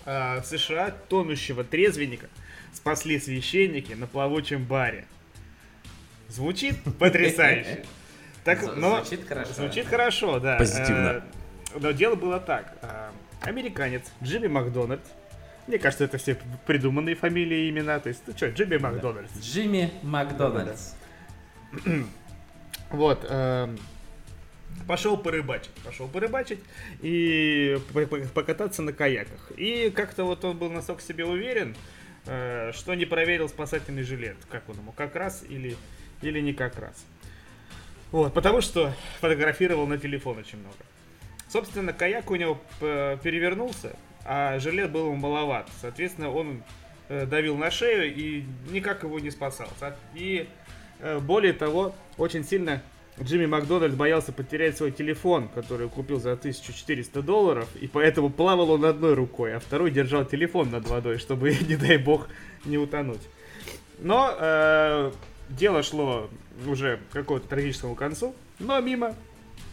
А, 0.06 0.40
В 0.40 0.46
США 0.46 0.90
тонущего 1.08 1.64
трезвенника 1.64 2.28
спасли 2.72 3.18
священники 3.18 3.92
на 3.92 4.06
плавучем 4.06 4.64
баре. 4.64 5.04
Звучит 6.28 6.76
потрясающе. 6.98 7.84
Так, 8.44 8.76
но 8.76 9.02
звучит 9.04 9.26
хорошо. 9.28 9.52
Звучит 9.52 9.86
хорошо, 9.86 10.38
да. 10.40 10.56
Позитивно. 10.56 11.24
Э, 11.74 11.78
Но 11.80 11.90
дело 11.90 12.14
было 12.14 12.40
так. 12.40 12.74
А, 12.82 13.10
Американец 13.42 14.02
Джимми 14.22 14.46
Макдональд. 14.46 15.02
Мне 15.66 15.78
кажется, 15.78 16.04
это 16.04 16.16
все 16.16 16.38
придуманные 16.66 17.14
фамилии 17.14 17.66
и 17.66 17.70
имена. 17.70 18.00
То 18.00 18.08
есть, 18.08 18.22
ну 18.26 18.32
что, 18.34 18.48
Джимми 18.48 18.78
Макдональд. 18.78 19.28
Джимми 19.38 19.92
Макдональдс. 20.02 20.92
Вот. 22.90 23.26
эм, 23.28 23.78
Пошел 24.86 25.16
порыбачить. 25.18 25.72
Пошел 25.84 26.08
порыбачить 26.08 26.60
и 27.02 27.78
по- 27.92 28.06
по- 28.06 28.20
покататься 28.28 28.80
на 28.82 28.92
каяках. 28.92 29.52
И 29.56 29.90
как-то 29.90 30.24
вот 30.24 30.44
он 30.44 30.56
был 30.56 30.70
настолько 30.70 31.02
себе 31.02 31.24
уверен, 31.24 31.74
э, 32.26 32.72
что 32.74 32.94
не 32.94 33.04
проверил 33.04 33.48
спасательный 33.48 34.02
жилет. 34.02 34.36
Как 34.50 34.68
он 34.68 34.76
ему, 34.76 34.92
как 34.92 35.14
раз 35.16 35.44
или, 35.48 35.76
или 36.22 36.40
не 36.40 36.54
как 36.54 36.78
раз. 36.78 37.04
Вот, 38.12 38.32
потому 38.32 38.60
что 38.62 38.94
фотографировал 39.20 39.86
на 39.86 39.98
телефон 39.98 40.38
очень 40.38 40.58
много. 40.58 40.76
Собственно, 41.48 41.92
каяк 41.92 42.30
у 42.30 42.36
него 42.36 42.60
э, 42.80 43.18
перевернулся, 43.22 43.96
а 44.24 44.58
жилет 44.58 44.90
был 44.90 45.06
ему 45.06 45.16
маловат. 45.16 45.68
Соответственно, 45.80 46.30
он 46.30 46.62
э, 47.08 47.26
давил 47.26 47.56
на 47.56 47.70
шею 47.70 48.14
и 48.14 48.44
никак 48.70 49.02
его 49.02 49.18
не 49.18 49.30
спасал. 49.30 49.68
И 50.14 50.46
э, 50.46 50.77
более 51.20 51.52
того, 51.52 51.94
очень 52.16 52.44
сильно 52.44 52.82
Джимми 53.22 53.46
Макдональд 53.46 53.94
боялся 53.94 54.32
потерять 54.32 54.76
свой 54.76 54.92
телефон, 54.92 55.48
который 55.48 55.88
купил 55.88 56.20
за 56.20 56.32
1400 56.32 57.22
долларов, 57.22 57.68
и 57.80 57.88
поэтому 57.88 58.30
плавал 58.30 58.70
он 58.70 58.84
одной 58.84 59.14
рукой, 59.14 59.54
а 59.54 59.60
второй 59.60 59.90
держал 59.90 60.24
телефон 60.24 60.70
над 60.70 60.86
водой, 60.86 61.18
чтобы, 61.18 61.54
не 61.68 61.76
дай 61.76 61.96
бог, 61.96 62.28
не 62.64 62.78
утонуть. 62.78 63.22
Но 63.98 64.34
э, 64.38 65.12
дело 65.48 65.82
шло 65.82 66.30
уже 66.66 67.00
к 67.10 67.14
какому-то 67.14 67.48
трагическому 67.48 67.94
концу, 67.94 68.34
но 68.58 68.80
мимо 68.80 69.14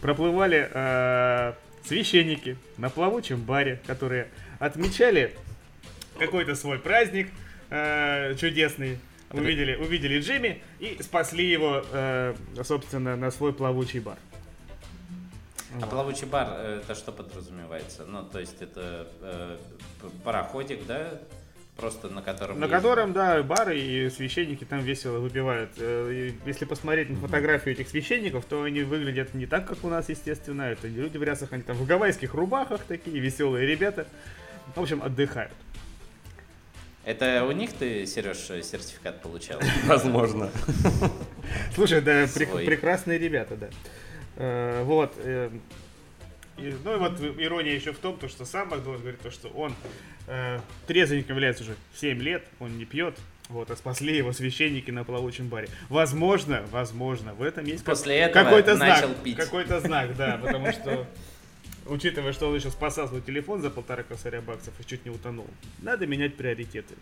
проплывали 0.00 0.68
э, 0.72 1.52
священники 1.84 2.56
на 2.78 2.90
плавучем 2.90 3.40
баре, 3.40 3.80
которые 3.86 4.28
отмечали 4.58 5.34
какой-то 6.18 6.56
свой 6.56 6.78
праздник 6.78 7.28
э, 7.70 8.34
чудесный. 8.36 8.98
Увидели, 9.40 9.74
увидели 9.74 10.20
Джимми 10.20 10.62
и 10.78 10.98
спасли 11.02 11.48
его, 11.48 11.82
э, 11.92 12.34
собственно, 12.64 13.16
на 13.16 13.30
свой 13.30 13.52
плавучий 13.52 14.00
бар. 14.00 14.16
А 15.82 15.86
плавучий 15.86 16.26
бар, 16.26 16.48
э, 16.58 16.80
это 16.82 16.94
что 16.94 17.12
подразумевается? 17.12 18.04
Ну, 18.06 18.22
то 18.22 18.38
есть 18.38 18.60
это 18.62 19.08
э, 19.20 19.56
пароходик, 20.24 20.86
да? 20.86 21.20
Просто 21.76 22.08
на 22.08 22.22
котором... 22.22 22.58
На 22.58 22.64
ездят? 22.64 22.82
котором, 22.82 23.12
да, 23.12 23.42
бары 23.42 23.78
и 23.78 24.08
священники 24.08 24.64
там 24.64 24.80
весело 24.80 25.18
выпивают. 25.18 25.72
Э, 25.76 26.30
Если 26.46 26.64
посмотреть 26.64 27.10
на 27.10 27.16
фотографию 27.16 27.74
этих 27.74 27.88
священников, 27.88 28.46
то 28.46 28.62
они 28.62 28.80
выглядят 28.82 29.34
не 29.34 29.44
так, 29.44 29.68
как 29.68 29.84
у 29.84 29.88
нас, 29.88 30.08
естественно. 30.08 30.62
Это 30.62 30.88
не 30.88 30.96
люди 30.96 31.18
в 31.18 31.22
рясах, 31.22 31.52
они 31.52 31.62
там 31.62 31.76
в 31.76 31.84
гавайских 31.86 32.32
рубахах 32.32 32.80
такие, 32.88 33.18
веселые 33.18 33.66
ребята. 33.66 34.06
В 34.74 34.80
общем, 34.80 35.02
отдыхают. 35.02 35.52
Это 37.06 37.44
у 37.44 37.52
них 37.52 37.72
ты, 37.72 38.04
Сереж, 38.04 38.38
сертификат 38.38 39.22
получал? 39.22 39.60
Возможно. 39.84 40.50
Слушай, 41.74 42.00
да, 42.00 42.26
прекрасные 42.34 43.16
ребята, 43.16 43.56
да. 43.56 43.68
Э, 44.34 44.82
вот. 44.82 45.14
э, 45.18 45.50
ну 46.58 46.94
и 46.94 46.96
вот 46.96 47.20
ирония 47.38 47.74
еще 47.74 47.92
в 47.92 47.98
том, 47.98 48.18
то, 48.18 48.28
что 48.28 48.44
сам 48.44 48.70
Макдональд 48.70 49.02
говорит, 49.02 49.20
то, 49.20 49.30
что 49.30 49.46
он 49.50 49.72
э, 50.26 50.58
трезвенником 50.88 51.36
является 51.36 51.62
уже 51.62 51.76
7 51.94 52.18
лет, 52.20 52.44
он 52.58 52.76
не 52.76 52.84
пьет, 52.84 53.16
вот, 53.50 53.70
а 53.70 53.76
спасли 53.76 54.16
его 54.16 54.32
священники 54.32 54.90
на 54.90 55.04
плавучем 55.04 55.46
баре. 55.46 55.68
Возможно, 55.88 56.64
возможно, 56.72 57.34
в 57.34 57.42
этом 57.42 57.66
есть 57.66 57.84
как- 57.84 57.94
После 57.94 58.16
этого 58.16 58.42
какой-то 58.42 58.74
начал 58.74 59.06
знак. 59.10 59.22
пить. 59.22 59.36
Какой-то 59.36 59.78
знак, 59.78 60.16
да, 60.16 60.40
потому 60.42 60.72
что 60.72 61.06
учитывая, 61.88 62.32
что 62.32 62.48
он 62.48 62.56
еще 62.56 62.70
спасал 62.70 63.08
свой 63.08 63.20
телефон 63.20 63.60
за 63.60 63.70
полтора 63.70 64.02
косаря 64.02 64.40
баксов 64.40 64.74
и 64.80 64.84
чуть 64.86 65.04
не 65.04 65.10
утонул, 65.10 65.46
надо 65.80 66.06
менять 66.06 66.36
приоритеты. 66.36 66.94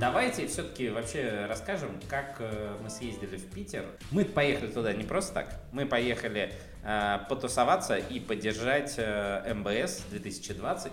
Давайте 0.00 0.46
все-таки 0.46 0.88
вообще 0.88 1.46
расскажем, 1.46 1.90
как 2.08 2.36
э, 2.38 2.76
мы 2.82 2.88
съездили 2.88 3.36
в 3.36 3.50
Питер. 3.50 3.84
Мы 4.10 4.24
поехали 4.24 4.70
туда 4.70 4.92
не 4.92 5.04
просто 5.04 5.34
так. 5.34 5.60
Мы 5.72 5.86
поехали 5.86 6.52
э, 6.82 7.18
потусоваться 7.28 7.96
и 7.96 8.18
поддержать 8.18 8.94
э, 8.96 9.54
МБС 9.54 10.04
2020 10.10 10.92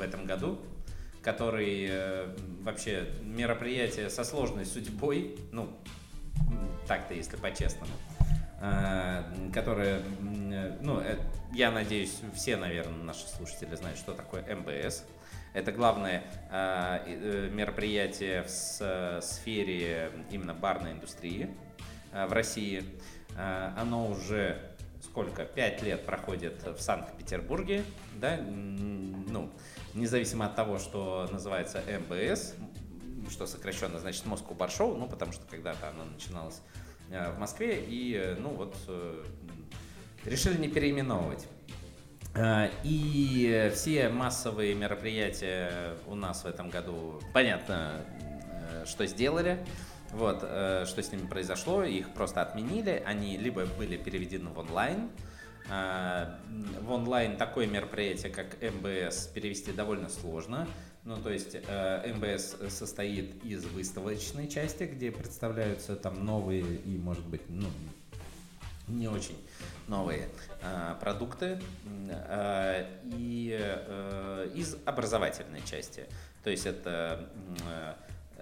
в 0.00 0.02
этом 0.02 0.24
году, 0.26 0.58
который 1.22 1.86
э, 1.90 2.34
вообще 2.62 3.06
мероприятие 3.22 4.08
со 4.08 4.24
сложной 4.24 4.64
судьбой, 4.64 5.38
ну, 5.52 5.70
так-то, 6.88 7.12
если 7.12 7.36
по-честному, 7.36 7.92
э, 8.62 9.22
которое, 9.52 9.98
э, 9.98 10.78
ну, 10.80 11.00
э, 11.00 11.18
я 11.52 11.70
надеюсь, 11.70 12.18
все, 12.34 12.56
наверное, 12.56 13.04
наши 13.04 13.26
слушатели 13.28 13.74
знают, 13.76 13.98
что 13.98 14.14
такое 14.14 14.42
МБС. 14.56 15.04
Это 15.52 15.72
главное 15.72 16.22
э, 16.50 16.98
э, 17.06 17.50
мероприятие 17.52 18.44
в 18.44 18.48
с- 18.48 18.78
э, 18.80 19.20
сфере 19.22 20.10
именно 20.30 20.54
барной 20.54 20.92
индустрии 20.92 21.50
э, 22.12 22.26
в 22.26 22.32
России. 22.32 22.84
Э, 23.36 23.72
Оно 23.76 24.08
уже 24.08 24.56
сколько, 25.10 25.44
пять 25.44 25.82
лет 25.82 26.06
проходит 26.06 26.62
в 26.64 26.80
Санкт-Петербурге, 26.80 27.84
да, 28.14 28.38
ну, 28.38 29.50
независимо 29.94 30.46
от 30.46 30.54
того, 30.54 30.78
что 30.78 31.28
называется 31.32 31.82
МБС, 31.86 32.54
что 33.30 33.46
сокращенно 33.46 33.98
значит 33.98 34.24
Bar 34.24 34.68
Show, 34.68 34.96
ну, 34.96 35.08
потому 35.08 35.32
что 35.32 35.44
когда-то 35.50 35.88
оно 35.88 36.04
начиналось 36.04 36.60
в 37.08 37.38
Москве, 37.38 37.84
и, 37.86 38.36
ну, 38.38 38.50
вот, 38.50 38.76
решили 40.24 40.58
не 40.58 40.68
переименовывать. 40.68 41.46
И 42.84 43.72
все 43.74 44.08
массовые 44.08 44.76
мероприятия 44.76 45.96
у 46.06 46.14
нас 46.14 46.44
в 46.44 46.46
этом 46.46 46.70
году, 46.70 47.20
понятно, 47.34 48.04
что 48.86 49.06
сделали. 49.06 49.58
Вот, 50.12 50.40
э, 50.42 50.84
что 50.86 51.02
с 51.02 51.12
ними 51.12 51.26
произошло, 51.26 51.84
их 51.84 52.12
просто 52.12 52.42
отменили, 52.42 53.02
они 53.06 53.36
либо 53.36 53.66
были 53.66 53.96
переведены 53.96 54.50
в 54.50 54.58
онлайн, 54.58 55.08
э, 55.70 56.26
в 56.80 56.90
онлайн 56.90 57.36
такое 57.36 57.66
мероприятие, 57.66 58.32
как 58.32 58.56
МБС, 58.60 59.28
перевести 59.28 59.72
довольно 59.72 60.08
сложно. 60.08 60.66
Ну, 61.04 61.16
то 61.16 61.30
есть 61.30 61.54
э, 61.54 62.12
МБС 62.14 62.56
состоит 62.74 63.42
из 63.44 63.64
выставочной 63.66 64.48
части, 64.48 64.82
где 64.82 65.10
представляются 65.10 65.96
там 65.96 66.24
новые 66.24 66.62
и, 66.62 66.98
может 66.98 67.24
быть, 67.24 67.42
ну, 67.48 67.68
не 68.88 69.08
очень 69.08 69.36
новые 69.86 70.28
э, 70.62 70.94
продукты, 71.00 71.60
э, 72.08 72.86
и 73.04 73.56
э, 73.58 74.50
из 74.54 74.76
образовательной 74.84 75.62
части. 75.64 76.06
То 76.44 76.50
есть 76.50 76.66
это 76.66 77.28
э, 77.68 77.94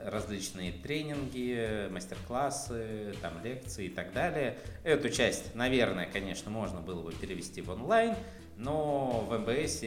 различные 0.05 0.73
тренинги, 0.73 1.89
мастер-классы, 1.91 3.15
там, 3.21 3.43
лекции 3.43 3.87
и 3.87 3.89
так 3.89 4.13
далее. 4.13 4.59
Эту 4.85 5.11
часть, 5.11 5.55
наверное, 5.55 6.09
конечно, 6.13 6.51
можно 6.51 6.81
было 6.81 7.03
бы 7.03 7.13
перевести 7.13 7.63
в 7.63 7.71
онлайн, 7.71 8.15
но 8.57 9.27
в 9.29 9.39
МБС 9.39 9.83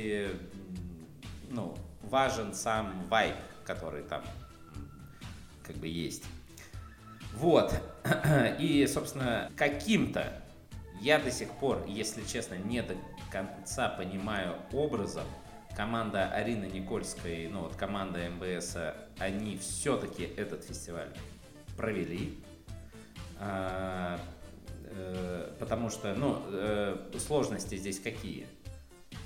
ну, 1.50 1.76
важен 2.04 2.54
сам 2.54 3.08
вайб, 3.10 3.36
который 3.66 4.04
там 4.04 4.24
как 5.64 5.76
бы 5.78 5.88
есть. 5.88 6.24
Вот. 7.34 7.74
И, 8.60 8.88
собственно, 8.88 9.50
каким-то 9.56 10.42
я 11.02 11.18
до 11.18 11.32
сих 11.32 11.50
пор, 11.52 11.84
если 11.88 12.24
честно, 12.26 12.56
не 12.56 12.82
до 12.84 12.96
конца 13.32 13.90
понимаю 13.90 14.56
образом, 14.72 15.26
команда 15.76 16.30
Арины 16.30 16.66
Никольской, 16.66 17.48
ну 17.48 17.62
вот 17.62 17.76
команда 17.76 18.20
МБС, 18.30 18.78
они 19.22 19.58
все-таки 19.58 20.24
этот 20.24 20.64
фестиваль 20.64 21.10
провели. 21.78 22.38
А, 23.40 24.20
э, 24.84 25.54
потому 25.60 25.90
что, 25.90 26.14
ну, 26.16 26.42
э, 26.48 26.98
сложности 27.20 27.76
здесь 27.76 28.00
какие? 28.00 28.48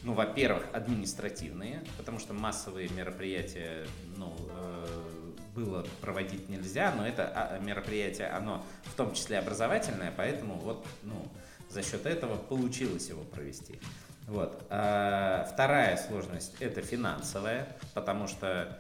Ну, 0.03 0.13
во-первых, 0.13 0.63
административные, 0.73 1.83
потому 1.97 2.19
что 2.19 2.33
массовые 2.33 2.89
мероприятия, 2.89 3.87
ну, 4.17 4.35
э, 4.49 4.85
было 5.55 5.85
проводить 6.01 6.49
нельзя, 6.49 6.93
но 6.95 7.07
это 7.07 7.31
а, 7.33 7.59
мероприятие, 7.59 8.27
оно 8.27 8.63
в 8.83 8.93
том 8.95 9.13
числе 9.13 9.39
образовательное, 9.39 10.13
поэтому 10.15 10.55
вот, 10.55 10.85
ну, 11.03 11.25
за 11.69 11.81
счет 11.81 12.05
этого 12.05 12.37
получилось 12.37 13.07
его 13.07 13.23
провести. 13.23 13.79
Вот. 14.27 14.65
А 14.69 15.47
вторая 15.51 15.97
сложность 15.97 16.55
это 16.59 16.81
финансовая, 16.81 17.67
потому 17.93 18.27
что 18.27 18.77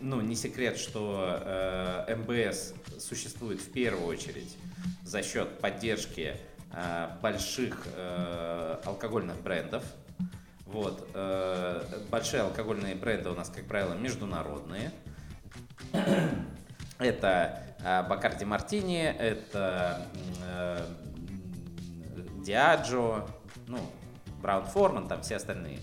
ну, 0.00 0.20
не 0.20 0.34
секрет, 0.34 0.78
что 0.78 1.38
э, 1.42 2.16
МБС 2.16 2.74
существует 2.98 3.60
в 3.60 3.70
первую 3.70 4.06
очередь 4.06 4.56
за 5.04 5.22
счет 5.22 5.58
поддержки 5.58 6.36
э, 6.72 7.08
больших 7.20 7.86
э, 7.94 8.80
алкогольных 8.84 9.40
брендов. 9.42 9.84
Вот, 10.64 11.08
э, 11.14 11.82
большие 12.10 12.42
алкогольные 12.42 12.94
бренды 12.94 13.30
у 13.30 13.34
нас, 13.34 13.50
как 13.50 13.66
правило, 13.66 13.94
международные. 13.94 14.92
Это 16.98 17.62
э, 17.82 18.02
Бакарди 18.08 18.44
Мартини, 18.44 19.02
это 19.02 20.06
э, 20.42 20.86
Диаджо, 22.44 23.26
ну, 23.66 23.78
Браун 24.40 24.64
Форман, 24.66 25.08
там 25.08 25.22
все 25.22 25.36
остальные. 25.36 25.80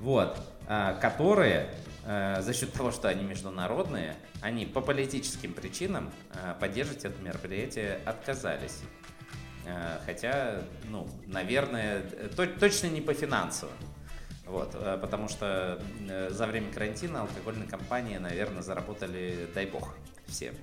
Вот, 0.00 0.36
а, 0.66 0.94
которые 0.94 1.70
а, 2.06 2.40
за 2.40 2.54
счет 2.54 2.72
того, 2.72 2.90
что 2.90 3.08
они 3.08 3.22
международные, 3.22 4.16
они 4.40 4.64
по 4.64 4.80
политическим 4.80 5.52
причинам 5.52 6.10
а, 6.32 6.54
поддерживать 6.54 7.04
это 7.04 7.22
мероприятие 7.22 8.00
отказались. 8.04 8.80
Хотя, 10.06 10.62
ну, 10.88 11.06
наверное, 11.26 12.02
точно 12.58 12.86
не 12.88 13.02
по 13.02 13.12
финансовым. 13.12 13.76
Вот, 14.46 14.72
потому 15.00 15.28
что 15.28 15.80
за 16.30 16.46
время 16.46 16.72
карантина 16.72 17.20
алкогольные 17.20 17.68
компании, 17.68 18.16
наверное, 18.16 18.62
заработали, 18.62 19.48
дай 19.54 19.66
бог, 19.66 19.94
все. 20.26 20.54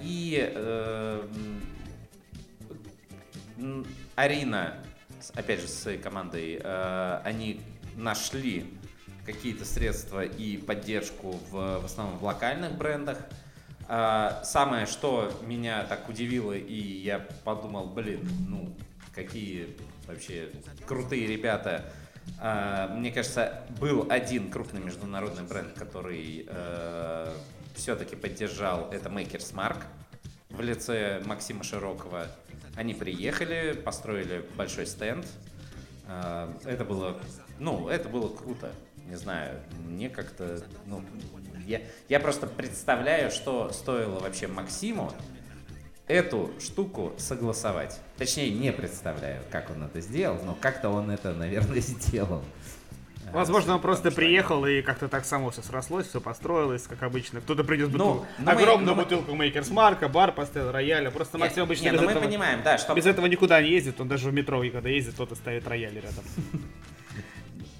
И 0.00 0.52
э, 0.52 1.28
Арина, 4.16 4.82
опять 5.34 5.60
же, 5.60 5.68
с 5.68 5.82
своей 5.82 5.98
командой, 5.98 6.58
э, 6.60 7.20
они 7.22 7.60
нашли 7.98 8.72
какие-то 9.26 9.64
средства 9.64 10.24
и 10.24 10.56
поддержку 10.56 11.32
в, 11.50 11.80
в 11.80 11.84
основном 11.84 12.18
в 12.18 12.24
локальных 12.24 12.72
брендах. 12.72 13.18
Э, 13.88 14.40
самое, 14.44 14.86
что 14.86 15.30
меня 15.42 15.84
так 15.84 16.08
удивило, 16.08 16.52
и 16.52 16.80
я 16.80 17.26
подумал, 17.44 17.88
блин, 17.88 18.26
ну, 18.48 18.74
какие 19.14 19.76
вообще 20.06 20.50
крутые 20.86 21.26
ребята. 21.26 21.92
Э, 22.40 22.88
мне 22.94 23.10
кажется, 23.10 23.64
был 23.78 24.06
один 24.08 24.50
крупный 24.50 24.80
международный 24.80 25.42
бренд, 25.42 25.74
который 25.74 26.46
э, 26.48 27.34
все-таки 27.74 28.16
поддержал, 28.16 28.90
это 28.90 29.08
Makers 29.08 29.54
Mark 29.54 29.84
в 30.50 30.60
лице 30.60 31.22
Максима 31.24 31.64
Широкого. 31.64 32.26
Они 32.76 32.94
приехали, 32.94 33.72
построили 33.72 34.44
большой 34.56 34.86
стенд. 34.86 35.26
А, 36.06 36.56
это 36.64 36.84
было, 36.84 37.18
ну, 37.58 37.88
это 37.88 38.08
было 38.08 38.28
круто. 38.28 38.72
Не 39.08 39.16
знаю, 39.16 39.60
мне 39.86 40.10
как-то, 40.10 40.62
ну, 40.86 41.02
я, 41.66 41.80
я 42.08 42.20
просто 42.20 42.46
представляю, 42.46 43.30
что 43.30 43.70
стоило 43.72 44.18
вообще 44.18 44.46
Максиму 44.48 45.12
эту 46.08 46.50
штуку 46.60 47.12
согласовать. 47.18 48.00
Точнее, 48.16 48.50
не 48.50 48.72
представляю, 48.72 49.42
как 49.50 49.70
он 49.70 49.84
это 49.84 50.00
сделал, 50.00 50.38
но 50.44 50.56
как-то 50.60 50.88
он 50.88 51.10
это, 51.10 51.34
наверное, 51.34 51.80
сделал. 51.80 52.42
Возможно, 53.32 53.74
он 53.74 53.80
просто 53.80 54.10
приехал 54.10 54.64
и 54.64 54.80
как-то 54.80 55.08
так 55.08 55.26
само 55.26 55.50
все 55.50 55.62
срослось, 55.62 56.06
все 56.06 56.20
построилось, 56.20 56.86
как 56.86 57.02
обычно. 57.02 57.40
Кто-то 57.40 57.62
принес 57.62 57.88
бутылку, 57.88 58.26
но 58.38 58.50
огромную 58.50 58.94
мы, 58.94 59.02
бутылку 59.02 59.34
Мейкерс 59.34 59.68
Марка, 59.68 60.08
бар 60.08 60.32
поставил, 60.32 60.72
рояля. 60.72 61.10
Просто 61.10 61.36
нет, 61.36 61.48
Максим 61.48 61.64
обычно 61.64 61.84
нет, 61.84 61.94
без, 61.94 62.02
этого, 62.02 62.14
мы 62.14 62.26
понимаем, 62.26 62.62
да, 62.64 62.78
что... 62.78 62.94
без 62.94 63.04
этого 63.04 63.26
никуда 63.26 63.60
не 63.60 63.70
ездит. 63.70 64.00
Он 64.00 64.08
даже 64.08 64.30
в 64.30 64.32
метро, 64.32 64.62
когда 64.72 64.88
ездит, 64.88 65.16
тот 65.16 65.32
и 65.32 65.34
ставит 65.34 65.68
рояль 65.68 65.94
рядом. 65.94 66.24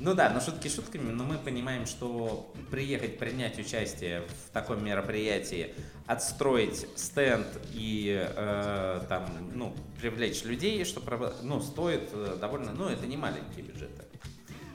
Ну 0.01 0.15
да, 0.15 0.31
но 0.31 0.41
шутки 0.41 0.69
шутками, 0.69 1.11
но 1.11 1.25
мы 1.25 1.39
понимаем, 1.39 1.87
что 1.87 2.53
приехать 2.71 3.19
принять 3.19 3.59
участие 3.59 4.23
в 4.23 4.53
таком 4.53 4.85
мероприятии, 4.85 5.75
отстроить 6.07 6.87
стенд 6.97 7.47
и 7.73 8.25
э, 8.37 9.01
там, 9.09 9.27
ну, 9.55 9.75
привлечь 10.01 10.45
людей, 10.45 10.85
что 10.85 11.03
ну, 11.43 11.61
стоит 11.61 12.11
э, 12.13 12.37
довольно, 12.41 12.73
ну, 12.73 12.89
это 12.89 13.07
не 13.07 13.17
маленькие 13.17 13.65
бюджеты. 13.65 14.05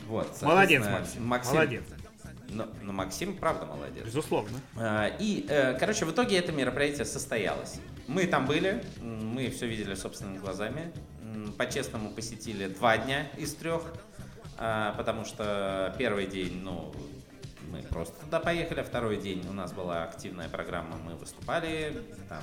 Вот, 0.07 0.41
молодец, 0.41 0.85
Максим. 0.85 1.25
Максим. 1.25 1.53
Молодец. 1.53 1.83
Но, 2.49 2.67
но 2.81 2.91
Максим, 2.93 3.37
правда, 3.37 3.65
молодец. 3.65 4.05
Безусловно. 4.05 4.59
А, 4.75 5.07
и, 5.19 5.45
э, 5.47 5.77
короче, 5.79 6.05
в 6.05 6.11
итоге 6.11 6.37
это 6.37 6.51
мероприятие 6.51 7.05
состоялось. 7.05 7.79
Мы 8.07 8.27
там 8.27 8.45
были, 8.45 8.83
мы 9.01 9.49
все 9.49 9.67
видели 9.67 9.95
собственными 9.95 10.37
глазами. 10.37 10.91
По-честному 11.57 12.11
посетили 12.11 12.67
два 12.67 12.97
дня 12.97 13.27
из 13.37 13.53
трех, 13.55 13.93
а, 14.57 14.93
потому 14.97 15.25
что 15.25 15.93
первый 15.97 16.27
день, 16.27 16.61
ну, 16.63 16.93
мы 17.71 17.81
просто 17.83 18.19
туда 18.23 18.39
поехали, 18.39 18.81
а 18.81 18.83
второй 18.83 19.17
день 19.17 19.45
у 19.49 19.53
нас 19.53 19.71
была 19.71 20.03
активная 20.03 20.49
программа, 20.49 20.97
мы 20.97 21.15
выступали, 21.15 22.01
там 22.29 22.41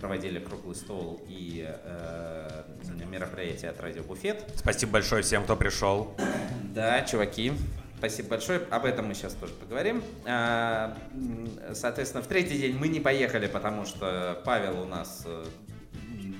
проводили 0.00 0.40
круглый 0.40 0.74
стол 0.74 1.22
и 1.28 1.64
э, 1.64 2.62
мероприятие 3.08 3.70
от 3.70 3.80
Радио 3.80 4.02
Буфет. 4.02 4.44
Спасибо 4.56 4.92
большое 4.92 5.22
всем, 5.22 5.44
кто 5.44 5.56
пришел. 5.56 6.14
Да, 6.74 7.02
чуваки, 7.02 7.52
спасибо 7.98 8.30
большое. 8.30 8.62
Об 8.70 8.86
этом 8.86 9.06
мы 9.06 9.14
сейчас 9.14 9.34
тоже 9.34 9.52
поговорим. 9.52 10.02
А, 10.24 10.96
соответственно, 11.74 12.22
в 12.22 12.26
третий 12.26 12.56
день 12.56 12.78
мы 12.78 12.88
не 12.88 12.98
поехали, 12.98 13.46
потому 13.46 13.84
что 13.84 14.40
Павел 14.46 14.80
у 14.80 14.86
нас 14.86 15.24
э, 15.26 15.44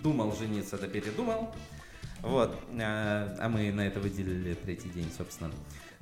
думал 0.03 0.35
жениться, 0.35 0.79
да 0.79 0.87
передумал. 0.87 1.55
Вот. 2.23 2.55
А, 2.81 3.37
а 3.39 3.49
мы 3.49 3.73
на 3.73 3.87
это 3.87 4.01
выделили 4.01 4.55
третий 4.55 4.89
день, 4.89 5.11
собственно. 5.17 5.51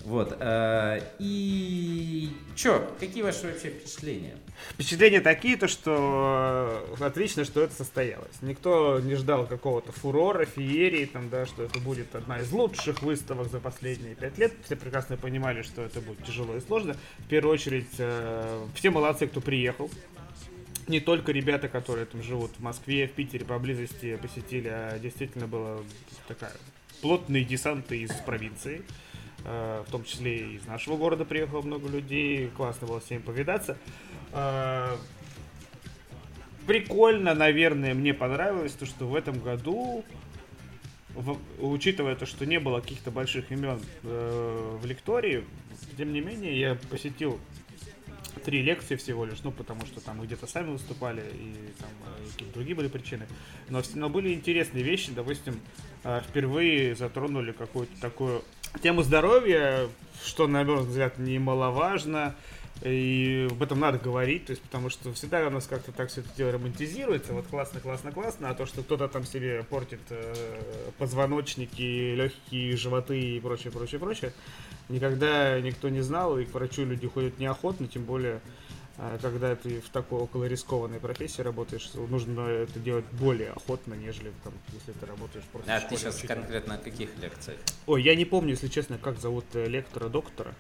Вот. 0.05 0.35
э, 0.41 1.01
И 1.19 2.31
чё, 2.57 2.91
какие 2.99 3.23
ваши 3.23 3.47
вообще 3.47 3.69
впечатления? 3.69 4.37
Впечатления 4.71 5.21
такие, 5.21 5.57
то 5.59 5.69
что 5.69 6.87
э, 6.99 7.05
отлично, 7.05 7.45
что 7.45 7.63
это 7.63 7.75
состоялось. 7.75 8.35
Никто 8.41 8.99
не 9.01 9.15
ждал 9.15 9.47
какого-то 9.47 9.93
фурора, 9.93 10.47
феерии, 10.47 11.05
там, 11.05 11.29
да, 11.29 11.45
что 11.45 11.65
это 11.65 11.79
будет 11.81 12.15
одна 12.15 12.41
из 12.41 12.51
лучших 12.51 13.03
выставок 13.03 13.51
за 13.51 13.61
последние 13.61 14.15
пять 14.15 14.39
лет. 14.39 14.53
Все 14.65 14.77
прекрасно 14.77 15.17
понимали, 15.19 15.63
что 15.63 15.83
это 15.83 16.01
будет 16.01 16.25
тяжело 16.25 16.57
и 16.57 16.61
сложно. 16.61 16.97
В 17.19 17.29
первую 17.29 17.53
очередь, 17.53 17.95
э, 17.99 18.67
все 18.75 18.91
молодцы, 18.91 19.27
кто 19.27 19.41
приехал. 19.43 19.91
Не 20.91 20.99
только 20.99 21.31
ребята, 21.31 21.69
которые 21.69 22.05
там 22.05 22.21
живут 22.21 22.51
в 22.59 22.61
Москве, 22.61 23.07
в 23.07 23.13
Питере 23.13 23.45
поблизости 23.45 24.17
посетили, 24.17 24.67
а 24.67 24.99
действительно 24.99 25.47
было 25.47 25.85
такая 26.27 26.51
плотный 27.01 27.45
десант 27.45 27.93
из 27.93 28.11
провинции. 28.27 28.83
Э, 29.45 29.85
в 29.87 29.91
том 29.93 30.03
числе 30.03 30.39
и 30.39 30.57
из 30.57 30.67
нашего 30.67 30.97
города 30.97 31.25
приехало 31.25 31.63
много 31.63 31.89
людей, 31.89 32.49
классно 32.57 32.89
было 32.89 33.01
ними 33.09 33.21
повидаться. 33.21 33.79
Э, 34.33 34.97
Прикольно, 36.67 37.35
наверное, 37.35 37.95
мне 37.95 38.13
понравилось 38.13 38.73
то, 38.73 38.85
что 38.85 39.07
в 39.07 39.15
этом 39.15 39.39
году, 39.39 40.05
учитывая 41.61 42.17
то, 42.17 42.27
что 42.27 42.47
не 42.47 42.59
было 42.59 42.81
каких-то 42.81 43.13
больших 43.13 43.53
имен 43.53 43.81
э, 44.03 44.79
в 44.83 44.85
лектории, 44.87 45.45
тем 45.97 46.13
не 46.13 46.21
менее, 46.21 46.59
я 46.59 46.77
посетил 46.91 47.39
три 48.45 48.63
лекции 48.63 48.97
всего 48.97 49.25
лишь, 49.25 49.43
ну, 49.43 49.53
потому 49.53 49.87
что 49.87 50.01
там 50.01 50.19
мы 50.19 50.27
где-то 50.27 50.47
сами 50.47 50.71
выступали, 50.71 51.21
и 51.21 51.55
там 51.79 51.91
э, 52.07 52.31
какие-то 52.31 52.55
другие 52.55 52.77
были 52.77 52.89
причины. 52.89 53.27
Но, 53.69 53.83
но 53.95 54.09
были 54.09 54.33
интересные 54.35 54.85
вещи, 54.85 55.13
допустим, 55.13 55.61
э, 56.05 56.21
впервые 56.29 56.95
затронули 56.95 57.53
какую-то 57.53 58.01
такую 58.01 58.43
тему 58.83 59.03
здоровья, 59.03 59.89
что, 60.25 60.47
на 60.47 60.65
мой 60.65 60.81
взгляд, 60.81 61.19
немаловажно, 61.19 62.35
и 62.83 63.49
об 63.51 63.63
этом 63.63 63.79
надо 63.81 63.99
говорить, 63.99 64.47
то 64.47 64.53
есть, 64.53 64.63
потому 64.63 64.89
что 64.89 65.13
всегда 65.13 65.47
у 65.47 65.51
нас 65.51 65.67
как-то 65.67 65.93
так 65.93 66.09
все 66.09 66.23
это 66.23 66.31
дело 66.37 66.53
романтизируется, 66.53 67.33
вот 67.35 67.47
классно, 67.47 67.81
классно, 67.81 68.11
классно, 68.11 68.51
а 68.51 68.55
то, 68.55 68.65
что 68.65 68.83
кто-то 68.83 69.09
там 69.09 69.25
себе 69.25 69.63
портит 69.65 70.01
э, 70.09 70.35
позвоночники, 70.99 72.15
легкие, 72.15 72.77
животы 72.77 73.21
и 73.21 73.41
прочее, 73.41 73.71
прочее, 73.71 73.99
прочее, 73.99 74.33
никогда 74.89 75.61
никто 75.61 75.89
не 75.91 76.01
знал, 76.01 76.39
и 76.39 76.47
к 76.47 76.55
врачу 76.55 76.85
люди 76.85 77.07
ходят 77.07 77.39
неохотно, 77.39 77.87
тем 77.87 78.05
более, 78.05 78.41
э, 78.97 79.19
когда 79.21 79.55
ты 79.57 79.83
в 79.83 79.91
такой 79.91 80.21
около 80.21 80.45
рискованной 80.45 81.01
профессии 81.01 81.43
работаешь, 81.43 81.91
нужно 81.95 82.41
это 82.41 82.79
делать 82.79 83.05
более 83.13 83.51
охотно, 83.51 83.93
нежели 83.93 84.33
там, 84.43 84.55
если 84.73 84.93
ты 84.99 85.05
работаешь 85.05 85.45
просто 85.53 85.77
А 85.77 85.81
ты 85.81 85.97
сейчас 85.99 86.17
учителем. 86.17 86.37
конкретно 86.43 86.77
о 86.77 86.79
каких 86.79 87.11
лекциях? 87.19 87.59
Ой, 87.87 88.03
я 88.03 88.15
не 88.15 88.25
помню, 88.25 88.53
если 88.53 88.69
честно, 88.69 88.97
как 88.97 89.21
зовут 89.21 89.45
э, 89.53 89.67
лектора-доктора. 89.67 90.55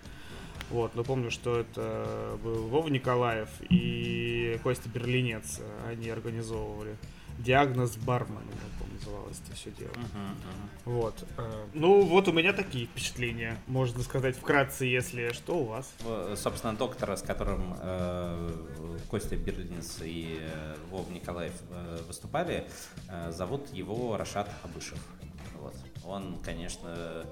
Вот, 0.70 0.94
но 0.94 1.02
помню, 1.04 1.30
что 1.30 1.58
это 1.58 2.38
был 2.44 2.68
Вова 2.68 2.88
Николаев 2.88 3.48
и 3.68 4.58
Костя 4.62 4.88
Берлинец. 4.88 5.60
Они 5.88 6.08
организовывали. 6.08 6.96
Диагноз 7.38 7.96
Барман, 7.96 8.42
я 8.44 8.78
помню, 8.78 8.94
называлось 8.98 9.40
это 9.46 9.56
все 9.56 9.70
дело. 9.70 9.92
Вот. 10.84 11.14
э, 11.38 11.66
Ну, 11.72 12.02
вот 12.02 12.28
у 12.28 12.32
меня 12.32 12.52
такие 12.52 12.84
впечатления. 12.86 13.56
Можно 13.66 14.02
сказать 14.02 14.36
вкратце, 14.36 14.84
если 14.84 15.32
что 15.32 15.56
у 15.58 15.64
вас. 15.64 15.90
Собственно, 16.36 16.76
доктора, 16.76 17.16
с 17.16 17.22
которым 17.22 17.74
э, 17.80 18.50
Костя 19.08 19.36
Берлинец 19.36 20.00
и 20.02 20.38
э, 20.40 20.76
Вов 20.90 21.08
Николаев 21.10 21.54
э, 21.70 21.98
выступали, 22.06 22.66
э, 23.08 23.32
зовут 23.32 23.72
его 23.72 24.16
Рашат 24.18 24.50
Абышев. 24.62 24.98
Вот. 25.58 25.74
Он, 26.04 26.38
конечно, 26.44 27.24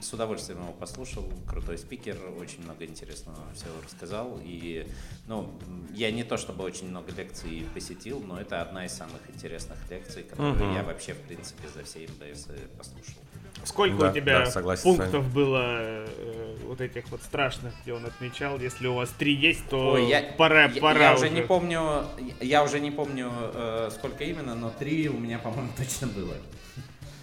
с 0.00 0.12
удовольствием 0.12 0.62
его 0.62 0.72
послушал, 0.72 1.24
крутой 1.46 1.78
спикер, 1.78 2.16
очень 2.40 2.62
много 2.62 2.84
интересного 2.84 3.38
всего 3.54 3.72
рассказал. 3.84 4.38
И, 4.42 4.86
ну, 5.26 5.52
я 5.94 6.10
не 6.10 6.24
то 6.24 6.36
чтобы 6.36 6.64
очень 6.64 6.88
много 6.88 7.12
лекций 7.12 7.66
посетил, 7.74 8.20
но 8.20 8.40
это 8.40 8.60
одна 8.62 8.86
из 8.86 8.92
самых 8.92 9.20
интересных 9.28 9.78
лекций, 9.90 10.22
которые 10.22 10.66
Мгм. 10.66 10.74
я 10.74 10.82
вообще, 10.82 11.14
в 11.14 11.20
принципе, 11.20 11.68
за 11.74 11.84
все 11.84 12.06
МДС 12.06 12.46
послушал. 12.76 13.22
Сколько 13.64 13.96
Да, 13.98 14.10
у 14.10 14.14
тебя 14.14 14.38
да, 14.40 14.46
согласен 14.46 14.82
пунктов 14.84 15.32
было 15.32 15.60
э, 15.80 16.56
вот 16.64 16.80
этих 16.80 17.10
вот 17.10 17.22
страшных, 17.22 17.74
где 17.82 17.92
он 17.92 18.06
отмечал? 18.06 18.58
Если 18.60 18.86
у 18.86 18.94
вас 18.94 19.10
три 19.10 19.34
есть, 19.34 19.68
то 19.68 19.92
Ой, 19.92 20.08
я, 20.08 20.22
пора, 20.36 20.66
я, 20.66 20.80
пора 20.80 21.10
я 21.10 21.14
уже 21.14 21.28
не 21.28 21.42
помню, 21.42 22.04
я 22.40 22.62
уже 22.62 22.78
не 22.78 22.92
помню, 22.92 23.30
э, 23.32 23.90
сколько 23.92 24.22
именно, 24.24 24.54
но 24.54 24.70
три 24.70 25.08
у 25.08 25.18
меня, 25.18 25.38
по-моему, 25.38 25.70
точно 25.76 26.06
было. 26.06 26.34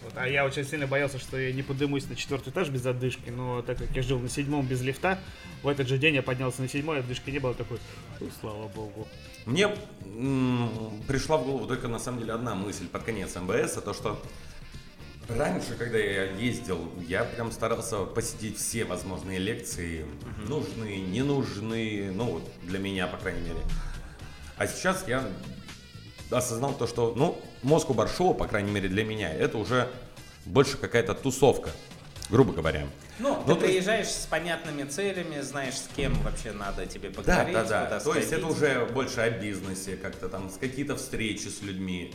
Вот, 0.05 0.13
а 0.17 0.27
я 0.27 0.45
очень 0.45 0.63
сильно 0.63 0.85
боялся, 0.85 1.17
что 1.17 1.35
я 1.35 1.51
не 1.51 1.63
подымусь 1.63 2.07
на 2.07 2.15
четвертый 2.15 2.49
этаж 2.49 2.69
без 2.69 2.85
отдышки, 2.85 3.31
но 3.31 3.63
так 3.63 3.79
как 3.79 3.89
я 3.95 4.03
жил 4.03 4.19
на 4.19 4.29
седьмом 4.29 4.63
без 4.67 4.81
лифта, 4.81 5.17
в 5.63 5.67
этот 5.67 5.87
же 5.87 5.97
день 5.97 6.13
я 6.13 6.21
поднялся 6.21 6.61
на 6.61 6.69
седьмой, 6.69 6.99
отдышки 6.99 7.31
не 7.31 7.39
было, 7.39 7.55
такой, 7.55 7.79
«Ну, 8.19 8.29
слава 8.39 8.67
богу. 8.67 9.07
Мне 9.47 9.75
м, 10.03 11.01
пришла 11.07 11.37
в 11.37 11.45
голову 11.45 11.65
только 11.65 11.87
на 11.87 11.97
самом 11.97 12.19
деле 12.19 12.33
одна 12.33 12.53
мысль 12.53 12.87
под 12.87 13.01
конец 13.01 13.35
МБС, 13.35 13.73
то 13.83 13.95
что 13.95 14.21
раньше, 15.27 15.73
когда 15.73 15.97
я 15.97 16.25
ездил, 16.25 16.87
я 17.07 17.23
прям 17.23 17.51
старался 17.51 18.03
посетить 18.03 18.59
все 18.59 18.85
возможные 18.85 19.39
лекции, 19.39 20.05
нужные, 20.47 20.99
ненужные, 20.99 22.11
ну 22.11 22.25
вот 22.25 22.51
для 22.61 22.77
меня, 22.77 23.07
по 23.07 23.17
крайней 23.17 23.41
мере. 23.41 23.59
А 24.57 24.67
сейчас 24.67 25.07
я 25.07 25.27
осознал 26.31 26.73
то, 26.73 26.87
что, 26.87 27.13
ну, 27.15 27.39
Москву 27.63 27.93
Баршоу, 27.93 28.33
по 28.33 28.47
крайней 28.47 28.71
мере 28.71 28.89
для 28.89 29.03
меня, 29.03 29.31
это 29.33 29.57
уже 29.57 29.87
больше 30.45 30.77
какая-то 30.77 31.13
тусовка, 31.13 31.69
грубо 32.29 32.53
говоря. 32.53 32.87
Ну, 33.17 33.29
Ну, 33.29 33.41
ты 33.41 33.45
то 33.45 33.51
есть- 33.53 33.61
приезжаешь 33.85 34.07
с 34.09 34.25
понятными 34.25 34.83
целями, 34.83 35.39
знаешь, 35.41 35.75
с 35.75 35.87
кем 35.95 36.13
вообще 36.21 36.51
надо 36.51 36.85
тебе 36.85 37.09
Да, 37.09 37.15
поговорить, 37.15 37.53
да, 37.53 37.63
да. 37.63 37.83
куда 37.85 37.99
То 38.01 38.15
есть 38.15 38.31
это 38.31 38.41
сходить. 38.41 38.57
уже 38.57 38.85
больше 38.93 39.21
о 39.21 39.29
бизнесе, 39.29 39.95
как-то 39.95 40.27
там 40.27 40.49
с 40.49 40.57
какие-то 40.57 40.97
встречи 40.97 41.47
с 41.47 41.61
людьми, 41.61 42.13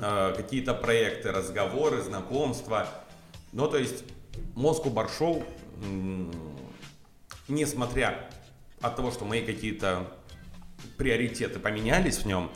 э, 0.00 0.34
какие-то 0.36 0.74
проекты, 0.74 1.32
разговоры, 1.32 2.02
знакомства. 2.02 2.88
Ну, 3.52 3.66
то 3.68 3.78
есть 3.78 4.04
Москву 4.54 4.90
Баршоу, 4.92 5.42
м, 5.82 6.30
несмотря 7.48 8.30
от 8.80 8.94
того, 8.94 9.10
что 9.10 9.24
мои 9.24 9.44
какие-то 9.44 10.06
приоритеты 10.96 11.58
поменялись 11.58 12.18
в 12.18 12.26
нем, 12.26 12.50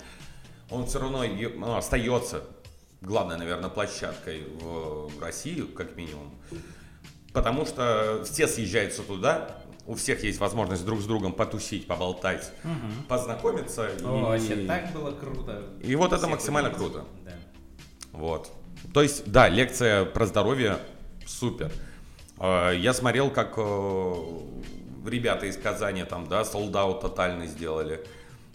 он 0.72 0.86
все 0.86 0.98
равно 1.00 1.24
ну, 1.24 1.76
остается 1.76 2.42
главной, 3.00 3.36
наверное, 3.36 3.68
площадкой 3.68 4.44
в, 4.60 5.10
России, 5.20 5.62
как 5.62 5.96
минимум. 5.96 6.32
Потому 7.32 7.64
что 7.66 8.22
все 8.24 8.46
съезжаются 8.46 9.02
туда, 9.02 9.56
у 9.86 9.94
всех 9.94 10.22
есть 10.22 10.38
возможность 10.38 10.84
друг 10.84 11.00
с 11.00 11.04
другом 11.04 11.32
потусить, 11.32 11.86
поболтать, 11.86 12.52
познакомиться. 13.08 13.90
О, 14.04 14.18
и- 14.18 14.22
вообще 14.22 14.66
так 14.66 14.92
было 14.92 15.12
круто. 15.12 15.62
И 15.82 15.94
вот 15.96 16.12
это 16.12 16.26
максимально 16.28 16.70
круто. 16.70 17.04
Да. 17.24 17.32
Вот. 18.12 18.50
То 18.94 19.02
есть, 19.02 19.30
да, 19.30 19.48
лекция 19.48 20.04
про 20.04 20.26
здоровье 20.26 20.78
супер. 21.26 21.72
Э, 22.38 22.72
Я 22.76 22.92
смотрел, 22.94 23.30
как 23.30 23.54
э, 23.56 24.14
ребята 25.06 25.46
из 25.46 25.56
Казани 25.56 26.04
там, 26.04 26.28
да, 26.28 26.44
солдат 26.44 27.00
тотальный 27.00 27.46
сделали 27.46 28.04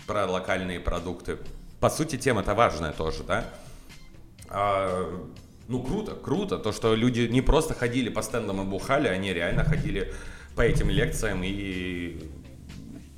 про 0.05 0.25
локальные 0.25 0.79
продукты. 0.79 1.39
По 1.79 1.89
сути, 1.89 2.17
тема-то 2.17 2.55
важная 2.55 2.91
тоже, 2.91 3.23
да. 3.23 3.45
А, 4.49 5.29
ну, 5.67 5.83
круто, 5.83 6.15
круто. 6.15 6.57
То, 6.57 6.71
что 6.71 6.95
люди 6.95 7.21
не 7.21 7.41
просто 7.41 7.73
ходили 7.73 8.09
по 8.09 8.21
стендам 8.21 8.61
и 8.61 8.65
бухали, 8.65 9.07
они 9.07 9.33
реально 9.33 9.63
ходили 9.63 10.13
по 10.55 10.61
этим 10.61 10.89
лекциям 10.89 11.43
и, 11.43 12.23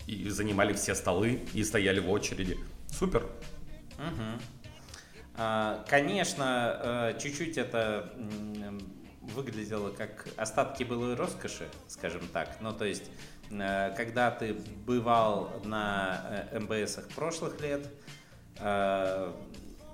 и 0.07 0.29
занимали 0.29 0.73
все 0.73 0.95
столы 0.95 1.39
и 1.53 1.63
стояли 1.63 1.99
в 1.99 2.09
очереди. 2.09 2.57
Супер. 2.87 3.25
А, 5.35 5.85
Конечно, 5.87 7.13
э, 7.13 7.19
чуть-чуть 7.19 7.57
это 7.57 8.11
выглядело 9.21 9.89
как 9.89 10.27
остатки 10.35 10.83
былой 10.83 11.15
роскоши, 11.15 11.67
скажем 11.87 12.27
так. 12.33 12.57
Ну, 12.59 12.73
то 12.73 12.85
есть, 12.85 13.09
э, 13.51 13.93
когда 13.95 14.31
ты 14.31 14.53
бывал 14.85 15.61
на 15.63 16.47
э, 16.51 16.59
МБСах 16.59 17.07
прошлых 17.09 17.61
лет, 17.61 17.87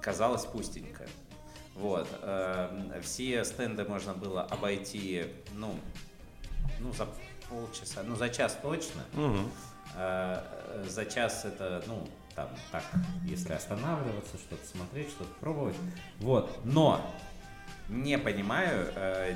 казалось 0.01 0.45
пустенько. 0.45 1.05
Вот. 1.75 2.07
э, 2.21 3.01
Все 3.03 3.43
стенды 3.43 3.83
можно 3.83 4.13
было 4.13 4.43
обойти, 4.43 5.25
ну, 5.55 5.75
ну, 6.79 6.93
за 6.93 7.07
полчаса, 7.49 8.01
ну, 8.03 8.15
за 8.15 8.29
час 8.29 8.57
точно. 8.61 9.01
Э, 9.95 10.41
э, 10.69 10.85
За 10.89 11.05
час 11.05 11.45
это, 11.45 11.83
ну, 11.87 12.07
там, 12.35 12.49
так, 12.71 12.83
если 13.25 13.53
останавливаться, 13.53 14.37
что-то 14.37 14.65
смотреть, 14.65 15.09
что-то 15.09 15.31
пробовать. 15.39 15.75
Вот, 16.19 16.49
но 16.65 17.01
не 17.89 18.17
понимаю, 18.17 18.91
э, 18.95 19.35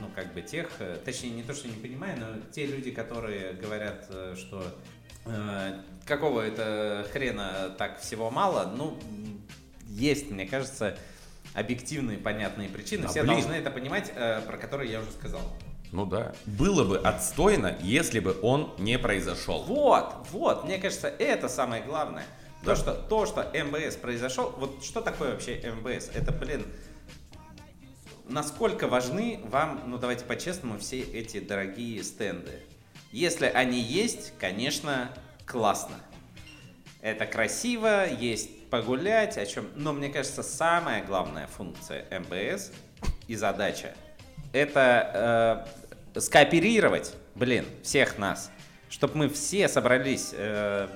ну, 0.00 0.08
как 0.14 0.32
бы 0.34 0.42
тех, 0.42 0.70
э, 0.80 0.98
точнее, 1.04 1.30
не 1.30 1.42
то, 1.42 1.54
что 1.54 1.68
не 1.68 1.74
понимаю, 1.80 2.18
но 2.18 2.50
те 2.50 2.66
люди, 2.66 2.90
которые 2.90 3.52
говорят, 3.54 4.06
э, 4.10 4.34
что 4.36 4.62
э, 4.62 4.64
какого 6.04 6.40
это 6.40 7.06
хрена 7.12 7.74
так 7.78 8.00
всего 8.00 8.30
мало, 8.30 8.72
ну, 8.76 8.98
есть, 9.86 10.30
мне 10.30 10.46
кажется, 10.46 10.98
объективные, 11.54 12.18
понятные 12.18 12.68
причины. 12.68 13.02
Да, 13.04 13.08
Все 13.08 13.22
блин. 13.22 13.34
должны 13.34 13.52
это 13.52 13.70
понимать, 13.70 14.12
э, 14.14 14.40
про 14.46 14.56
которые 14.56 14.90
я 14.92 15.00
уже 15.00 15.10
сказал. 15.12 15.40
Ну 15.92 16.04
да. 16.06 16.34
Было 16.44 16.84
бы 16.84 16.98
отстойно, 16.98 17.76
если 17.80 18.18
бы 18.18 18.36
он 18.42 18.74
не 18.78 18.98
произошел. 18.98 19.62
Вот, 19.62 20.26
вот, 20.32 20.64
мне 20.64 20.78
кажется, 20.78 21.08
это 21.08 21.48
самое 21.48 21.84
главное. 21.84 22.24
Да. 22.62 22.74
То, 22.74 22.76
что, 22.76 22.94
то, 22.94 23.26
что 23.26 23.42
МБС 23.54 23.96
произошел, 23.96 24.52
вот 24.58 24.82
что 24.82 25.00
такое 25.00 25.32
вообще 25.32 25.62
МБС? 25.80 26.10
Это, 26.14 26.32
блин, 26.32 26.66
насколько 28.28 28.88
важны 28.88 29.40
вам, 29.44 29.84
ну 29.86 29.98
давайте 29.98 30.24
по-честному, 30.24 30.78
все 30.78 31.00
эти 31.00 31.38
дорогие 31.38 32.02
стенды? 32.02 32.60
Если 33.14 33.46
они 33.46 33.78
есть, 33.78 34.32
конечно, 34.40 35.08
классно. 35.46 35.94
Это 37.00 37.26
красиво, 37.26 38.10
есть 38.12 38.68
погулять, 38.70 39.38
о 39.38 39.46
чем. 39.46 39.68
Но 39.76 39.92
мне 39.92 40.08
кажется, 40.08 40.42
самая 40.42 41.04
главная 41.04 41.46
функция 41.46 42.06
МБС 42.10 42.72
и 43.28 43.36
задача 43.36 43.94
это 44.52 45.64
э, 46.12 46.20
скооперировать, 46.20 47.14
блин, 47.36 47.66
всех 47.84 48.18
нас, 48.18 48.50
чтобы 48.90 49.16
мы 49.16 49.28
все 49.28 49.68
собрались, 49.68 50.30
э, 50.32 50.88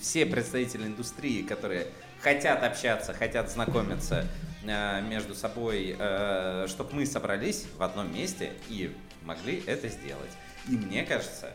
все 0.00 0.24
представители 0.24 0.86
индустрии, 0.86 1.42
которые 1.42 1.88
хотят 2.22 2.62
общаться, 2.62 3.12
хотят 3.12 3.50
знакомиться 3.50 4.26
э, 4.62 5.02
между 5.02 5.34
собой, 5.34 5.94
чтобы 6.68 6.94
мы 6.94 7.04
собрались 7.04 7.66
в 7.76 7.82
одном 7.82 8.14
месте 8.14 8.54
и 8.70 8.96
могли 9.24 9.62
это 9.66 9.88
сделать. 9.88 10.30
И 10.68 10.72
мне 10.76 11.04
кажется, 11.04 11.50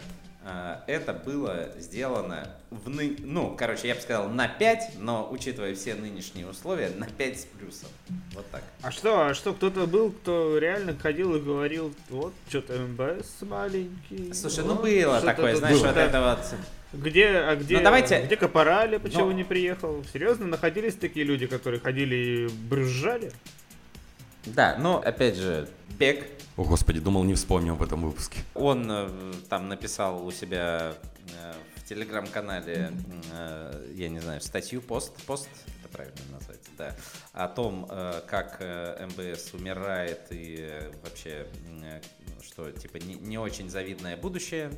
э, 0.46 0.76
это 0.88 1.14
было 1.14 1.70
сделано 1.78 2.48
в 2.70 2.90
ны... 2.90 3.16
ну, 3.20 3.56
короче, 3.58 3.88
я 3.88 3.96
бы 3.96 4.02
сказал 4.02 4.30
на 4.30 4.48
5, 4.48 4.98
но 5.00 5.28
учитывая 5.32 5.74
все 5.76 5.96
нынешние 5.96 6.48
условия, 6.48 6.90
на 6.96 7.08
5 7.08 7.40
с 7.40 7.46
плюсом. 7.46 7.90
Вот 8.34 8.46
так. 8.52 8.64
А 8.82 8.92
что, 8.92 9.28
а 9.28 9.34
что, 9.34 9.54
кто-то 9.54 9.88
был, 9.88 10.12
кто 10.12 10.58
реально 10.60 10.96
ходил 10.96 11.36
и 11.36 11.40
говорил, 11.42 11.94
вот, 12.10 12.34
что-то 12.50 12.74
МБС 12.80 13.42
маленький. 13.42 14.34
Слушай, 14.34 14.64
ну 14.66 14.76
вот, 14.76 14.84
было 14.84 15.18
что-то 15.18 15.26
такое, 15.26 15.56
знаешь, 15.56 15.78
было». 15.80 15.88
вот 15.88 15.98
это 15.98 16.22
вот. 16.22 16.40
Где, 16.92 17.28
а 17.28 17.56
где, 17.56 17.78
Ну, 17.78 17.84
давайте- 17.84 18.24
где 18.26 18.36
Капорали, 18.36 18.98
почему 18.98 19.26
Ну. 19.26 19.32
не 19.34 19.44
приехал? 19.44 20.04
Серьезно, 20.12 20.48
находились 20.48 20.96
такие 20.96 21.24
люди, 21.24 21.46
которые 21.46 21.80
ходили 21.80 22.16
и 22.16 22.48
брюзжали? 22.48 23.32
Да, 24.46 24.76
но 24.80 24.98
опять 25.04 25.36
же, 25.36 25.68
Бег, 26.00 26.26
О, 26.60 26.66
господи, 26.66 27.00
думал, 27.00 27.24
не 27.24 27.36
вспомнил 27.36 27.76
в 27.76 27.82
этом 27.82 28.02
выпуске. 28.02 28.40
он 28.54 28.86
э, 28.92 29.34
там 29.48 29.70
написал 29.70 30.28
у 30.28 30.30
себя 30.30 30.94
э, 31.42 31.54
в 31.78 31.86
телеграм-канале, 31.88 32.92
э, 33.32 33.94
я 33.96 34.10
не 34.10 34.20
знаю, 34.20 34.42
статью, 34.42 34.82
пост, 34.82 35.14
пост, 35.26 35.48
это 35.80 35.88
правильно 35.88 36.20
назвать, 36.34 36.60
да, 36.78 36.98
о 37.32 37.48
том, 37.48 37.88
как 38.28 38.60
МБС 38.60 39.54
умирает 39.54 40.28
и 40.32 40.70
вообще, 41.02 41.48
что, 42.42 42.70
типа, 42.74 42.98
не, 42.98 43.14
не 43.14 43.38
очень 43.38 43.70
завидное 43.70 44.18
будущее. 44.18 44.70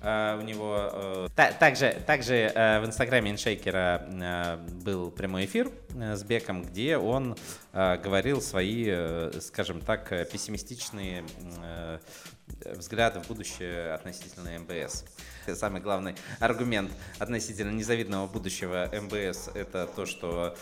Э, 0.00 0.38
у 0.38 0.42
него 0.42 1.28
та- 1.34 1.52
также, 1.52 1.92
также 2.06 2.34
э, 2.34 2.80
в 2.80 2.86
инстаграме 2.86 3.30
иншейкера 3.30 4.58
был 4.84 5.10
прямой 5.10 5.44
эфир 5.44 5.70
с 5.94 6.22
Беком, 6.22 6.62
где 6.62 6.96
он 6.96 7.36
говорил 7.72 8.40
свои, 8.40 9.30
скажем 9.40 9.80
так, 9.80 10.08
пессимистичные 10.30 11.24
взгляды 12.64 13.20
в 13.20 13.28
будущее 13.28 13.92
относительно 13.92 14.58
МБС. 14.58 15.04
Самый 15.54 15.80
главный 15.80 16.16
аргумент 16.40 16.90
относительно 17.18 17.70
незавидного 17.70 18.26
будущего 18.26 18.88
МБС 18.92 19.50
это 19.54 19.86
то, 19.86 20.06
что 20.06 20.56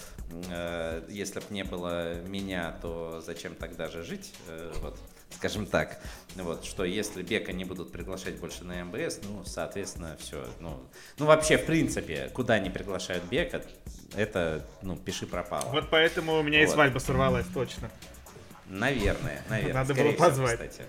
если 1.08 1.40
бы 1.40 1.46
не 1.50 1.64
было 1.64 2.14
меня, 2.22 2.76
то 2.82 3.22
зачем 3.24 3.54
тогда 3.54 3.88
же 3.88 4.02
жить? 4.02 4.34
Вот 4.82 4.98
скажем 5.36 5.66
так, 5.66 5.98
вот, 6.34 6.64
что 6.64 6.84
если 6.84 7.22
Бека 7.22 7.52
не 7.52 7.64
будут 7.64 7.92
приглашать 7.92 8.38
больше 8.38 8.64
на 8.64 8.84
МБС, 8.84 9.20
ну, 9.22 9.44
соответственно, 9.44 10.16
все, 10.18 10.44
ну, 10.60 10.80
ну, 11.18 11.26
вообще, 11.26 11.58
в 11.58 11.66
принципе, 11.66 12.30
куда 12.34 12.58
не 12.58 12.70
приглашают 12.70 13.24
Бека, 13.24 13.62
это, 14.14 14.66
ну, 14.82 14.96
пиши 14.96 15.26
пропало. 15.26 15.70
Вот 15.70 15.88
поэтому 15.90 16.38
у 16.38 16.42
меня 16.42 16.62
и 16.62 16.66
Вот. 16.66 16.74
свадьба 16.74 16.98
сорвалась, 16.98 17.46
точно. 17.52 17.90
Наверное, 18.66 19.42
наверное. 19.48 19.74
Надо 19.74 19.94
было 19.94 20.12
всего, 20.12 20.24
позвать. 20.24 20.54
кстати. 20.54 20.82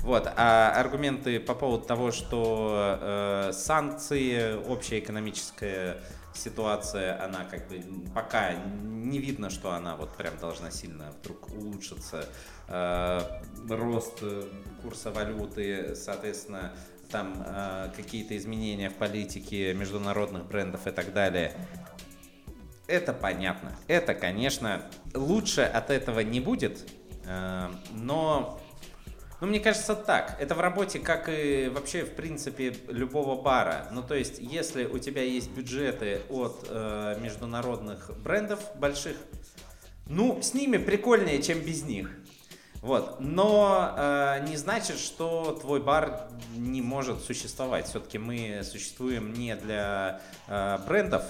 Вот, 0.00 0.26
а 0.36 0.72
аргументы 0.76 1.38
по 1.38 1.54
поводу 1.54 1.84
того, 1.84 2.10
что 2.10 2.98
э, 3.00 3.52
санкции, 3.52 4.54
общая 4.66 4.98
экономическая 4.98 5.98
ситуация, 6.34 7.22
она 7.22 7.44
как 7.44 7.68
бы 7.68 7.82
пока 8.14 8.54
не 8.54 9.18
видно, 9.18 9.50
что 9.50 9.72
она 9.72 9.96
вот 9.96 10.16
прям 10.16 10.36
должна 10.38 10.70
сильно 10.70 11.12
вдруг 11.20 11.48
улучшиться. 11.52 12.28
Э, 12.68 13.20
рост 13.68 14.18
э, 14.22 14.48
курса 14.82 15.10
валюты, 15.10 15.94
соответственно, 15.94 16.72
там 17.10 17.44
э, 17.46 17.90
какие-то 17.94 18.36
изменения 18.36 18.88
в 18.88 18.94
политике 18.94 19.74
международных 19.74 20.46
брендов 20.46 20.86
и 20.86 20.90
так 20.90 21.12
далее. 21.12 21.52
Это 22.86 23.12
понятно. 23.12 23.72
Это, 23.86 24.14
конечно, 24.14 24.82
лучше 25.14 25.62
от 25.62 25.90
этого 25.90 26.20
не 26.20 26.40
будет, 26.40 26.86
но, 27.92 28.60
ну, 29.42 29.48
мне 29.48 29.58
кажется, 29.58 29.96
так. 29.96 30.36
Это 30.38 30.54
в 30.54 30.60
работе, 30.60 31.00
как 31.00 31.28
и 31.28 31.68
вообще, 31.68 32.04
в 32.04 32.14
принципе, 32.14 32.76
любого 32.86 33.42
бара. 33.42 33.88
Ну, 33.90 34.00
то 34.00 34.14
есть, 34.14 34.38
если 34.38 34.84
у 34.84 35.00
тебя 35.00 35.24
есть 35.24 35.50
бюджеты 35.50 36.22
от 36.30 36.64
э, 36.68 37.18
международных 37.20 38.16
брендов 38.20 38.60
больших, 38.76 39.16
ну, 40.06 40.40
с 40.40 40.54
ними 40.54 40.76
прикольнее, 40.76 41.42
чем 41.42 41.58
без 41.58 41.82
них. 41.82 42.08
Вот. 42.82 43.16
Но 43.18 43.92
э, 43.96 44.46
не 44.48 44.56
значит, 44.56 45.00
что 45.00 45.58
твой 45.60 45.80
бар 45.80 46.28
не 46.54 46.80
может 46.80 47.20
существовать. 47.24 47.88
Все-таки 47.88 48.18
мы 48.18 48.60
существуем 48.62 49.32
не 49.32 49.56
для 49.56 50.20
э, 50.46 50.78
брендов, 50.86 51.24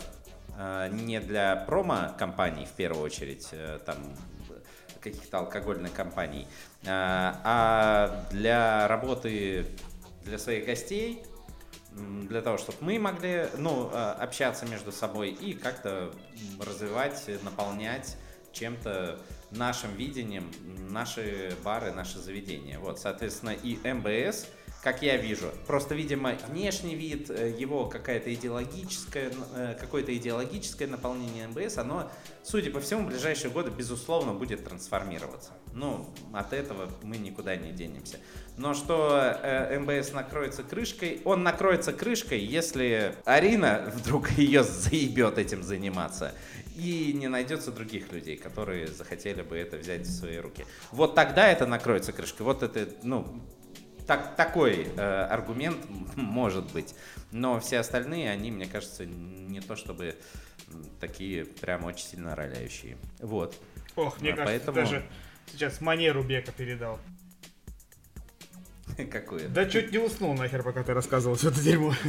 э, 0.58 0.90
не 0.92 1.18
для 1.18 1.56
промо-компаний 1.56 2.66
в 2.66 2.72
первую 2.72 3.06
очередь, 3.06 3.48
э, 3.52 3.78
там 3.86 3.96
каких-то 5.00 5.38
алкогольных 5.38 5.92
компаний, 5.92 6.46
а 6.84 8.26
для 8.30 8.88
работы 8.88 9.66
для 10.24 10.38
своих 10.38 10.66
гостей, 10.66 11.24
для 11.92 12.40
того, 12.40 12.58
чтобы 12.58 12.78
мы 12.80 12.98
могли 12.98 13.46
ну, 13.58 13.90
э, 13.92 14.12
общаться 14.18 14.66
между 14.66 14.92
собой 14.92 15.30
и 15.30 15.52
как-то 15.52 16.12
развивать, 16.58 17.22
наполнять 17.42 18.16
чем-то 18.52 19.18
нашим 19.50 19.94
видением 19.96 20.50
наши 20.90 21.54
бары, 21.62 21.92
наши 21.92 22.18
заведения. 22.18 22.78
Вот, 22.78 22.98
соответственно, 22.98 23.50
и 23.50 23.76
МБС, 23.76 24.46
как 24.82 25.00
я 25.00 25.16
вижу, 25.16 25.46
просто, 25.68 25.94
видимо, 25.94 26.34
внешний 26.48 26.96
вид, 26.96 27.30
э, 27.30 27.54
его 27.56 27.86
какая-то 27.86 28.34
идеологическая, 28.34 29.30
э, 29.54 29.76
какое-то 29.78 30.14
идеологическое 30.16 30.88
наполнение 30.88 31.46
МБС, 31.46 31.78
оно, 31.78 32.10
судя 32.42 32.72
по 32.72 32.80
всему, 32.80 33.04
в 33.04 33.06
ближайшие 33.06 33.52
годы, 33.52 33.70
безусловно, 33.70 34.32
будет 34.34 34.64
трансформироваться. 34.64 35.52
Ну, 35.72 36.12
от 36.32 36.52
этого 36.52 36.90
мы 37.02 37.16
никуда 37.16 37.54
не 37.54 37.70
денемся. 37.70 38.18
Но 38.56 38.74
что 38.74 39.20
э, 39.20 39.78
МБС 39.78 40.14
накроется 40.14 40.64
крышкой, 40.64 41.20
он 41.24 41.44
накроется 41.44 41.92
крышкой, 41.92 42.40
если 42.40 43.14
Арина 43.24 43.92
вдруг 43.94 44.30
ее 44.36 44.64
заебет 44.64 45.38
этим 45.38 45.62
заниматься. 45.62 46.34
И 46.74 47.12
не 47.12 47.28
найдется 47.28 47.70
других 47.70 48.10
людей, 48.12 48.36
которые 48.36 48.88
захотели 48.88 49.42
бы 49.42 49.56
это 49.56 49.76
взять 49.76 50.06
в 50.06 50.10
свои 50.10 50.38
руки. 50.38 50.64
Вот 50.90 51.14
тогда 51.14 51.46
это 51.46 51.66
накроется 51.66 52.12
крышкой. 52.12 52.46
Вот 52.46 52.62
это, 52.62 52.88
ну, 53.02 53.26
так, 54.06 54.36
такой 54.36 54.88
э, 54.96 55.24
аргумент 55.30 55.78
может 56.16 56.72
быть. 56.72 56.94
Но 57.30 57.58
все 57.60 57.78
остальные, 57.78 58.30
они, 58.30 58.50
мне 58.50 58.66
кажется, 58.66 59.06
не 59.06 59.60
то 59.60 59.76
чтобы 59.76 60.16
такие 61.00 61.44
прям 61.44 61.84
очень 61.84 62.06
сильно 62.06 62.34
роляющие. 62.36 62.96
Вот. 63.20 63.54
Ох, 63.96 64.20
мне 64.20 64.32
А, 64.32 64.36
кажется, 64.36 64.66
поэтому- 64.66 64.74
даже 64.76 65.02
сейчас 65.52 65.80
манеру 65.80 66.22
Бека 66.22 66.52
передал. 66.52 66.98
Какую? 69.10 69.48
Да 69.48 69.64
чуть 69.66 69.92
не 69.92 69.98
уснул 69.98 70.34
нахер, 70.34 70.62
пока 70.62 70.82
ты 70.82 70.92
рассказывал 70.94 71.36
все 71.36 71.48
это 71.50 71.60
дерьмо. 71.60 71.94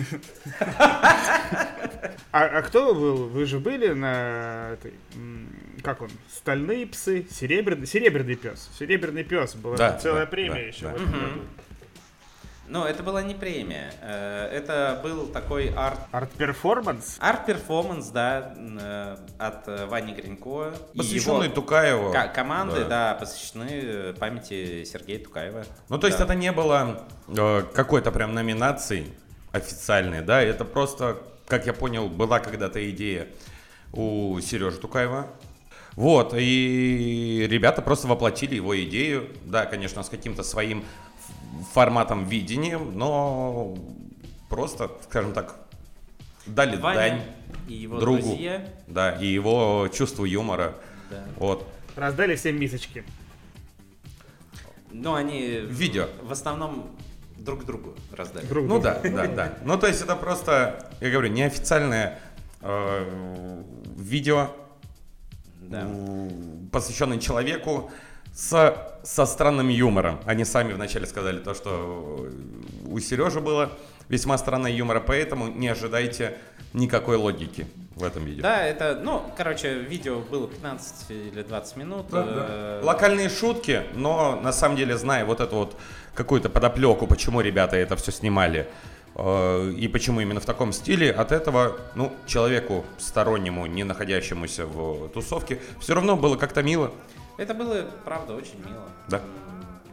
А, 2.36 2.46
а 2.46 2.62
кто 2.64 2.96
был? 2.96 3.28
Вы 3.30 3.46
же 3.46 3.60
были 3.60 3.90
на 3.94 4.76
как 5.84 6.02
он, 6.02 6.10
стальные 6.32 6.88
псы, 6.88 7.28
серебряный, 7.30 7.86
серебряный 7.86 8.36
пес. 8.36 8.72
Серебряный 8.80 9.24
пес 9.24 9.54
была 9.54 9.78
Да, 9.78 10.00
целая 10.00 10.26
да, 10.26 10.32
премия 10.32 10.54
да, 10.56 10.60
еще 10.62 10.86
да. 10.86 10.92
в 10.94 10.96
этом 10.96 11.12
году. 11.12 11.42
Ну, 12.74 12.86
это 12.86 13.04
была 13.04 13.22
не 13.22 13.36
премия. 13.36 13.94
э, 14.02 14.48
Это 14.52 15.00
был 15.04 15.28
такой 15.28 15.72
арт 15.76 16.00
Арт-перформанс? 16.12 17.18
Арт-перформанс, 17.20 18.08
да, 18.08 18.56
э, 18.58 19.18
от 19.38 19.68
э, 19.68 19.86
Вани 19.86 20.12
Гринько. 20.12 20.74
и 20.92 20.98
Посвященный 20.98 21.46
его 21.46 21.54
Тукаеву. 21.54 22.12
ко- 22.12 22.30
команды, 22.30 22.80
Да. 22.86 22.88
да. 23.12 23.14
посвящены 23.20 24.14
памяти 24.14 24.86
Сергея 24.86 25.20
Тукаева. 25.24 25.66
Ну, 25.90 26.00
то 26.00 26.08
есть 26.08 26.18
Да. 26.18 26.24
это 26.26 26.34
не 26.34 26.52
было 26.52 27.06
какой-то 27.76 28.12
прям 28.12 28.34
номинации 28.34 29.06
официальной, 29.52 30.22
да, 30.22 30.42
это 30.42 30.66
просто, 30.66 31.18
как 31.48 31.68
я 31.68 31.74
понял, 31.74 32.10
была 32.10 32.40
когда-то 32.40 32.90
идея 32.90 33.28
у 33.92 34.40
Сережи 34.40 34.78
Тукаева. 34.80 35.28
Вот, 35.96 36.34
и 36.36 37.46
ребята 37.48 37.84
просто 37.84 38.08
воплотили 38.08 38.56
его 38.56 38.76
идею, 38.84 39.30
да, 39.46 39.68
конечно, 39.68 40.02
с 40.02 40.10
каким-то 40.10 40.42
своим 40.42 40.84
форматом 41.74 42.26
видением, 42.26 42.98
но 42.98 43.78
просто, 44.50 44.92
скажем 45.10 45.34
так, 45.34 45.56
дали 46.46 46.78
Ваня 46.78 46.96
дань 47.00 47.22
и 47.68 47.74
его 47.74 48.00
другу, 48.00 48.22
друзья. 48.22 48.68
да, 48.88 49.12
и 49.14 49.28
его 49.28 49.88
чувству 49.94 50.26
юмора, 50.26 50.76
Да. 51.10 51.24
вот. 51.38 51.68
Раздали 51.96 52.36
всем 52.36 52.60
мисочки. 52.60 53.04
Ну, 54.92 55.14
они 55.16 55.42
Видео. 55.68 56.08
в 56.22 56.32
основном 56.32 56.92
друг 57.38 57.66
другу 57.66 57.96
раздали. 58.12 58.46
Друг 58.46 58.64
Ну 58.68 58.80
другу. 58.80 58.84
да, 58.84 59.00
да, 59.10 59.28
да. 59.28 59.54
Ну 59.64 59.78
то 59.78 59.88
есть 59.88 60.02
это 60.02 60.16
просто, 60.16 60.90
я 61.02 61.10
говорю, 61.10 61.30
неофициальное 61.32 62.20
э, 62.62 63.64
видео, 63.98 64.50
Да. 65.62 65.88
посвященное 66.72 67.18
человеку 67.20 67.92
со, 68.34 69.00
со 69.04 69.26
странным 69.26 69.70
юмором. 69.70 70.20
Они 70.26 70.46
сами 70.46 70.74
вначале 70.74 71.06
сказали 71.06 71.40
то, 71.40 71.54
что 71.54 72.30
у 72.86 73.00
Сережи 73.00 73.40
было 73.40 73.72
весьма 74.10 74.38
странное 74.38 74.72
юмора, 74.72 75.00
поэтому 75.00 75.48
не 75.48 75.68
ожидайте 75.68 76.38
никакой 76.74 77.18
логики 77.18 77.68
в 77.96 78.04
этом 78.04 78.26
видео. 78.26 78.42
Да, 78.42 78.64
это, 78.64 79.00
ну, 79.02 79.24
короче, 79.38 79.76
видео 79.76 80.20
было 80.20 80.48
15 80.48 81.12
или 81.12 81.44
20 81.44 81.78
минут. 81.78 82.08
Да, 82.10 82.26
э, 82.28 82.80
да. 82.82 82.88
Локальные 82.88 83.30
шутки, 83.30 83.84
но 83.94 84.40
на 84.42 84.52
самом 84.52 84.76
деле, 84.78 84.98
зная 84.98 85.26
вот 85.26 85.40
эту 85.40 85.56
вот 85.56 85.78
какую-то 86.16 86.50
подоплеку, 86.50 87.08
почему 87.08 87.42
ребята 87.42 87.78
это 87.78 87.96
все 87.96 88.12
снимали, 88.12 88.68
э, 89.16 89.72
и 89.78 89.88
почему 89.88 90.22
именно 90.22 90.40
в 90.40 90.46
таком 90.46 90.74
стиле, 90.74 91.12
от 91.12 91.32
этого, 91.32 91.78
ну, 91.96 92.12
человеку 92.26 92.84
стороннему, 92.98 93.68
не 93.68 93.84
находящемуся 93.84 94.66
в 94.66 95.10
тусовке, 95.10 95.60
все 95.80 95.94
равно 95.94 96.18
было 96.18 96.36
как-то 96.36 96.64
мило, 96.64 96.92
Это 97.38 97.54
было, 97.54 97.86
правда, 98.06 98.36
очень 98.36 98.60
мило. 98.66 98.88
Да. 99.10 99.22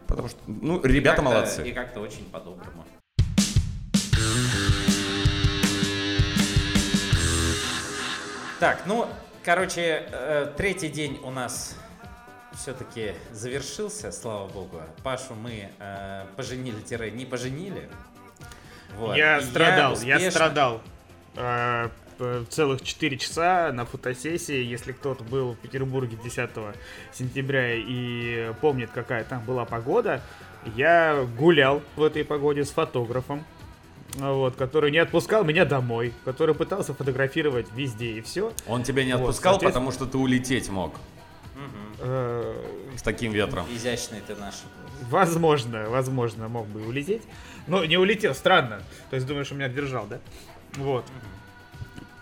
Потому 0.07 0.29
что, 0.29 0.39
ну, 0.47 0.79
и 0.79 0.89
ребята 0.89 1.17
как-то- 1.23 1.31
молодцы. 1.31 1.69
И 1.69 1.73
как-то 1.73 2.01
очень 2.01 2.29
по-доброму. 2.31 2.85
Так, 8.59 8.83
ну, 8.85 9.07
короче, 9.45 10.07
э, 10.13 10.53
третий 10.57 10.89
день 10.89 11.19
у 11.23 11.31
нас 11.31 11.75
все-таки 12.53 13.15
завершился, 13.33 14.13
слава 14.13 14.47
богу. 14.49 14.83
Пашу 15.03 15.35
мы 15.35 15.71
э, 15.79 16.27
поженили-не 16.37 17.25
поженили. 17.25 17.89
Вот. 18.99 19.17
Я 19.17 19.39
И 19.39 19.43
страдал, 19.45 19.97
я, 20.03 20.17
успешно- 20.17 20.31
страдал. 20.31 20.81
э, 21.37 21.89
целых 22.49 22.83
4 22.83 23.17
часа 23.19 23.73
на 23.73 23.85
фотосессии. 23.85 24.63
Если 24.63 24.93
кто-то 24.93 25.25
был 25.25 25.53
в 25.55 25.59
Петербурге 25.59 26.17
10 26.23 26.51
сентября 27.13 27.75
и 27.75 28.53
помнит, 28.61 28.91
какая 28.93 29.25
там 29.25 29.45
была 29.45 29.65
погода, 29.65 30.23
я 30.77 31.27
гулял 31.39 31.83
в 31.97 32.03
этой 32.03 32.25
погоде 32.25 32.65
с 32.65 32.71
фотографом, 32.71 33.45
вот, 34.17 34.57
который 34.57 34.91
не 34.91 34.99
отпускал 34.99 35.45
меня 35.45 35.65
домой, 35.65 36.13
который 36.25 36.55
пытался 36.55 36.95
фотографировать 36.95 37.67
везде 37.75 38.13
и 38.13 38.21
все. 38.21 38.53
Он 38.67 38.83
тебя 38.83 39.05
не 39.05 39.13
Вот, 39.13 39.21
отпускал, 39.21 39.55
соответственно- 39.55 39.87
потому 39.87 39.93
что 39.93 40.07
ты 40.07 40.19
улететь 40.19 40.69
мог 40.69 40.95
Э, 42.03 42.55
с 42.97 43.03
таким 43.03 43.33
ветром. 43.33 43.67
Изящный 43.71 44.21
ты 44.27 44.35
наш. 44.35 44.55
Возможно, 45.11 45.89
возможно, 45.91 46.49
мог 46.49 46.67
бы 46.67 46.81
и 46.81 46.85
улететь. 46.87 47.23
Но 47.67 47.85
не 47.85 47.99
улетел, 47.99 48.35
странно. 48.35 48.81
То 49.11 49.17
есть 49.17 49.27
думаешь, 49.27 49.47
что 49.47 49.55
меня 49.55 49.69
держал, 49.69 50.07
да? 50.07 50.19
Вот. 50.77 51.05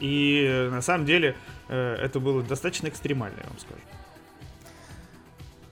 И 0.01 0.44
э, 0.49 0.70
на 0.70 0.82
самом 0.82 1.07
деле 1.07 1.36
э, 1.68 1.94
это 1.94 2.20
было 2.20 2.42
достаточно 2.42 2.88
экстремально, 2.88 3.38
я 3.38 3.49
вам 3.49 3.59
скажу. 3.59 3.80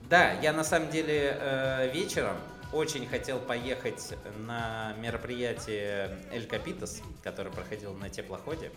Да, 0.09 0.31
я 0.33 0.53
на 0.53 0.63
самом 0.63 0.89
деле 0.89 1.37
э, 1.39 1.91
вечером 1.93 2.37
очень 2.73 3.07
хотел 3.07 3.39
поехать 3.39 4.13
на 4.45 4.93
мероприятие 4.99 6.17
Эль 6.31 6.45
Капитас, 6.45 7.01
которое 7.23 7.49
проходило 7.49 7.95
на 7.95 8.09
теплоходе. 8.09 8.71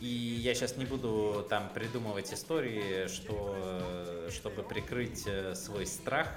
И 0.00 0.06
я 0.06 0.54
сейчас 0.54 0.76
не 0.76 0.84
буду 0.84 1.46
там 1.48 1.70
придумывать 1.72 2.32
истории, 2.32 3.06
что, 3.06 4.28
чтобы 4.30 4.64
прикрыть 4.64 5.24
свой 5.54 5.86
страх 5.86 6.28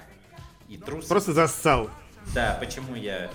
и 0.68 0.76
трусость. 0.76 1.08
Просто 1.08 1.32
зассал. 1.32 1.90
Да, 2.34 2.56
почему 2.60 2.94
я... 2.94 3.30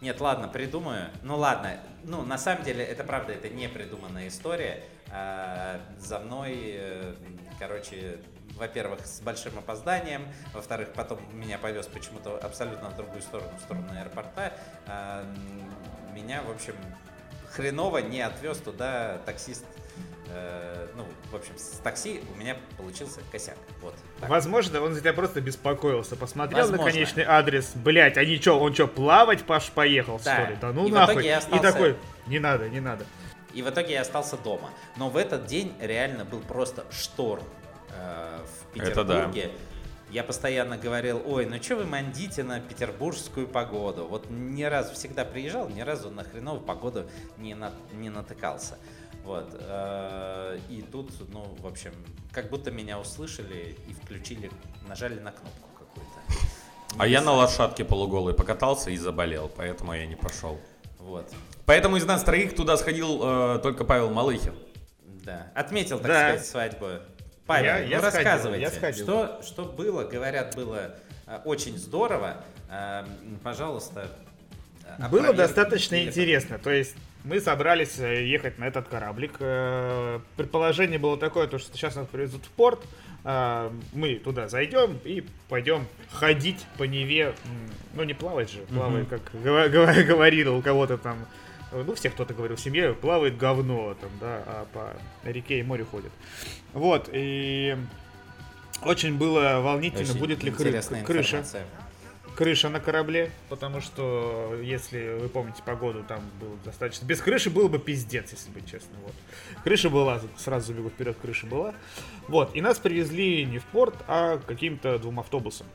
Нет, 0.00 0.20
ладно, 0.20 0.46
придумаю. 0.46 1.10
Ну 1.22 1.36
ладно, 1.36 1.80
ну 2.04 2.22
на 2.22 2.38
самом 2.38 2.62
деле 2.62 2.84
это 2.84 3.02
правда, 3.02 3.32
это 3.32 3.48
не 3.48 3.68
придуманная 3.68 4.28
история. 4.28 4.84
А, 5.10 5.80
За 5.98 6.20
мной, 6.20 6.54
э, 6.56 7.14
короче, 7.58 8.20
во-первых, 8.56 9.04
с 9.04 9.20
большим 9.20 9.58
опозданием, 9.58 10.22
во-вторых, 10.52 10.92
потом 10.92 11.18
меня 11.32 11.58
повез 11.58 11.86
почему-то 11.86 12.36
абсолютно 12.38 12.90
в 12.90 12.96
другую 12.96 13.22
сторону, 13.22 13.50
в 13.58 13.60
сторону 13.60 13.88
аэропорта. 13.92 14.52
А, 14.86 15.24
Меня, 16.14 16.42
в 16.42 16.50
общем, 16.50 16.74
хреново 17.50 17.98
не 17.98 18.20
отвез 18.20 18.58
туда 18.58 19.18
таксист. 19.26 19.64
Э, 20.30 20.86
Ну, 20.96 21.06
в 21.30 21.36
общем, 21.36 21.52
с 21.56 21.78
такси 21.82 22.20
у 22.34 22.38
меня 22.38 22.56
получился 22.76 23.20
косяк. 23.30 23.56
Вот. 23.80 23.94
так. 24.20 24.28
Возможно, 24.28 24.80
он 24.82 24.94
за 24.94 25.00
тебя 25.00 25.12
просто 25.12 25.40
беспокоился. 25.40 26.16
Посмотрел 26.16 26.66
на 26.66 26.72
Возможно. 26.72 26.92
конечный 26.92 27.22
адрес. 27.24 27.72
Блять, 27.76 28.16
они 28.16 28.40
чё, 28.40 28.58
он 28.58 28.72
чё, 28.74 28.88
плавать, 28.88 29.44
Паш, 29.44 29.70
поехал, 29.70 30.20
Да. 30.24 30.34
что 30.34 30.50
ли? 30.50 30.58
Да 30.60 30.72
ну 30.72 30.86
И 30.88 30.90
в 30.90 30.94
нахуй. 30.94 31.14
итоге 31.14 31.28
я 31.28 31.34
И 31.34 31.38
остался- 31.38 31.62
такой, 31.72 31.96
не 32.26 32.38
надо, 32.40 32.68
не 32.68 32.80
надо. 32.80 33.04
И 33.54 33.62
в 33.62 33.68
итоге 33.70 33.92
я 33.94 34.00
остался 34.00 34.36
дома. 34.36 34.70
Но 34.96 35.08
в 35.08 35.16
этот 35.16 35.46
день 35.46 35.72
реально 35.80 36.24
был 36.24 36.40
просто 36.40 36.84
шторм 36.90 37.44
э, 37.90 38.40
в 38.74 38.76
Это 38.80 39.04
да. 39.04 39.14
Петербурге. 39.14 39.50
Я 40.10 40.24
постоянно 40.24 40.78
говорил, 40.78 41.22
ой, 41.26 41.44
ну 41.46 41.62
что 41.62 41.76
вы 41.76 41.84
мандите 41.84 42.42
на 42.42 42.60
петербургскую 42.60 43.46
погоду? 43.46 44.06
Вот 44.06 44.26
ни 44.30 44.62
разу 44.62 44.94
всегда 44.94 45.24
приезжал, 45.26 45.68
ни 45.68 45.82
разу 45.82 46.10
на 46.10 46.24
хреновую 46.24 46.62
погоду 46.62 47.08
не, 47.36 47.54
на- 47.54 47.72
не 47.92 48.08
натыкался. 48.08 48.78
Вот. 49.28 49.54
э, 49.60 50.58
И 50.70 50.80
тут, 50.80 51.10
ну, 51.30 51.54
в 51.60 51.66
общем, 51.66 51.92
как 52.32 52.48
будто 52.48 52.70
меня 52.70 52.98
услышали 52.98 53.76
и 53.86 53.92
включили, 53.92 54.50
нажали 54.88 55.18
на 55.20 55.32
кнопку 55.32 55.68
какую-то. 55.78 56.18
А 56.98 57.06
я 57.06 57.20
на 57.20 57.32
лошадке 57.32 57.84
полуголый 57.84 58.32
покатался 58.32 58.90
и 58.90 58.96
заболел, 58.96 59.50
поэтому 59.54 59.92
я 59.92 60.06
не 60.06 60.16
пошел. 60.16 60.58
Вот. 60.98 61.30
Поэтому 61.66 61.96
из 61.98 62.06
нас 62.06 62.24
троих 62.24 62.56
туда 62.56 62.78
сходил 62.78 63.20
э, 63.22 63.58
только 63.62 63.84
Павел 63.84 64.08
Малыхин. 64.10 64.54
Да. 65.24 65.52
Отметил, 65.54 65.98
так 65.98 66.06
Да. 66.06 66.28
сказать, 66.30 66.46
свадьбу. 66.46 66.86
Павел, 67.46 67.66
Я- 67.66 67.74
ну 67.80 67.86
я 67.88 67.98
сходил, 68.00 68.00
рассказывайте, 68.02 68.62
я 68.62 68.70
сходил. 68.70 69.04
Что, 69.04 69.42
что 69.42 69.64
было, 69.66 70.04
говорят, 70.04 70.56
было 70.56 70.94
э, 71.26 71.38
очень 71.44 71.76
здорово. 71.76 72.42
Э, 72.70 73.04
пожалуйста, 73.44 74.08
э, 74.98 75.08
Было 75.10 75.34
достаточно 75.34 76.02
интересно. 76.02 76.58
То 76.58 76.70
есть 76.70 76.94
мы 77.28 77.40
собрались 77.40 77.98
э, 77.98 78.24
ехать 78.26 78.58
на 78.58 78.64
этот 78.64 78.88
кораблик. 78.88 79.32
Э, 79.40 80.20
Предположение 80.36 80.98
было 80.98 81.16
такое, 81.18 81.46
то, 81.46 81.58
что 81.58 81.76
сейчас 81.76 81.94
нас 81.96 82.06
привезут 82.08 82.44
в 82.46 82.48
порт. 82.50 82.80
э, 83.24 83.70
Мы 83.92 84.14
туда 84.16 84.48
зайдем 84.48 84.98
и 85.04 85.24
пойдем 85.48 85.86
ходить 86.10 86.64
по 86.78 86.84
Неве. 86.84 87.34
Ну, 87.94 88.04
не 88.04 88.14
плавать 88.14 88.50
же. 88.50 88.60
Плавает, 88.62 89.08
как 89.08 89.20
гова- 89.34 89.68
гова- 89.72 90.02
говорил 90.02 90.56
у 90.56 90.62
кого-то 90.62 90.96
там. 90.96 91.26
Ну, 91.70 91.94
всех 91.94 92.14
кто-то 92.14 92.32
говорил 92.32 92.56
в 92.56 92.60
семье, 92.60 92.94
плавает 92.94 93.36
говно 93.36 93.94
там, 94.00 94.10
да, 94.22 94.42
а 94.46 94.66
по 94.72 94.96
реке 95.30 95.58
и 95.60 95.62
морю 95.62 95.84
ходит. 95.84 96.10
Вот, 96.72 97.10
и 97.12 97.76
очень 98.82 99.18
было 99.18 99.60
волнительно, 99.60 100.02
Очень 100.08 100.18
будет 100.18 100.42
ли 100.42 100.50
кры- 100.50 101.02
крыша 101.04 101.36
информация. 101.36 101.66
Крыша 102.38 102.68
на 102.68 102.78
корабле, 102.78 103.32
потому 103.48 103.80
что, 103.80 104.56
если 104.62 105.18
вы 105.20 105.28
помните 105.28 105.60
погоду, 105.66 106.04
там 106.06 106.20
было 106.40 106.56
достаточно... 106.64 107.04
Без 107.04 107.20
крыши 107.20 107.50
было 107.50 107.66
бы 107.66 107.80
пиздец, 107.80 108.30
если 108.30 108.52
быть 108.52 108.70
честным. 108.70 109.00
Вот. 109.02 109.14
Крыша 109.64 109.90
была, 109.90 110.20
сразу 110.36 110.68
забегу 110.68 110.88
вперед, 110.88 111.16
крыша 111.20 111.48
была. 111.48 111.74
Вот, 112.28 112.54
и 112.54 112.60
нас 112.60 112.78
привезли 112.78 113.44
не 113.44 113.58
в 113.58 113.64
порт, 113.64 113.96
а 114.06 114.38
каким-то 114.38 115.00
двум 115.00 115.18
автобусам. 115.18 115.66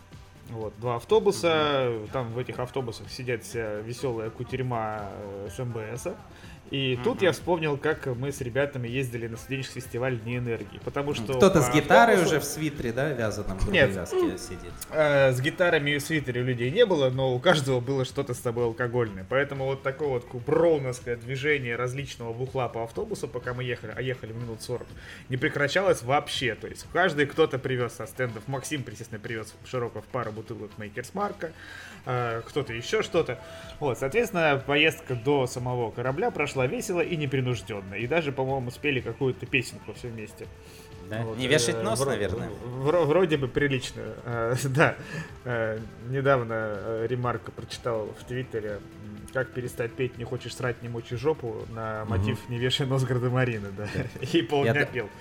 Вот, 0.51 0.73
два 0.79 0.95
автобуса, 0.95 1.91
там 2.13 2.31
в 2.31 2.37
этих 2.37 2.59
автобусах 2.59 3.09
сидят 3.09 3.43
вся 3.43 3.81
веселая 3.81 4.29
кутерьма 4.29 5.09
э, 5.11 5.49
с 5.53 5.59
МБСа. 5.61 6.15
И 6.71 6.97
тут 7.03 7.21
я 7.21 7.33
вспомнил, 7.33 7.77
как 7.77 8.07
мы 8.07 8.31
с 8.31 8.41
ребятами 8.41 8.87
ездили 8.87 9.27
на 9.27 9.37
студенческий 9.37 9.81
фестиваль 9.81 10.17
Дни 10.17 10.37
энергии. 10.37 10.79
Потому 10.83 11.13
что 11.13 11.33
Кто-то 11.33 11.61
с 11.61 11.69
гитарой 11.71 12.15
автобусу- 12.15 12.25
уже 12.37 12.39
в 12.39 12.43
свитере, 12.45 12.91
да, 12.91 13.09
вязаном 13.09 13.59
в 13.59 13.71
Нет. 13.71 13.91
вязке 13.95 14.37
сидит. 14.39 14.71
Э, 14.89 15.31
с 15.31 15.39
гитарами 15.39 15.91
и 15.91 15.99
свитере 15.99 16.41
людей 16.41 16.71
не 16.71 16.85
было, 16.87 17.11
но 17.11 17.35
у 17.35 17.39
каждого 17.39 17.79
было 17.79 18.05
что-то 18.05 18.33
с 18.33 18.39
собой 18.39 18.65
алкогольное. 18.65 19.23
Поэтому 19.29 19.65
вот 19.65 19.83
такое 19.83 20.07
вот 20.07 20.25
броуновское 20.33 21.15
движение 21.15 21.75
различного 21.75 22.33
бухла 22.33 22.69
по 22.69 22.83
автобусу, 22.83 23.27
пока 23.27 23.53
мы 23.53 23.63
ехали, 23.63 23.93
а 23.95 24.01
ехали 24.01 24.33
минут 24.33 24.61
40, 24.63 24.87
не 25.29 25.37
прекращалось 25.37 26.01
вообще. 26.01 26.55
То 26.55 26.67
есть 26.67 26.87
каждый 26.91 27.27
кто-то 27.27 27.59
привез 27.59 27.93
со 27.93 28.07
стендов. 28.07 28.47
Максим, 28.47 28.83
естественно, 28.87 29.19
привез 29.19 29.53
Широков 29.65 30.05
пару 30.05 30.31
бутылок 30.31 30.71
Мейкерс 30.77 31.13
Марка, 31.13 31.51
э, 32.05 32.41
кто-то 32.47 32.73
еще 32.73 33.03
что-то. 33.03 33.39
Вот, 33.79 33.99
соответственно, 33.99 34.63
поездка 34.65 35.13
до 35.13 35.45
самого 35.45 35.91
корабля 35.91 36.31
прошла 36.31 36.52
весело 36.67 37.01
и 37.01 37.15
непринужденно. 37.15 37.95
И 37.95 38.07
даже, 38.07 38.31
по-моему, 38.31 38.71
спели 38.71 38.99
какую-то 39.01 39.45
песенку 39.45 39.93
все 39.93 40.07
вместе. 40.07 40.47
Да? 41.09 41.21
Вот, 41.23 41.37
Не 41.37 41.47
вешать 41.47 41.75
э, 41.75 41.81
нос, 41.83 41.99
вро- 41.99 42.05
наверное. 42.07 42.49
вро- 42.81 43.05
вроде 43.05 43.37
бы 43.37 43.47
прилично. 43.47 44.01
Э, 44.25 44.55
Да. 44.65 44.95
Э, 45.43 45.79
Недавно 46.09 46.53
э, 46.53 47.07
ремарка 47.09 47.51
прочитал 47.51 48.07
в 48.19 48.23
Твиттере, 48.25 48.79
как 49.33 49.49
перестать 49.51 49.91
петь 49.93 50.17
«Не 50.17 50.23
хочешь 50.25 50.55
срать, 50.55 50.81
не 50.83 50.89
мочи 50.89 51.15
жопу» 51.15 51.65
на 51.73 52.05
мотив 52.05 52.37
«Не 52.49 52.57
вешай 52.57 52.85
нос 52.87 53.03
Гардемарины», 53.03 53.69
да. 53.75 53.87
И 54.31 54.41
полдня 54.43 54.85
пел. 54.85 55.05
Я 55.05 55.11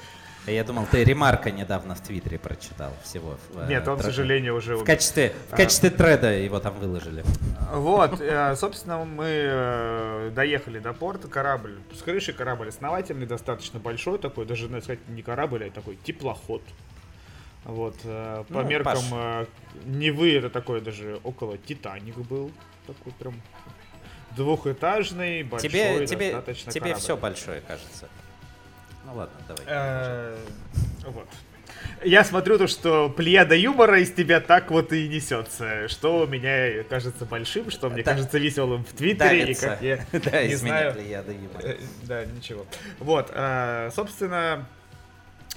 думал, 0.64 0.86
ты 0.90 1.05
ремарка 1.05 1.51
недавно 1.53 1.95
в 1.95 2.01
Твиттере 2.01 2.38
прочитал 2.38 2.93
всего. 3.05 3.36
в, 3.53 3.59
э, 3.61 3.68
Нет, 3.68 3.86
он, 3.86 3.99
к 3.99 4.03
сожалению, 4.03 4.57
уже 4.57 4.76
В 4.76 4.84
качестве, 4.84 5.32
в 5.51 5.53
А. 5.53 5.57
качестве 5.57 5.90
треда 5.90 6.32
его 6.32 6.59
там 6.59 6.74
выложили. 6.80 7.22
Вот, 7.72 8.20
э, 8.20 8.57
собственно, 8.57 9.05
мы 9.05 9.24
э, 9.28 10.30
доехали 10.34 10.80
до 10.80 10.93
порта, 10.95 11.28
корабль 11.28 11.78
с 11.97 12.03
крыши, 12.03 12.32
корабль 12.32 12.70
основательный, 12.70 13.26
достаточно 13.26 13.78
большой 13.78 14.18
такой, 14.18 14.45
даже, 14.45 14.68
надо 14.68 14.82
сказать, 14.82 15.07
не 15.09 15.22
корабль, 15.22 15.64
а 15.64 15.70
такой 15.70 15.97
теплоход. 15.97 16.62
Вот, 17.64 17.97
по 18.03 18.45
Ну, 18.49 18.62
меркам 18.64 18.97
Паш. 19.11 19.47
Невы 19.84 20.32
это 20.36 20.51
такой 20.51 20.80
даже 20.80 21.20
около 21.22 21.57
Титаник 21.57 22.16
был, 22.16 22.51
такой 22.88 23.12
прям 23.12 23.34
двухэтажный, 24.36 25.43
большой, 25.45 25.70
тебе 25.70 26.07
тебе, 26.07 26.32
достаточно 26.32 26.72
тебе 26.72 26.80
корабль. 26.82 27.01
все 27.01 27.16
большое 27.16 27.61
кажется. 27.61 28.09
Ну 29.05 29.14
ладно, 29.14 29.34
давай. 29.48 29.64
Э, 29.66 30.36
Вот. 31.07 31.28
Я 32.05 32.22
смотрю 32.24 32.59
то, 32.59 32.66
что 32.68 33.09
плеяда 33.09 33.55
юмора 33.57 34.00
из 34.00 34.12
тебя 34.12 34.40
так 34.40 34.70
вот 34.70 34.92
и 34.92 35.09
несется, 35.09 35.88
что 35.88 36.26
меня 36.26 36.84
кажется 36.84 37.24
большим, 37.24 37.70
что 37.70 37.90
мне 37.90 38.03
Да. 38.03 38.12
кажется 38.12 38.38
веселым 38.38 38.84
в 38.84 38.92
Твиттере, 38.92 39.36
и 39.38 39.40
Давится. 39.42 39.68
как 39.68 39.82
я 39.82 39.96
да, 40.12 40.42
не 40.44 40.53
из 40.53 40.62
меня 40.62 40.92
знаю. 40.92 41.07
Э, 41.62 41.76
Да, 42.05 42.24
ничего. 42.24 42.66
Вот, 42.98 43.30
э, 43.34 43.90
собственно, 43.94 44.66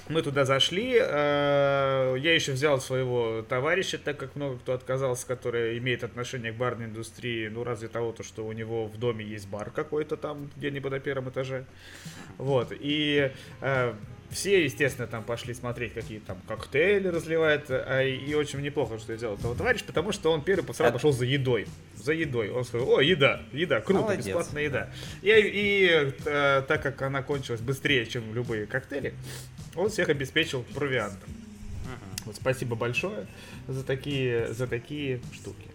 мы 0.08 0.22
туда 0.22 0.44
зашли. 0.44 0.96
э, 1.00 2.16
Я 2.18 2.34
еще 2.34 2.52
взял 2.52 2.80
своего 2.80 3.42
товарища, 3.42 3.98
так 3.98 4.16
как 4.16 4.36
много 4.36 4.58
кто 4.58 4.72
отказался, 4.74 5.26
который 5.26 5.78
имеет 5.78 6.04
отношение 6.04 6.52
к 6.52 6.56
барной 6.56 6.86
индустрии. 6.86 7.48
Ну, 7.48 7.64
разве 7.64 7.88
того, 7.88 8.12
то, 8.12 8.22
что 8.22 8.46
у 8.46 8.52
него 8.52 8.86
в 8.86 8.96
доме 8.98 9.24
есть 9.24 9.48
бар 9.48 9.70
какой-то 9.70 10.16
там, 10.16 10.50
где-нибудь 10.56 10.90
на 10.92 11.00
первом 11.00 11.30
этаже. 11.30 11.64
Вот, 12.38 12.72
и 12.78 13.32
э, 13.60 13.94
все, 14.30 14.64
естественно, 14.64 15.06
там 15.06 15.22
пошли 15.24 15.54
смотреть, 15.54 15.94
какие 15.94 16.18
там 16.18 16.40
коктейли 16.46 17.08
разливают. 17.08 17.64
а, 17.68 18.02
И 18.02 18.34
очень 18.34 18.60
неплохо, 18.60 18.98
что 18.98 19.12
я 19.12 19.18
взял 19.18 19.34
этого 19.34 19.54
товарища, 19.56 19.84
потому 19.86 20.12
что 20.12 20.30
он 20.32 20.42
первый 20.42 20.72
сразу 20.74 20.92
пошел 20.92 21.12
за 21.12 21.24
едой. 21.24 21.66
За 21.96 22.12
едой. 22.12 22.50
Он 22.50 22.64
сказал, 22.64 22.88
о, 22.96 23.00
еда, 23.00 23.42
еда, 23.52 23.80
круто, 23.80 24.02
Молодец. 24.02 24.26
бесплатная 24.26 24.62
еда. 24.64 24.90
И, 25.22 25.30
и, 25.30 26.12
э, 26.24 26.62
так 26.66 26.82
как 26.82 27.00
она 27.02 27.22
кончилась 27.22 27.60
быстрее, 27.60 28.06
чем 28.06 28.34
любые 28.34 28.66
коктейли, 28.66 29.14
он 29.76 29.90
всех 29.90 30.08
обеспечил 30.08 30.62
провиантом. 30.74 31.28
Вот 32.24 32.34
спасибо 32.36 32.74
большое 32.74 33.26
за 33.68 33.84
такие, 33.84 34.52
за 34.52 34.66
такие 34.66 35.20
штуки. 35.32 35.70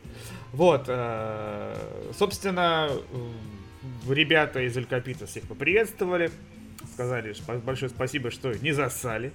Вот, 0.51 0.83
э, 0.87 2.11
собственно, 2.17 2.89
ребята 4.09 4.59
из 4.61 4.75
Алькапита 4.75 5.25
всех 5.27 5.43
поприветствовали, 5.47 6.29
сказали 6.93 7.33
большое 7.63 7.89
спасибо, 7.89 8.31
что 8.31 8.53
не 8.53 8.73
засали, 8.73 9.31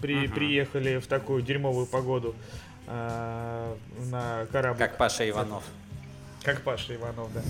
при, 0.00 0.26
Мгм. 0.26 0.34
приехали 0.34 0.98
в 0.98 1.06
такую 1.06 1.42
дерьмовую 1.42 1.86
погоду 1.86 2.34
э, 2.86 3.74
на 4.10 4.46
корабль. 4.50 4.78
Как 4.78 4.96
Паша 4.96 5.28
Иванов. 5.28 5.64
Как 6.42 6.62
Паша 6.62 6.94
Иванов, 6.94 7.30
да. 7.34 7.42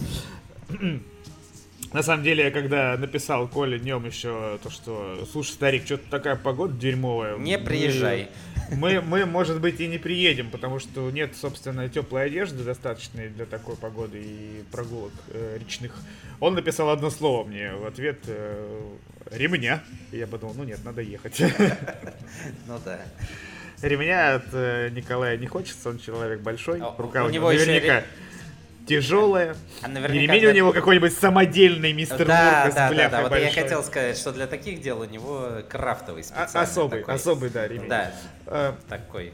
На 1.97 2.03
самом 2.03 2.24
деле, 2.24 2.44
я 2.44 2.51
когда 2.51 2.94
написал 2.99 3.49
Коле 3.49 3.78
днем 3.78 4.05
еще 4.05 4.59
то, 4.62 4.68
что 4.68 5.26
слушай, 5.32 5.53
старик, 5.53 5.86
что-то 5.86 6.05
такая 6.11 6.36
погода 6.36 6.74
дерьмовая. 6.74 7.38
Не 7.38 7.59
приезжай. 7.59 8.28
Мы, 8.70 9.01
мы, 9.01 9.24
может 9.24 9.62
быть, 9.62 9.80
и 9.80 9.86
не 9.86 9.97
приедем, 9.97 10.51
потому 10.51 10.78
что 10.78 11.11
нет, 11.11 11.34
собственно, 11.34 11.88
теплой 11.88 12.26
одежды 12.26 12.64
достаточной 12.64 13.30
для 13.30 13.47
такой 13.47 13.76
погоды 13.76 14.20
и 14.22 14.64
прогулок 14.70 15.12
э, 15.28 15.57
речных. 15.59 15.94
Он 16.38 16.53
написал 16.55 16.90
одно 16.90 17.09
слово 17.09 17.44
мне 17.44 17.72
в 17.72 17.86
ответ 17.86 18.18
э, 18.26 18.90
ремня. 19.30 19.82
И 20.12 20.18
я 20.18 20.26
подумал, 20.26 20.53
ну 20.55 20.64
нет, 20.64 20.80
надо 20.84 21.01
ехать. 21.01 21.40
Ну 22.66 22.78
да. 22.84 23.01
Ремня 23.80 24.34
от 24.34 24.49
э, 24.53 24.90
Николая 24.90 25.38
не 25.38 25.47
хочется, 25.47 25.88
он 25.88 25.99
человек 25.99 26.40
большой. 26.40 26.78
А, 26.82 26.94
Рука 26.99 27.24
у 27.24 27.30
него 27.30 27.51
него 27.51 27.53
еще 27.53 27.66
наверняка 27.66 28.05
тяжелая. 28.87 29.57
А 29.82 29.89
наверняка 29.89 30.14
ремень 30.34 30.41
для- 30.41 30.51
у 30.51 30.55
него 30.55 30.72
какой-нибудь 30.72 31.12
самодельный 31.12 31.93
мистер 31.93 32.24
Да, 32.26 32.62
Мурка 32.64 32.70
с 32.70 32.74
да, 32.74 32.89
да, 32.89 32.95
бляхой 32.95 33.11
да. 33.11 33.28
Вот 33.28 33.39
я 33.39 33.51
хотел 33.53 33.82
сказать, 33.84 34.16
что 34.16 34.32
для 34.32 34.47
таких 34.47 34.80
дел 34.80 35.01
у 35.01 35.05
него 35.05 35.49
крафтовый 35.68 36.22
А- 36.22 36.24
специальный 36.24 36.70
особый, 36.70 37.01
такой. 37.01 37.14
особый, 37.14 37.51
да, 37.51 37.66
ремень. 37.68 37.89
Да, 37.89 38.12
Э, 38.47 38.72
такой. 38.89 39.32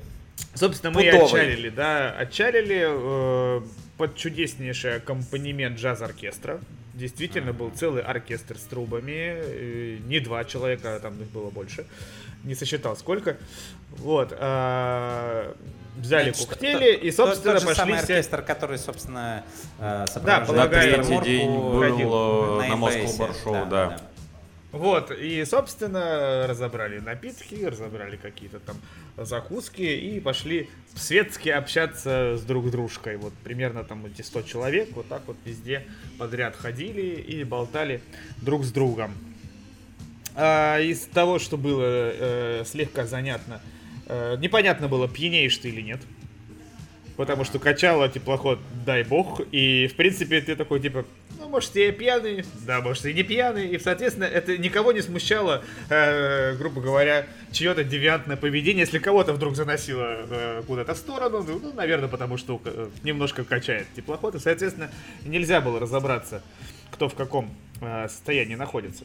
Собственно, 0.55 0.91
мы 0.91 1.05
Пудовый. 1.05 1.27
отчалили, 1.27 1.69
да, 1.69 2.11
отчалили 2.19 2.87
э, 2.89 3.61
под 3.99 4.17
чудеснейший 4.17 4.97
аккомпанемент 4.97 5.79
джаз-оркестра. 5.79 6.61
Действительно, 6.95 7.53
был 7.53 7.71
целый 7.71 8.03
оркестр 8.03 8.59
с 8.59 8.63
трубами, 8.63 9.13
э, 9.37 9.99
не 10.07 10.21
два 10.21 10.45
человека, 10.45 10.97
а 10.97 11.01
там 11.01 11.15
их 11.23 11.29
было 11.29 11.49
больше. 11.51 11.87
Не 12.45 12.55
сосчитал 12.55 12.97
сколько. 12.97 13.37
Вот. 13.91 14.35
а, 14.39 15.55
взяли 15.97 16.33
Значит, 16.33 16.49
коктейли 16.49 16.93
тот- 16.95 17.05
и, 17.05 17.11
тот- 17.11 17.17
собственно, 17.29 17.53
тот 17.55 17.61
же 17.63 17.67
пошли 17.69 17.81
самый 17.81 17.95
все... 17.95 18.15
оркестр, 18.15 18.43
который, 18.43 18.79
собственно, 18.79 19.45
э, 19.79 19.81
Да, 19.81 20.07
сопровождает 20.07 20.41
На 20.41 20.47
полагаю, 20.55 21.05
третий 21.05 21.25
день 21.25 21.51
был 21.51 21.83
э, 22.61 22.69
на 22.69 22.77
на 22.77 22.87
Moscow 22.87 23.03
МБСе. 23.05 23.23
Bar 23.23 23.35
Show, 23.45 23.69
да. 23.69 23.99
Вот, 24.73 25.11
и, 25.11 25.45
собственно, 25.45 26.47
разобрали 26.49 26.99
напитки, 26.99 27.63
разобрали 27.63 28.17
какие-то 28.17 28.59
там 28.59 28.77
закуски 29.19 29.83
и 29.83 30.19
пошли 30.19 30.71
светски 30.95 31.51
общаться 31.51 32.39
с 32.39 32.41
друг 32.41 32.71
дружкой. 32.71 33.19
Вот 33.19 33.35
примерно 33.45 33.85
там 33.85 34.07
эти 34.07 34.23
100 34.23 34.43
человек 34.43 34.89
вот 34.95 35.07
так 35.09 35.21
вот 35.27 35.37
везде 35.45 35.87
подряд 36.19 36.57
ходили 36.57 37.03
и 37.03 37.45
болтали 37.45 38.01
друг 38.41 38.65
с 38.65 38.73
другом. 38.73 39.13
А, 40.35 40.81
из 40.81 41.01
того, 41.01 41.39
что 41.39 41.59
было 41.59 41.83
э, 41.85 42.65
слегка 42.65 43.05
занятно, 43.05 43.61
э, 44.07 44.37
непонятно 44.39 44.89
было, 44.89 45.09
пьянеешь 45.09 45.57
ты 45.59 45.69
или 45.69 45.81
нет. 45.81 46.01
Потому 47.17 47.45
что 47.45 47.59
качало 47.59 48.09
теплоход, 48.09 48.59
дай 48.87 49.05
бог. 49.05 49.41
И, 49.53 49.87
в 49.87 49.97
принципе, 49.97 50.41
ты 50.41 50.57
такой, 50.57 50.81
типа, 50.81 51.05
ну, 51.39 51.49
может, 51.49 51.75
я 51.77 51.93
пьяный, 51.93 52.45
да, 52.67 52.81
может, 52.81 53.05
и 53.05 53.13
не 53.13 53.23
пьяный. 53.23 53.69
И, 53.69 53.79
соответственно, 53.79 54.25
это 54.25 54.57
никого 54.57 54.93
не 54.93 55.03
смущало, 55.03 55.63
э, 55.91 56.55
грубо 56.57 56.81
говоря, 56.81 57.27
чье-то 57.51 57.85
девиантное 57.85 58.37
поведение. 58.37 58.81
Если 58.81 58.99
кого-то 58.99 59.33
вдруг 59.33 59.57
заносило 59.57 60.27
э, 60.31 60.63
куда-то 60.67 60.95
в 60.95 60.99
сторону, 60.99 61.43
ну, 61.43 61.59
ну, 61.59 61.73
наверное, 61.75 62.09
потому 62.09 62.39
что 62.39 62.61
э, 62.65 62.89
немножко 63.03 63.45
качает 63.45 63.87
теплоход. 63.95 64.35
И, 64.37 64.39
соответственно, 64.39 64.91
нельзя 65.25 65.61
было 65.61 65.81
разобраться, 65.81 66.43
кто 66.91 67.09
в 67.09 67.15
каком 67.15 67.55
э, 67.81 68.09
состоянии 68.09 68.55
находится. 68.55 69.05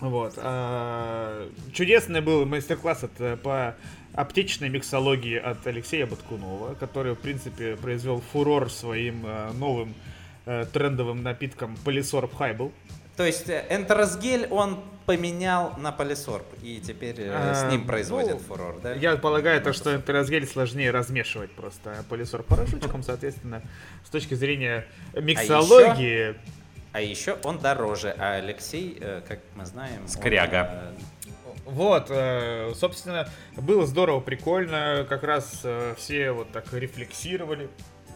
Вот. 0.00 0.34
а, 0.36 1.48
Чудесный 1.72 2.20
был 2.20 2.46
мастер-класс 2.46 3.04
от, 3.04 3.20
э, 3.20 3.36
по 3.36 3.74
аптечной 4.14 4.68
миксологии 4.68 5.36
от 5.38 5.66
Алексея 5.66 6.06
Баткунова, 6.06 6.74
который, 6.74 7.14
в 7.14 7.18
принципе, 7.18 7.76
произвел 7.76 8.22
фурор 8.32 8.70
своим 8.70 9.24
э, 9.26 9.52
новым 9.52 9.94
э, 10.46 10.66
трендовым 10.72 11.22
напитком 11.22 11.76
Полисорб 11.84 12.34
Хайбл. 12.36 12.72
То 13.16 13.24
есть 13.24 13.48
энтеросгель 13.48 14.46
он 14.50 14.78
поменял 15.04 15.74
на 15.78 15.90
полисорб, 15.90 16.46
и 16.62 16.80
теперь 16.80 17.16
э, 17.18 17.54
с 17.54 17.62
А, 17.64 17.70
ним 17.70 17.86
производит 17.86 18.34
ну, 18.34 18.38
фурор, 18.40 18.78
да? 18.82 18.92
Я 18.92 19.16
полагаю, 19.16 19.62
то, 19.62 19.72
что 19.72 19.96
энтерозгель 19.96 20.46
сложнее 20.46 20.90
размешивать 20.90 21.50
просто 21.52 21.96
а 21.98 22.02
полисорб 22.02 22.46
порошочком, 22.46 23.02
соответственно, 23.02 23.62
с 24.04 24.10
точки 24.10 24.34
зрения 24.34 24.86
миксологии, 25.14 26.26
А 26.26 26.28
еще 26.28 26.36
он 27.44 27.58
дороже, 27.58 28.14
а 28.18 28.34
Алексей, 28.34 28.96
э, 29.00 29.22
как 29.26 29.40
мы 29.54 29.66
знаем... 29.66 30.02
он, 30.02 30.08
Скряга. 30.08 30.70
э, 30.72 31.30
Вот, 31.66 32.06
э, 32.10 32.72
собственно, 32.74 33.28
было 33.56 33.86
здорово, 33.86 34.20
прикольно, 34.20 35.06
как 35.08 35.22
раз 35.22 35.64
все 35.96 36.32
вот 36.32 36.50
так 36.52 36.72
рефлексировали 36.72 37.68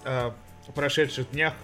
о 0.04 0.34
прошедших 0.74 1.30
днях, 1.30 1.54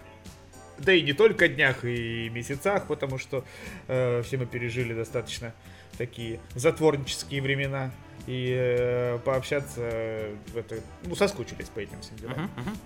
да 0.78 0.92
и 0.92 1.02
не 1.02 1.12
только 1.12 1.48
днях, 1.48 1.84
и 1.84 2.28
месяцах, 2.30 2.86
потому 2.86 3.18
что 3.18 3.44
э, 3.88 4.22
все 4.22 4.36
мы 4.36 4.46
пережили 4.46 4.94
достаточно 4.94 5.52
такие 5.96 6.38
затворнические 6.54 7.42
времена, 7.42 7.90
и 8.26 8.54
э, 8.56 9.18
пообщаться, 9.24 9.80
э, 9.80 10.34
в 10.52 10.56
это, 10.56 10.76
ну, 11.04 11.14
соскучились 11.16 11.68
по 11.68 11.80
этим 11.80 12.00
всем 12.00 12.16
делам. 12.18 12.34
мгм, 12.34 12.50
мгм. 12.56 12.76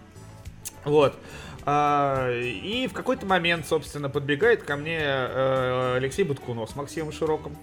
Вот. 0.84 1.18
А, 1.64 2.30
и 2.30 2.86
в 2.88 2.92
какой-то 2.92 3.26
момент, 3.26 3.66
собственно, 3.66 4.08
подбегает 4.08 4.62
ко 4.62 4.76
мне 4.76 4.98
э, 5.00 5.94
Алексей 5.96 6.24
Буткунов 6.24 6.70
с 6.70 6.76
Максимом 6.76 7.12
Широком. 7.12 7.56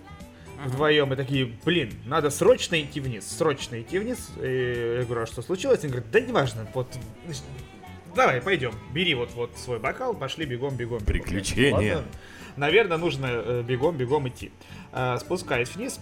Вдвоем 0.65 1.13
и 1.13 1.15
такие, 1.15 1.53
блин, 1.63 1.93
надо 2.05 2.29
срочно 2.29 2.81
идти 2.81 2.99
вниз, 2.99 3.25
срочно 3.25 3.81
идти 3.81 3.97
вниз. 3.97 4.29
И 4.41 4.97
я 4.99 5.05
говорю, 5.05 5.21
а 5.21 5.25
что 5.25 5.41
случилось? 5.41 5.83
Он 5.83 5.91
говорит, 5.91 6.11
да 6.11 6.19
неважно, 6.19 6.67
вот, 6.73 6.87
значит, 7.25 7.43
давай, 8.13 8.41
пойдем, 8.41 8.73
бери 8.93 9.15
вот, 9.15 9.31
вот 9.35 9.57
свой 9.57 9.79
бокал, 9.79 10.13
пошли 10.13 10.45
бегом, 10.45 10.75
бегом. 10.75 10.99
бегом». 10.99 11.05
Приключения. 11.05 11.95
Ладно. 11.95 12.11
Наверное, 12.57 12.97
нужно 12.97 13.27
э, 13.29 13.63
бегом, 13.65 13.95
бегом 13.95 14.27
идти. 14.27 14.51
А, 14.91 15.17
спускаюсь 15.17 15.73
вниз. 15.75 15.99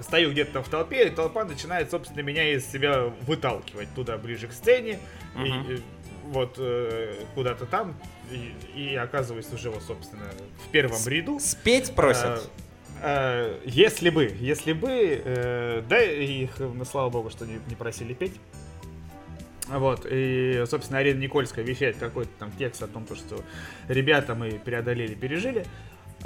стою 0.00 0.30
где-то 0.30 0.62
в 0.62 0.68
толпе, 0.70 1.08
и 1.08 1.10
толпа 1.10 1.44
начинает, 1.44 1.90
собственно, 1.90 2.22
меня 2.22 2.50
из 2.50 2.66
себя 2.66 3.12
выталкивать 3.26 3.88
туда 3.94 4.16
ближе 4.16 4.48
к 4.48 4.52
сцене. 4.52 4.98
И, 5.36 5.74
и 5.74 5.82
вот 6.30 6.56
э, 6.58 7.14
куда-то 7.34 7.66
там, 7.66 7.94
и, 8.30 8.52
и 8.78 8.94
оказываюсь 8.96 9.52
уже, 9.52 9.70
вот, 9.70 9.82
собственно, 9.82 10.24
в 10.66 10.70
первом 10.70 10.98
ряду. 11.06 11.38
Спеть 11.40 11.94
просят? 11.94 12.24
А, 12.26 12.40
а, 13.02 13.60
если 13.64 14.10
бы, 14.10 14.34
если 14.38 14.72
бы, 14.72 15.22
э, 15.24 15.82
да, 15.88 16.02
их, 16.02 16.58
ну, 16.58 16.84
слава 16.84 17.10
богу, 17.10 17.30
что 17.30 17.46
не, 17.46 17.60
не 17.68 17.74
просили 17.74 18.14
петь. 18.14 18.34
Вот, 19.68 20.06
и, 20.10 20.62
собственно, 20.66 20.98
Арина 20.98 21.18
Никольская 21.20 21.64
вещает 21.64 21.96
какой-то 21.96 22.30
там 22.38 22.52
текст 22.58 22.82
о 22.82 22.86
том, 22.86 23.06
что 23.06 23.42
ребята 23.88 24.34
мы 24.34 24.60
преодолели, 24.62 25.14
пережили. 25.14 25.64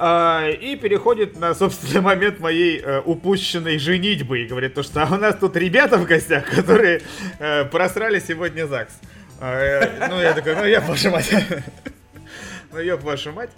А, 0.01 0.49
и 0.49 0.77
переходит 0.77 1.39
на, 1.41 1.55
собственно, 1.55 2.01
момент 2.03 2.39
моей 2.39 2.81
э, 2.81 3.01
упущенной 3.01 3.79
женитьбы 3.79 4.41
и 4.41 4.47
говорит 4.47 4.75
то, 4.75 4.85
что 4.85 5.03
а 5.03 5.12
у 5.12 5.19
нас 5.19 5.37
тут 5.37 5.57
ребята 5.57 5.99
в 5.99 6.05
гостях, 6.05 6.49
которые 6.49 7.03
э, 7.41 7.65
просрали 7.65 8.20
сегодня 8.20 8.66
ЗАГС. 8.66 8.93
А, 8.93 9.18
ну, 9.40 10.20
я 10.20 10.35
такой, 10.35 10.55
ну, 10.56 10.65
я 10.65 10.81
ваша 10.81 11.10
мать. 11.10 11.31
ну, 12.73 12.78
ёб 12.78 13.02
вашу 13.02 13.32
мать. 13.32 13.51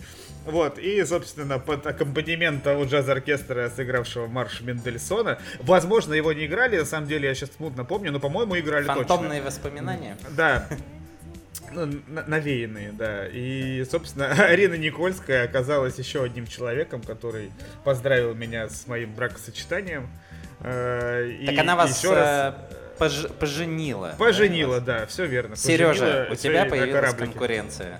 Вот, 0.46 0.78
и, 0.78 1.04
собственно, 1.04 1.58
под 1.58 1.86
аккомпанемент 1.86 2.62
того 2.62 2.84
джаз-оркестра, 2.84 3.70
сыгравшего 3.70 4.26
марш 4.26 4.62
Мендельсона, 4.62 5.38
возможно, 5.60 6.14
его 6.14 6.32
не 6.32 6.46
играли, 6.46 6.78
на 6.78 6.86
самом 6.86 7.06
деле, 7.08 7.28
я 7.28 7.34
сейчас 7.34 7.50
смутно 7.56 7.84
помню, 7.84 8.10
но, 8.10 8.20
по-моему, 8.20 8.58
играли 8.58 8.84
Фантомные 8.84 9.04
точно. 9.04 9.16
Фантомные 9.16 9.42
воспоминания? 9.42 10.16
Да. 10.30 10.66
Ну, 11.72 12.00
навеянные, 12.06 12.92
да. 12.92 13.26
И, 13.28 13.84
собственно, 13.84 14.26
Арина 14.46 14.74
Никольская 14.74 15.44
оказалась 15.44 15.98
еще 15.98 16.24
одним 16.24 16.46
человеком, 16.46 17.02
который 17.02 17.52
поздравил 17.84 18.34
меня 18.34 18.68
с 18.68 18.86
моим 18.86 19.14
бракосочетанием. 19.14 20.08
Э, 20.60 21.30
так 21.46 21.54
и 21.54 21.58
она 21.58 21.76
вас 21.76 21.98
еще 21.98 22.14
раз... 22.14 22.54
Пож... 23.00 23.26
поженила. 23.38 24.14
Поженила, 24.18 24.78
да, 24.80 25.06
все 25.06 25.24
верно. 25.24 25.56
Сережа, 25.56 26.28
у 26.30 26.34
тебя 26.34 26.66
появилась 26.66 27.14
конкуренция. 27.14 27.98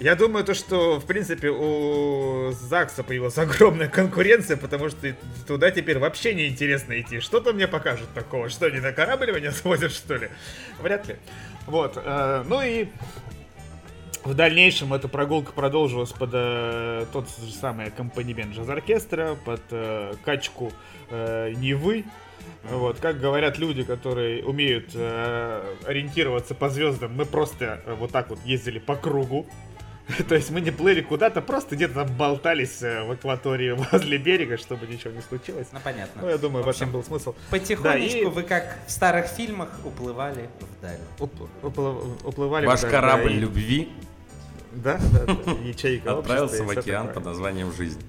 Я 0.00 0.14
думаю, 0.14 0.44
то, 0.44 0.54
что, 0.54 1.00
в 1.00 1.06
принципе, 1.06 1.48
у 1.50 2.52
ЗАГСа 2.52 3.02
появилась 3.02 3.38
огромная 3.38 3.88
конкуренция, 3.88 4.56
потому 4.56 4.90
что 4.90 5.14
туда 5.46 5.70
теперь 5.70 5.98
вообще 5.98 6.34
не 6.34 6.46
интересно 6.46 7.00
идти. 7.00 7.18
Что-то 7.20 7.52
мне 7.52 7.66
покажут 7.66 8.08
такого. 8.14 8.48
Что, 8.50 8.68
не 8.68 8.80
на 8.80 8.92
корабль 8.92 9.32
меня 9.32 9.50
свозят, 9.50 9.90
что 9.90 10.16
ли? 10.16 10.28
Вряд 10.80 11.08
ли. 11.08 11.16
Вот. 11.66 11.94
Э, 11.96 12.44
ну 12.46 12.62
и 12.62 12.88
в 14.24 14.34
дальнейшем 14.34 14.92
эта 14.92 15.08
прогулка 15.08 15.52
продолжилась 15.52 16.12
под 16.12 16.30
э, 16.34 17.06
тот 17.12 17.28
же 17.30 17.50
самый 17.50 17.86
аккомпанемент 17.86 18.54
джаз-оркестра, 18.54 19.36
под 19.44 19.62
э, 19.70 20.14
качку 20.24 20.70
э, 21.10 21.54
Невы. 21.56 22.04
Вот, 22.70 23.00
как 23.00 23.20
говорят 23.20 23.58
люди, 23.58 23.82
которые 23.82 24.44
умеют 24.44 24.90
э, 24.94 25.76
ориентироваться 25.86 26.54
по 26.54 26.68
звездам, 26.68 27.14
мы 27.14 27.24
просто 27.24 27.80
э, 27.86 27.94
вот 27.94 28.10
так 28.10 28.30
вот 28.30 28.38
ездили 28.44 28.78
по 28.78 28.96
кругу. 28.96 29.46
То 30.28 30.34
есть 30.34 30.50
мы 30.50 30.60
не 30.60 30.70
плыли 30.70 31.02
куда-то, 31.02 31.42
просто 31.42 31.76
где-то 31.76 31.94
там 31.94 32.16
болтались 32.16 32.82
э, 32.82 33.04
в 33.04 33.10
акватории 33.10 33.70
возле 33.92 34.18
берега, 34.18 34.56
чтобы 34.56 34.86
ничего 34.86 35.12
не 35.12 35.20
случилось. 35.20 35.68
Ну, 35.72 35.78
понятно. 35.82 36.22
Ну, 36.22 36.28
я 36.28 36.38
думаю, 36.38 36.64
в, 36.64 36.68
общем, 36.68 36.86
в 36.86 36.88
этом 36.88 37.00
был 37.00 37.04
смысл. 37.04 37.34
Потихонечку 37.50 38.24
да, 38.24 38.30
и... 38.30 38.32
вы, 38.32 38.42
как 38.42 38.78
в 38.86 38.90
старых 38.90 39.26
фильмах, 39.26 39.68
уплывали 39.84 40.48
вдаль. 40.78 40.98
Уп 41.18 41.32
уплыв 41.62 42.24
уплывали 42.24 42.66
Ваш 42.66 42.80
вдаль, 42.80 42.90
корабль 42.90 43.30
да, 43.30 43.34
и... 43.34 43.38
любви 43.38 43.88
да, 44.72 45.00
да, 45.12 45.24
да, 45.26 45.52
ячейка 45.64 46.18
Отправился 46.18 46.64
в 46.64 46.70
океан 46.70 47.12
под 47.12 47.24
названием 47.24 47.72
«Жизнь». 47.72 48.00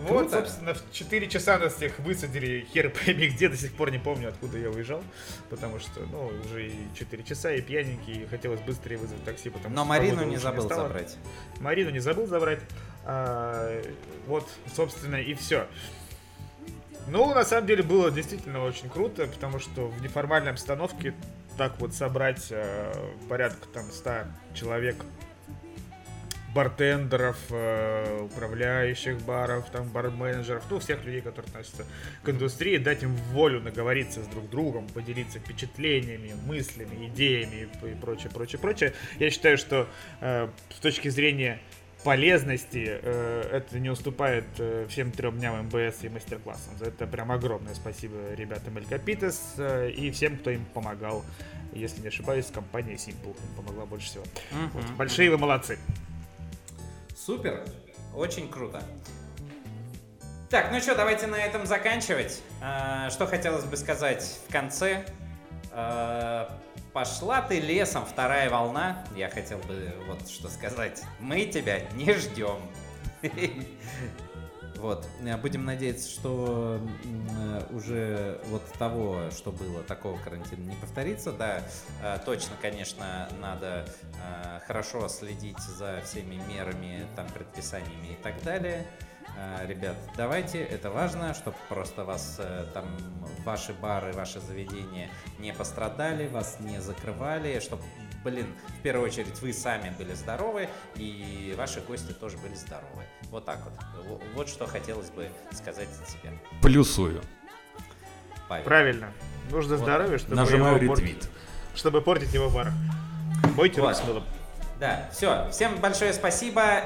Вот, 0.00 0.08
Круто. 0.08 0.38
собственно, 0.38 0.74
в 0.74 0.82
4 0.92 1.28
часа 1.28 1.58
нас 1.58 1.74
всех 1.74 1.98
высадили, 2.00 2.66
хер 2.72 2.90
пойми 2.90 3.28
где, 3.28 3.48
до 3.48 3.56
сих 3.56 3.72
пор 3.74 3.90
не 3.90 3.98
помню, 3.98 4.28
откуда 4.30 4.58
я 4.58 4.70
уезжал, 4.70 5.02
потому 5.50 5.78
что, 5.78 6.00
ну, 6.00 6.30
уже 6.44 6.68
и 6.68 6.74
4 6.98 7.22
часа, 7.22 7.52
и 7.52 7.60
пьяненький, 7.60 8.22
и 8.22 8.26
хотелось 8.26 8.60
быстрее 8.60 8.96
вызвать 8.96 9.22
такси, 9.24 9.50
потому 9.50 9.74
Но 9.74 9.84
Марину 9.84 10.24
не 10.24 10.36
забыл 10.38 10.64
не 10.64 10.74
забрать. 10.74 11.16
Марину 11.60 11.90
не 11.90 12.00
забыл 12.00 12.26
забрать, 12.26 12.60
а, 13.04 13.82
вот, 14.26 14.48
собственно, 14.74 15.16
и 15.16 15.34
все. 15.34 15.66
Ну, 17.08 17.34
на 17.34 17.44
самом 17.44 17.66
деле, 17.66 17.82
было 17.82 18.10
действительно 18.10 18.64
очень 18.64 18.88
круто, 18.88 19.26
потому 19.26 19.58
что 19.58 19.88
в 19.88 20.02
неформальной 20.02 20.52
обстановке 20.52 21.14
так 21.58 21.78
вот 21.80 21.94
собрать 21.94 22.46
э, 22.50 22.92
порядка 23.28 23.66
там 23.68 23.90
100 23.90 24.10
человек 24.54 24.96
бартендеров, 26.54 27.38
э, 27.50 28.22
управляющих 28.22 29.20
баров, 29.22 29.70
там, 29.70 29.88
бар-менеджеров, 29.88 30.64
ну, 30.70 30.78
всех 30.78 31.04
людей, 31.04 31.20
которые 31.20 31.48
относятся 31.48 31.86
к 32.22 32.28
индустрии, 32.28 32.76
дать 32.78 33.02
им 33.02 33.14
волю 33.32 33.60
наговориться 33.60 34.22
с 34.22 34.26
друг 34.26 34.48
другом, 34.50 34.86
поделиться 34.88 35.38
впечатлениями, 35.38 36.34
мыслями, 36.46 37.08
идеями 37.08 37.68
и 37.82 37.94
прочее, 37.94 38.30
прочее, 38.32 38.58
прочее. 38.58 38.92
Я 39.18 39.30
считаю, 39.30 39.56
что 39.56 39.88
э, 40.20 40.48
с 40.70 40.80
точки 40.80 41.08
зрения 41.08 41.60
полезности 42.02 42.98
э, 43.02 43.48
это 43.52 43.78
не 43.78 43.90
уступает 43.90 44.44
э, 44.58 44.86
всем 44.88 45.12
трем 45.12 45.38
дням 45.38 45.66
МБС 45.66 46.04
и 46.04 46.08
мастер-классам. 46.08 46.76
За 46.78 46.86
это 46.86 47.06
прям 47.06 47.30
огромное 47.32 47.74
спасибо 47.74 48.34
ребятам 48.34 48.76
Эль 48.76 48.86
Капитес 48.86 49.54
э, 49.58 49.90
и 49.90 50.10
всем, 50.10 50.36
кто 50.36 50.50
им 50.50 50.64
помогал. 50.64 51.24
Если 51.72 52.02
не 52.02 52.08
ошибаюсь, 52.08 52.46
компания 52.46 52.94
Simple 52.94 53.36
им 53.36 53.54
помогла 53.56 53.86
больше 53.86 54.06
всего. 54.06 54.24
Mm-hmm. 54.24 54.70
Вот, 54.74 54.84
большие 54.96 55.30
вы 55.30 55.38
молодцы. 55.38 55.78
Супер, 57.24 57.62
очень 58.16 58.50
круто. 58.50 58.82
Так, 60.50 60.72
ну 60.72 60.80
что, 60.80 60.96
давайте 60.96 61.28
на 61.28 61.36
этом 61.36 61.66
заканчивать. 61.66 62.42
А, 62.60 63.10
что 63.10 63.28
хотелось 63.28 63.64
бы 63.64 63.76
сказать 63.76 64.40
в 64.48 64.52
конце. 64.52 65.04
А, 65.70 66.58
пошла 66.92 67.40
ты 67.40 67.60
лесом, 67.60 68.04
вторая 68.04 68.50
волна. 68.50 69.04
Я 69.14 69.30
хотел 69.30 69.58
бы 69.58 69.94
вот 70.08 70.28
что 70.28 70.48
сказать. 70.48 71.04
Мы 71.20 71.44
тебя 71.44 71.88
не 71.92 72.12
ждем. 72.12 72.58
Вот. 74.82 75.06
Э, 75.24 75.36
будем 75.36 75.64
надеяться, 75.64 76.10
что 76.10 76.80
э, 77.04 77.62
уже 77.70 78.40
вот 78.48 78.64
того, 78.78 79.30
что 79.30 79.52
было, 79.52 79.84
такого 79.84 80.18
карантина 80.18 80.68
не 80.68 80.74
повторится. 80.74 81.32
Да, 81.32 81.62
э, 82.02 82.18
точно, 82.26 82.56
конечно, 82.60 83.28
надо 83.40 83.86
хорошо 84.66 85.08
следить 85.08 85.58
за 85.58 86.02
всеми 86.04 86.40
мерами, 86.48 87.06
там, 87.14 87.26
предписаниями 87.28 88.08
и 88.08 88.22
так 88.22 88.42
далее. 88.42 88.86
Ребят, 89.66 89.96
давайте, 90.16 90.62
это 90.62 90.90
важно, 90.90 91.32
чтобы 91.32 91.56
просто 91.68 92.04
вас 92.04 92.40
там, 92.74 92.84
ваши 93.44 93.72
бары, 93.72 94.12
ваши 94.12 94.40
заведения 94.40 95.08
не 95.38 95.52
пострадали, 95.54 96.26
вас 96.26 96.58
не 96.60 96.80
закрывали, 96.80 97.60
чтобы 97.60 97.82
блин, 98.24 98.46
в 98.78 98.82
первую 98.82 99.08
очередь 99.08 99.40
вы 99.40 99.52
сами 99.52 99.94
были 99.98 100.14
здоровы, 100.14 100.68
и 100.96 101.54
ваши 101.56 101.80
гости 101.80 102.12
тоже 102.12 102.38
были 102.38 102.54
здоровы. 102.54 103.04
Вот 103.30 103.44
так 103.44 103.60
вот. 103.64 104.22
Вот 104.34 104.48
что 104.48 104.66
хотелось 104.66 105.10
бы 105.10 105.28
сказать 105.52 105.88
от 106.00 106.08
себя. 106.08 106.30
Плюсую. 106.60 107.22
Павел. 108.48 108.64
Правильно. 108.64 109.12
Нужно 109.50 109.76
вот. 109.76 109.84
здоровье, 109.84 110.18
чтобы 110.18 110.36
Нажимаю 110.36 110.82
его 110.82 110.94
ретвит. 110.94 111.20
Портить, 111.20 111.30
чтобы 111.74 112.00
портить 112.00 112.34
его 112.34 112.50
бар. 112.50 112.72
Бойте 113.56 113.80
вот. 113.80 113.98
руки 113.98 114.00
с 114.00 114.22
Да, 114.78 115.08
все. 115.12 115.48
Всем 115.50 115.76
большое 115.80 116.12
спасибо. 116.12 116.82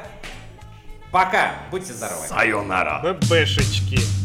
Пока. 1.13 1.55
Будьте 1.71 1.93
здоровы. 1.93 2.27
Сайонара. 2.27 3.01
ББшечки. 3.03 4.16